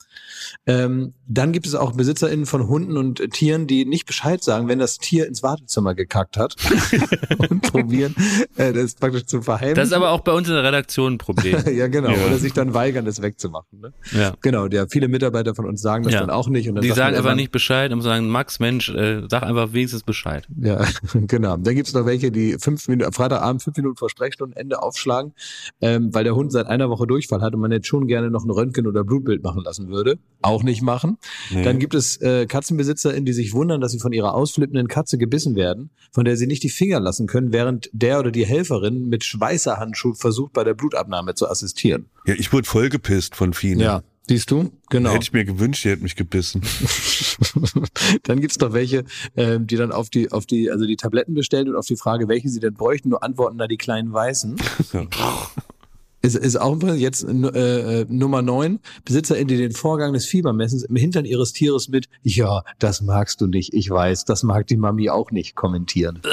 Ähm, 0.65 1.13
dann 1.27 1.51
gibt 1.51 1.65
es 1.67 1.75
auch 1.75 1.93
BesitzerInnen 1.93 2.45
von 2.45 2.67
Hunden 2.67 2.97
und 2.97 3.19
äh, 3.19 3.27
Tieren, 3.27 3.67
die 3.67 3.85
nicht 3.85 4.05
Bescheid 4.05 4.43
sagen, 4.43 4.67
wenn 4.67 4.79
das 4.79 4.97
Tier 4.97 5.27
ins 5.27 5.43
Wartezimmer 5.43 5.95
gekackt 5.95 6.37
hat 6.37 6.55
und 7.49 7.61
probieren, 7.61 8.15
äh, 8.55 8.73
das 8.73 8.95
praktisch 8.95 9.25
zu 9.25 9.41
verheimlichen. 9.41 9.75
Das 9.75 9.89
ist 9.89 9.93
aber 9.93 10.11
auch 10.11 10.21
bei 10.21 10.31
uns 10.31 10.47
in 10.47 10.53
der 10.53 10.63
Redaktion 10.63 11.13
ein 11.13 11.17
Problem. 11.17 11.57
ja, 11.75 11.87
genau. 11.87 12.09
Ja. 12.09 12.25
Oder 12.25 12.37
sich 12.37 12.53
dann 12.53 12.73
weigern, 12.73 13.05
das 13.05 13.21
wegzumachen. 13.21 13.79
Ne? 13.79 13.93
Ja. 14.11 14.33
Genau, 14.41 14.67
ja, 14.67 14.87
viele 14.87 15.07
Mitarbeiter 15.07 15.55
von 15.55 15.65
uns 15.65 15.81
sagen 15.81 16.03
das 16.03 16.13
Ja. 16.13 16.21
dann 16.21 16.29
auch 16.29 16.47
nicht. 16.47 16.69
Und 16.69 16.75
dann 16.75 16.83
Die 16.83 16.91
sagen 16.91 17.15
einfach 17.15 17.35
nicht 17.35 17.51
Bescheid 17.51 17.91
und 17.91 18.01
sagen, 18.01 18.29
Max, 18.29 18.59
Mensch, 18.59 18.89
äh, 18.89 19.23
sag 19.29 19.43
einfach 19.43 19.73
wenigstens 19.73 20.03
Bescheid. 20.03 20.47
Ja, 20.61 20.85
genau. 21.13 21.57
Dann 21.57 21.75
gibt's 21.75 21.93
noch 21.93 22.05
welche, 22.05 22.31
die 22.31 22.57
fünf 22.59 22.87
Minuten, 22.87 23.11
Freitagabend 23.11 23.63
fünf 23.63 23.77
Minuten 23.77 23.97
vor 23.97 24.09
Sprechstundenende 24.09 24.81
aufschlagen, 24.81 25.33
ähm, 25.81 26.13
weil 26.13 26.23
der 26.23 26.35
Hund 26.35 26.51
seit 26.51 26.67
einer 26.67 26.89
Woche 26.89 27.07
Durchfall 27.07 27.41
hat 27.41 27.53
und 27.53 27.61
man 27.61 27.71
jetzt 27.71 27.87
schon 27.87 28.07
gerne 28.07 28.29
noch 28.29 28.43
ein 28.45 28.49
Röntgen 28.49 28.87
oder 28.87 29.03
Blutbild 29.03 29.43
machen 29.43 29.63
lassen 29.63 29.89
würde. 29.89 30.17
Auch 30.41 30.61
nicht 30.63 30.81
machen. 30.81 31.17
Nee. 31.49 31.63
Dann 31.63 31.79
gibt 31.79 31.95
es 31.95 32.17
äh, 32.21 32.45
KatzenbesitzerInnen, 32.45 33.25
die 33.25 33.33
sich 33.33 33.53
wundern, 33.53 33.81
dass 33.81 33.91
sie 33.91 33.99
von 33.99 34.13
ihrer 34.13 34.35
ausflippenden 34.35 34.87
Katze 34.87 35.17
gebissen 35.17 35.55
werden, 35.55 35.89
von 36.11 36.25
der 36.25 36.37
sie 36.37 36.45
nicht 36.45 36.61
die 36.61 36.69
Finger 36.69 36.99
lassen 36.99 37.25
können, 37.25 37.51
während 37.51 37.89
der 37.91 38.19
oder 38.19 38.31
die 38.31 38.45
Helferin 38.45 39.09
mit 39.09 39.23
Schweißerhandschuh 39.23 40.13
versucht, 40.13 40.53
bei 40.53 40.63
der 40.63 40.75
Blutabnahme 40.75 41.33
zu 41.33 41.49
assistieren. 41.49 42.05
Ja, 42.27 42.35
ich 42.35 42.53
wurde 42.53 42.67
voll 42.67 42.89
gepisst 42.89 43.35
von 43.35 43.53
Fine. 43.53 44.03
Siehst 44.29 44.51
du? 44.51 44.71
Genau. 44.89 45.11
Hätte 45.11 45.23
ich 45.23 45.33
mir 45.33 45.45
gewünscht, 45.45 45.85
die 45.85 45.89
hätte 45.89 46.03
mich 46.03 46.17
gebissen. 46.17 46.61
dann 48.23 48.41
gibt's 48.41 48.57
doch 48.57 48.73
welche, 48.73 49.05
ähm, 49.37 49.67
die 49.67 49.77
dann 49.77 49.93
auf 49.93 50.09
die, 50.09 50.33
auf 50.33 50.45
die, 50.45 50.69
also 50.69 50.85
die 50.85 50.97
Tabletten 50.97 51.33
bestellen 51.33 51.69
und 51.69 51.77
auf 51.77 51.85
die 51.85 51.95
Frage, 51.95 52.27
welche 52.27 52.49
sie 52.49 52.59
denn 52.59 52.73
bräuchten, 52.73 53.09
nur 53.09 53.23
antworten 53.23 53.57
da 53.57 53.67
die 53.67 53.77
kleinen 53.77 54.11
Weißen. 54.11 54.57
Ist, 56.21 56.35
ist 56.35 56.55
auch 56.55 56.81
jetzt 56.81 57.23
äh, 57.23 58.01
äh, 58.01 58.05
Nummer 58.09 58.41
neun 58.41 58.79
BesitzerInnen, 59.05 59.47
die 59.47 59.57
den 59.57 59.71
Vorgang 59.71 60.13
des 60.13 60.25
Fiebermessens 60.25 60.83
im 60.83 60.95
Hintern 60.95 61.25
ihres 61.25 61.53
Tieres 61.53 61.89
mit 61.89 62.07
Ja, 62.23 62.63
das 62.79 63.01
magst 63.01 63.39
du 63.41 63.47
nicht, 63.47 63.73
ich 63.73 63.89
weiß, 63.89 64.25
das 64.25 64.43
mag 64.43 64.67
die 64.67 64.77
Mami 64.77 65.09
auch 65.09 65.31
nicht 65.31 65.55
kommentieren. 65.55 66.21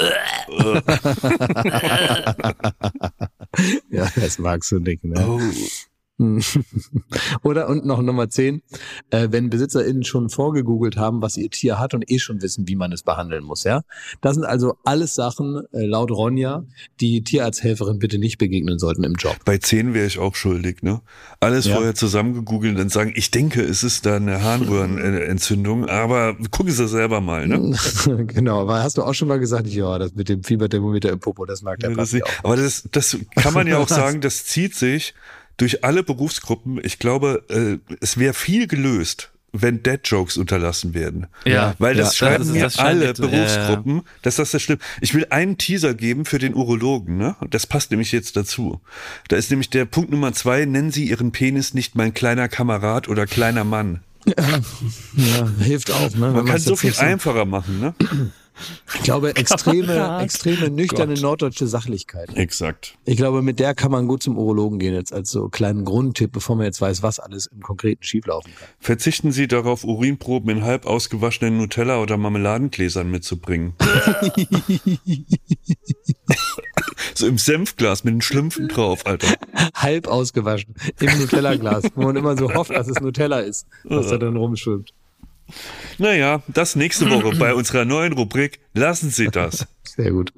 ja, 3.89 4.07
das 4.15 4.39
magst 4.39 4.71
du 4.71 4.79
nicht, 4.79 5.03
ne? 5.03 5.25
Oh. 5.27 5.39
Oder 7.43 7.67
und 7.67 7.85
noch 7.85 8.01
Nummer 8.01 8.29
10, 8.29 8.61
äh, 9.09 9.27
wenn 9.31 9.49
BesitzerInnen 9.49 10.03
schon 10.03 10.29
vorgegoogelt 10.29 10.97
haben, 10.97 11.21
was 11.21 11.35
ihr 11.37 11.49
Tier 11.49 11.77
hat 11.79 11.93
und 11.93 12.09
eh 12.09 12.19
schon 12.19 12.41
wissen, 12.41 12.67
wie 12.67 12.75
man 12.75 12.91
es 12.91 13.03
behandeln 13.03 13.43
muss, 13.43 13.63
ja. 13.63 13.81
Das 14.21 14.35
sind 14.35 14.45
also 14.45 14.75
alles 14.83 15.15
Sachen, 15.15 15.61
äh, 15.73 15.85
laut 15.85 16.11
Ronja, 16.11 16.63
die 17.01 17.23
Tierarzthelferin 17.23 17.99
bitte 17.99 18.17
nicht 18.17 18.37
begegnen 18.37 18.79
sollten 18.79 19.03
im 19.03 19.13
Job. 19.15 19.35
Bei 19.45 19.57
10 19.57 19.93
wäre 19.93 20.07
ich 20.07 20.19
auch 20.19 20.35
schuldig, 20.35 20.83
ne? 20.83 21.01
Alles 21.39 21.65
Ja. 21.65 21.75
vorher 21.75 21.95
zusammengegoogelt 21.95 22.71
und 22.73 22.77
dann 22.79 22.89
sagen, 22.89 23.11
ich 23.15 23.31
denke, 23.31 23.61
es 23.61 23.83
ist 23.83 24.05
da 24.05 24.15
eine 24.15 24.41
Harnröhrenentzündung, 24.41 25.85
aber 25.89 26.35
gucken 26.51 26.71
Sie 26.71 26.87
selber 26.87 27.21
mal, 27.21 27.47
ne? 27.47 27.75
genau, 28.27 28.61
aber 28.61 28.83
hast 28.83 28.97
du 28.97 29.03
auch 29.03 29.13
schon 29.13 29.27
mal 29.27 29.39
gesagt, 29.39 29.67
ja, 29.67 29.97
das 29.99 30.13
mit 30.15 30.29
dem 30.29 30.43
Fieberthermometer 30.43 31.09
im 31.09 31.19
Popo, 31.19 31.45
das 31.45 31.61
mag 31.61 31.79
der 31.79 31.89
Ja, 31.91 31.95
das, 31.97 32.13
auch. 32.15 32.43
aber 32.43 32.55
das, 32.55 32.87
das 32.91 33.17
kann 33.35 33.53
man 33.53 33.67
ja 33.67 33.77
auch 33.77 33.87
sagen, 33.89 34.21
das 34.21 34.45
zieht 34.45 34.75
sich 34.75 35.13
durch 35.57 35.83
alle 35.83 36.03
Berufsgruppen. 36.03 36.79
Ich 36.83 36.99
glaube, 36.99 37.43
äh, 37.49 37.77
es 38.01 38.17
wäre 38.17 38.33
viel 38.33 38.67
gelöst, 38.67 39.31
wenn 39.57 39.81
Dad-Jokes 39.83 40.35
unterlassen 40.37 40.93
werden. 40.93 41.27
Ja, 41.45 41.75
Weil 41.79 41.95
das 41.95 42.19
ja, 42.19 42.27
schreiben 42.27 42.39
das 42.39 42.47
ist- 42.47 42.53
mir 42.53 42.63
das 42.63 42.75
scheint 42.75 42.87
alle 42.89 43.05
jetzt- 43.05 43.19
ja, 43.19 43.25
ja. 43.25 43.31
Berufsgruppen, 43.31 44.01
dass 44.21 44.35
das 44.35 44.51
das 44.51 44.61
schlimm. 44.61 44.79
Ich 44.99 45.13
will 45.13 45.27
einen 45.29 45.57
Teaser 45.57 45.93
geben 45.93 46.25
für 46.25 46.39
den 46.39 46.53
Urologen, 46.55 47.17
ne? 47.17 47.35
Und 47.39 47.53
das 47.53 47.65
passt 47.65 47.91
nämlich 47.91 48.11
jetzt 48.11 48.35
dazu. 48.35 48.81
Da 49.29 49.37
ist 49.37 49.49
nämlich 49.51 49.69
der 49.69 49.85
Punkt 49.85 50.11
Nummer 50.11 50.33
zwei, 50.33 50.65
nennen 50.65 50.91
Sie 50.91 51.05
Ihren 51.09 51.31
Penis 51.31 51.73
nicht 51.73 51.95
mein 51.95 52.13
kleiner 52.13 52.49
Kamerad 52.49 53.07
oder 53.07 53.25
kleiner 53.25 53.63
Mann. 53.63 54.01
Ja, 55.15 55.47
hilft 55.63 55.91
auch, 55.91 56.13
ne? 56.15 56.31
Man 56.31 56.45
kann 56.45 56.59
so 56.59 56.75
viel 56.75 56.93
einfacher 56.97 57.45
machen, 57.45 57.79
ne? 57.79 57.93
Ich 58.95 59.03
glaube, 59.03 59.35
extreme, 59.35 60.19
extreme 60.21 60.69
nüchterne 60.69 61.13
Gott. 61.13 61.21
norddeutsche 61.21 61.67
Sachlichkeit. 61.67 62.35
Exakt. 62.35 62.97
Ich 63.05 63.17
glaube, 63.17 63.41
mit 63.41 63.59
der 63.59 63.75
kann 63.75 63.91
man 63.91 64.07
gut 64.07 64.23
zum 64.23 64.37
Urologen 64.37 64.79
gehen, 64.79 64.93
jetzt 64.93 65.13
als 65.13 65.29
so 65.31 65.49
kleinen 65.49 65.85
Grundtipp, 65.85 66.31
bevor 66.31 66.55
man 66.55 66.65
jetzt 66.65 66.81
weiß, 66.81 67.03
was 67.03 67.19
alles 67.19 67.47
im 67.47 67.61
Konkreten 67.61 68.03
schieflaufen 68.03 68.53
kann. 68.57 68.67
Verzichten 68.79 69.31
Sie 69.31 69.47
darauf, 69.47 69.83
Urinproben 69.83 70.49
in 70.49 70.63
halb 70.63 70.85
ausgewaschenen 70.85 71.57
Nutella- 71.57 72.01
oder 72.01 72.17
Marmeladengläsern 72.17 73.09
mitzubringen. 73.09 73.73
so 77.13 77.27
im 77.27 77.37
Senfglas 77.37 78.03
mit 78.03 78.13
den 78.15 78.21
Schlümpfen 78.21 78.67
drauf, 78.67 79.05
Alter. 79.05 79.27
Halb 79.73 80.07
ausgewaschen 80.07 80.75
im 80.99 81.19
Nutella-Glas, 81.19 81.85
wo 81.95 82.03
man 82.03 82.15
immer 82.15 82.37
so 82.37 82.53
hofft, 82.53 82.71
dass 82.71 82.87
es 82.87 82.99
Nutella 83.01 83.39
ist, 83.39 83.67
was 83.83 84.07
da 84.07 84.17
dann 84.17 84.37
rumschwimmt. 84.37 84.93
Naja, 85.97 86.41
das 86.47 86.75
nächste 86.75 87.09
Woche 87.09 87.35
bei 87.37 87.53
unserer 87.55 87.85
neuen 87.85 88.13
Rubrik 88.13 88.59
Lassen 88.73 89.09
Sie 89.09 89.27
das. 89.27 89.67
Sehr 89.83 90.11
gut. 90.11 90.33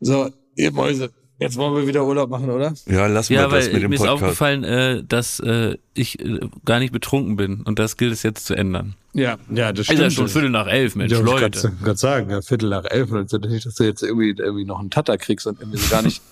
So, 0.00 0.30
ihr 0.56 0.72
Mäuse, 0.72 1.10
jetzt 1.38 1.56
wollen 1.56 1.74
wir 1.74 1.86
wieder 1.86 2.04
Urlaub 2.04 2.30
machen, 2.30 2.50
oder? 2.50 2.74
Ja, 2.86 3.06
lassen 3.06 3.32
Ja, 3.34 3.42
wir 3.50 3.56
das 3.56 3.66
weil 3.66 3.74
mit 3.74 3.82
dem 3.82 3.90
mir 3.90 3.96
ist 3.96 4.00
Podcast. 4.02 4.22
aufgefallen, 4.22 4.64
äh, 4.64 5.02
dass 5.06 5.40
äh, 5.40 5.76
ich 5.94 6.20
äh, 6.20 6.40
gar 6.64 6.78
nicht 6.78 6.92
betrunken 6.92 7.36
bin 7.36 7.62
und 7.62 7.78
das 7.78 7.96
gilt 7.96 8.12
es 8.12 8.22
jetzt 8.22 8.46
zu 8.46 8.54
ändern. 8.54 8.94
Ja, 9.14 9.36
ja, 9.54 9.72
das 9.72 9.90
Ist 9.90 9.98
ja 9.98 10.10
schon 10.10 10.26
Viertel 10.28 10.48
nach 10.48 10.66
elf, 10.66 10.96
Mensch, 10.96 11.12
Ja, 11.12 11.18
ich 11.18 11.24
Leute. 11.24 11.60
kann 11.60 11.78
gerade 11.82 11.98
sagen, 11.98 12.30
ja, 12.30 12.40
Viertel 12.40 12.70
nach 12.70 12.84
elf. 12.86 13.12
Also 13.12 13.36
nicht, 13.36 13.66
dass 13.66 13.74
du 13.74 13.84
jetzt 13.84 14.02
irgendwie, 14.02 14.30
irgendwie 14.30 14.64
noch 14.64 14.80
einen 14.80 14.88
Tatter 14.88 15.18
kriegst 15.18 15.46
und 15.46 15.60
irgendwie 15.60 15.76
so 15.78 15.90
gar 15.90 16.00
nicht, 16.00 16.22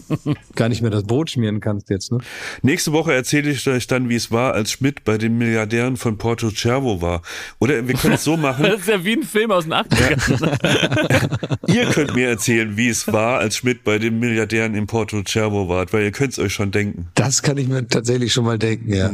gar 0.54 0.70
nicht 0.70 0.80
mehr 0.80 0.90
das 0.90 1.02
Brot 1.02 1.30
schmieren 1.30 1.60
kannst 1.60 1.90
jetzt, 1.90 2.10
ne? 2.12 2.18
Nächste 2.62 2.92
Woche 2.92 3.12
erzähle 3.12 3.50
ich 3.50 3.68
euch 3.68 3.86
dann, 3.88 4.08
wie 4.08 4.14
es 4.14 4.30
war, 4.30 4.54
als 4.54 4.72
Schmidt 4.72 5.04
bei 5.04 5.18
den 5.18 5.36
Milliardären 5.36 5.98
von 5.98 6.16
Porto 6.16 6.50
Cervo 6.50 7.02
war. 7.02 7.20
Oder 7.58 7.86
wir 7.86 7.94
können 7.94 8.14
es 8.14 8.24
so 8.24 8.36
machen. 8.38 8.64
Das 8.70 8.80
ist 8.80 8.88
ja 8.88 9.04
wie 9.04 9.12
ein 9.16 9.22
Film 9.22 9.50
aus 9.50 9.64
den 9.64 9.74
80ern. 9.74 11.58
Ihr 11.66 11.86
könnt 11.86 12.14
mir 12.14 12.28
erzählen, 12.28 12.76
wie 12.76 12.88
es 12.88 13.06
war, 13.12 13.38
als 13.38 13.56
Schmidt 13.56 13.84
bei 13.84 13.98
den 13.98 14.18
Milliardären 14.18 14.74
in 14.74 14.86
Porto 14.86 15.22
Cervo 15.26 15.68
war, 15.68 15.92
weil 15.92 16.04
ihr 16.04 16.12
könnt 16.12 16.32
es 16.32 16.38
euch 16.38 16.54
schon 16.54 16.70
denken. 16.70 17.08
Das 17.14 17.42
kann 17.42 17.58
ich 17.58 17.68
mir 17.68 17.86
tatsächlich 17.86 18.32
schon 18.32 18.44
mal 18.44 18.58
denken, 18.58 18.92
ja. 18.92 19.10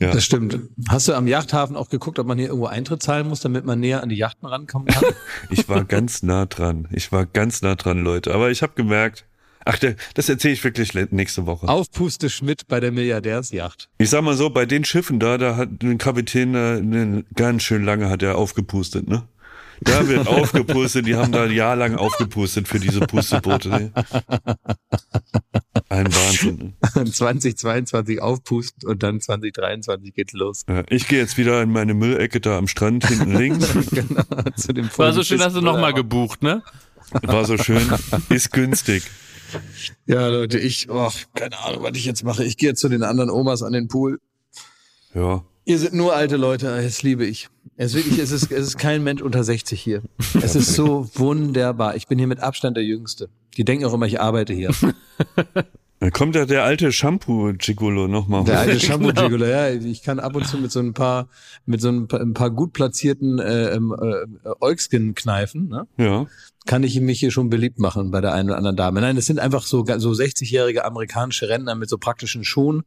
Ja. 0.00 0.12
Das 0.12 0.24
stimmt. 0.24 0.58
Hast 0.88 1.08
du 1.08 1.14
am 1.14 1.26
Yachthafen 1.26 1.74
auch 1.76 1.88
geguckt, 1.88 2.18
ob 2.18 2.26
man 2.26 2.38
hier 2.38 2.48
irgendwo 2.48 2.66
Eintritt 2.66 3.02
zahlen 3.02 3.28
muss, 3.28 3.40
damit 3.40 3.64
man 3.64 3.80
näher 3.80 4.02
an 4.02 4.08
die 4.08 4.16
Yachten 4.16 4.46
rankommen 4.46 4.86
kann? 4.88 5.04
Ich 5.50 5.68
war 5.68 5.84
ganz 5.84 6.22
nah 6.22 6.46
dran. 6.46 6.86
Ich 6.92 7.10
war 7.10 7.26
ganz 7.26 7.62
nah 7.62 7.74
dran, 7.74 8.02
Leute. 8.04 8.34
Aber 8.34 8.50
ich 8.50 8.62
habe 8.62 8.74
gemerkt, 8.74 9.24
ach, 9.64 9.78
das 10.14 10.28
erzähle 10.28 10.54
ich 10.54 10.62
wirklich 10.62 10.94
nächste 11.10 11.46
Woche. 11.46 11.68
Aufpuste 11.68 12.30
Schmidt 12.30 12.68
bei 12.68 12.80
der 12.80 12.92
Milliardärsjacht. 12.92 13.88
Ich 13.98 14.10
sag 14.10 14.22
mal 14.22 14.36
so, 14.36 14.50
bei 14.50 14.66
den 14.66 14.84
Schiffen 14.84 15.18
da, 15.18 15.36
da 15.36 15.56
hat 15.56 15.82
ein 15.82 15.98
Kapitän 15.98 16.54
äh, 16.54 17.24
ganz 17.34 17.62
schön 17.64 17.84
lange 17.84 18.08
hat 18.08 18.22
er 18.22 18.36
aufgepustet, 18.36 19.08
ne? 19.08 19.24
Da 19.82 20.06
wird 20.08 20.26
aufgepustet, 20.26 21.06
die 21.06 21.16
haben 21.16 21.32
da 21.32 21.44
ein 21.44 21.52
Jahr 21.52 21.76
lang 21.76 21.96
aufgepustet 21.96 22.68
für 22.68 22.80
diese 22.80 23.00
Pusteboote. 23.00 23.68
Ne? 23.68 23.92
Ein 25.88 26.06
Wahnsinn. 26.14 26.74
Ne? 26.94 27.04
2022 27.04 28.20
aufpusten 28.20 28.88
und 28.88 29.02
dann 29.02 29.20
2023 29.20 30.14
geht's 30.14 30.32
los. 30.32 30.64
Ja, 30.68 30.82
Ich 30.88 31.06
gehe 31.06 31.18
jetzt 31.18 31.36
wieder 31.38 31.62
in 31.62 31.70
meine 31.70 31.94
Müllecke 31.94 32.40
da 32.40 32.58
am 32.58 32.66
Strand 32.66 33.06
hinten 33.06 33.36
links. 33.36 33.68
genau, 33.90 34.22
zu 34.56 34.72
dem 34.72 34.90
War 34.96 35.12
so 35.12 35.22
schön, 35.22 35.40
hast 35.40 35.54
du 35.54 35.60
nochmal 35.60 35.92
gebucht, 35.92 36.42
ne? 36.42 36.62
War 37.22 37.44
so 37.44 37.56
schön, 37.56 37.86
ist 38.30 38.52
günstig. 38.52 39.04
Ja, 40.06 40.28
Leute, 40.28 40.58
ich, 40.58 40.90
oh, 40.90 41.10
keine 41.34 41.58
Ahnung, 41.58 41.82
was 41.82 41.96
ich 41.96 42.04
jetzt 42.04 42.24
mache. 42.24 42.44
Ich 42.44 42.56
gehe 42.56 42.70
jetzt 42.70 42.80
zu 42.80 42.88
den 42.88 43.02
anderen 43.02 43.30
Omas 43.30 43.62
an 43.62 43.72
den 43.72 43.88
Pool. 43.88 44.20
Ja. 45.14 45.44
Ihr 45.68 45.78
seid 45.78 45.92
nur 45.92 46.16
alte 46.16 46.38
Leute, 46.38 46.80
das 46.82 47.02
liebe 47.02 47.26
ich. 47.26 47.50
Es, 47.76 47.92
ist 47.92 47.96
wirklich, 47.96 48.18
es, 48.18 48.30
ist, 48.30 48.50
es 48.50 48.68
ist 48.68 48.78
kein 48.78 49.04
Mensch 49.04 49.20
unter 49.20 49.44
60 49.44 49.78
hier. 49.78 50.00
Es 50.40 50.56
ist 50.56 50.72
so 50.74 51.10
wunderbar. 51.14 51.94
Ich 51.94 52.06
bin 52.06 52.16
hier 52.16 52.26
mit 52.26 52.40
Abstand 52.40 52.78
der 52.78 52.84
Jüngste. 52.84 53.28
Die 53.58 53.66
denken 53.66 53.84
auch 53.84 53.92
immer, 53.92 54.06
ich 54.06 54.18
arbeite 54.18 54.54
hier. 54.54 54.70
Dann 56.00 56.10
kommt 56.10 56.36
ja 56.36 56.46
der 56.46 56.64
alte 56.64 56.90
Shampoo-Gigolo 56.90 58.08
nochmal. 58.08 58.44
Der 58.44 58.60
alte 58.60 58.72
Genau. 58.78 58.82
shampoo 58.82 59.12
gigolo 59.12 59.44
ja. 59.44 59.68
Ich 59.68 60.02
kann 60.02 60.20
ab 60.20 60.34
und 60.36 60.46
zu 60.46 60.56
mit 60.56 60.72
so 60.72 60.80
ein 60.80 60.94
paar, 60.94 61.28
mit 61.66 61.82
so 61.82 61.90
ein 61.90 62.08
paar, 62.08 62.20
ein 62.20 62.32
paar 62.32 62.50
gut 62.50 62.72
platzierten 62.72 63.38
äh, 63.38 63.72
ähm, 63.72 63.94
äh, 64.00 64.48
Eukskin 64.60 65.14
kneifen, 65.14 65.68
ne? 65.68 65.86
Ja. 65.98 66.24
kann 66.64 66.82
ich 66.82 66.98
mich 66.98 67.20
hier 67.20 67.30
schon 67.30 67.50
beliebt 67.50 67.78
machen 67.78 68.10
bei 68.10 68.22
der 68.22 68.32
einen 68.32 68.48
oder 68.48 68.56
anderen 68.56 68.76
Dame. 68.76 69.02
Nein, 69.02 69.18
es 69.18 69.26
sind 69.26 69.38
einfach 69.38 69.64
so, 69.64 69.84
so 69.98 70.12
60-jährige 70.12 70.86
amerikanische 70.86 71.50
Rentner 71.50 71.74
mit 71.74 71.90
so 71.90 71.98
praktischen 71.98 72.42
Schuhen, 72.42 72.84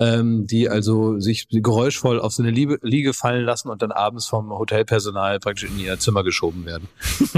ähm, 0.00 0.46
die 0.46 0.68
also 0.68 1.20
sich 1.20 1.48
geräuschvoll 1.50 2.18
auf 2.18 2.32
so 2.32 2.42
eine 2.42 2.50
Liebe, 2.50 2.78
Liege 2.82 3.12
fallen 3.12 3.44
lassen 3.44 3.68
und 3.68 3.82
dann 3.82 3.92
abends 3.92 4.26
vom 4.26 4.50
Hotelpersonal 4.50 5.38
praktisch 5.38 5.70
in 5.70 5.78
ihr 5.78 5.98
Zimmer 5.98 6.24
geschoben 6.24 6.64
werden. 6.64 6.88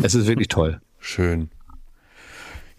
Es 0.03 0.15
ist 0.15 0.27
wirklich 0.27 0.49
toll. 0.49 0.81
Schön. 1.01 1.51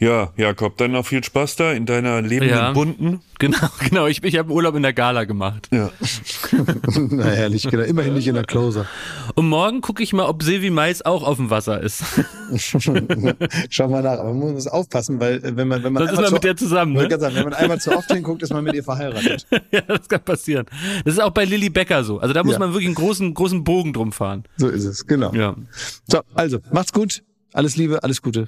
Ja, 0.03 0.33
Jakob, 0.35 0.75
dann 0.77 0.91
noch 0.91 1.05
viel 1.05 1.23
Spaß 1.23 1.55
da 1.55 1.71
in 1.71 1.85
deiner 1.85 2.21
lebenden 2.21 2.49
Ja. 2.57 2.71
Bunten. 2.73 3.21
Genau, 3.39 3.57
genau. 3.89 4.07
Ich, 4.07 4.21
ich 4.23 4.37
habe 4.37 4.51
Urlaub 4.51 4.75
in 4.75 4.83
der 4.83 4.91
Gala 4.93 5.23
gemacht. 5.23 5.69
Ja. 5.71 5.89
Na 7.09 7.23
herrlich, 7.23 7.63
genau. 7.69 7.83
Immerhin 7.83 8.13
nicht 8.13 8.27
in 8.27 8.35
der 8.35 8.43
Closer. 8.43 8.85
Und 9.35 9.47
morgen 9.47 9.79
gucke 9.81 10.03
ich 10.03 10.11
mal, 10.11 10.25
ob 10.25 10.43
Silvi 10.43 10.71
Mais 10.71 11.05
auch 11.05 11.23
auf 11.23 11.37
dem 11.37 11.49
Wasser 11.49 11.79
ist. 11.81 12.03
Schau 13.69 13.87
mal 13.87 14.01
nach, 14.03 14.19
aber 14.19 14.33
man 14.33 14.53
muss 14.53 14.67
aufpassen, 14.67 15.19
weil 15.19 15.37
äh, 15.37 15.55
wenn 15.55 15.67
man, 15.67 15.83
wenn 15.83 15.93
man 15.93 16.03
Sonst 16.03 16.13
ist 16.13 16.19
man 16.19 16.27
zu, 16.27 16.33
mit 16.33 16.43
der 16.43 16.55
zusammen, 16.57 16.93
ne? 16.93 17.09
sagen, 17.19 17.35
wenn 17.35 17.43
man 17.45 17.53
einmal 17.53 17.79
zu 17.79 17.95
oft 17.95 18.11
hinguckt, 18.11 18.43
ist 18.43 18.51
man 18.53 18.63
mit 18.63 18.73
ihr 18.73 18.83
verheiratet. 18.83 19.47
ja, 19.71 19.81
das 19.81 20.07
kann 20.09 20.21
passieren. 20.23 20.65
Das 21.05 21.13
ist 21.13 21.19
auch 21.21 21.31
bei 21.31 21.45
Lilly 21.45 21.69
Becker 21.69 22.03
so. 22.03 22.19
Also 22.19 22.33
da 22.33 22.43
muss 22.43 22.53
Ja. 22.53 22.59
man 22.59 22.69
wirklich 22.71 22.87
einen 22.87 22.95
großen, 22.95 23.33
großen 23.33 23.63
Bogen 23.63 23.93
drum 23.93 24.11
fahren. 24.11 24.43
So 24.57 24.67
ist 24.67 24.83
es, 24.85 25.07
genau. 25.07 25.33
Ja. 25.33 25.55
So, 26.09 26.19
also, 26.33 26.59
macht's 26.71 26.91
gut. 26.91 27.23
Alles 27.53 27.77
Liebe, 27.77 28.03
alles 28.03 28.21
Gute. 28.21 28.47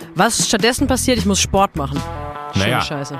Was 0.15 0.47
stattdessen 0.47 0.87
passiert, 0.87 1.17
ich 1.17 1.25
muss 1.25 1.39
Sport 1.39 1.75
machen. 1.75 2.01
Schöne 2.53 2.65
Naja. 2.65 2.81
Scheiße. 2.81 3.19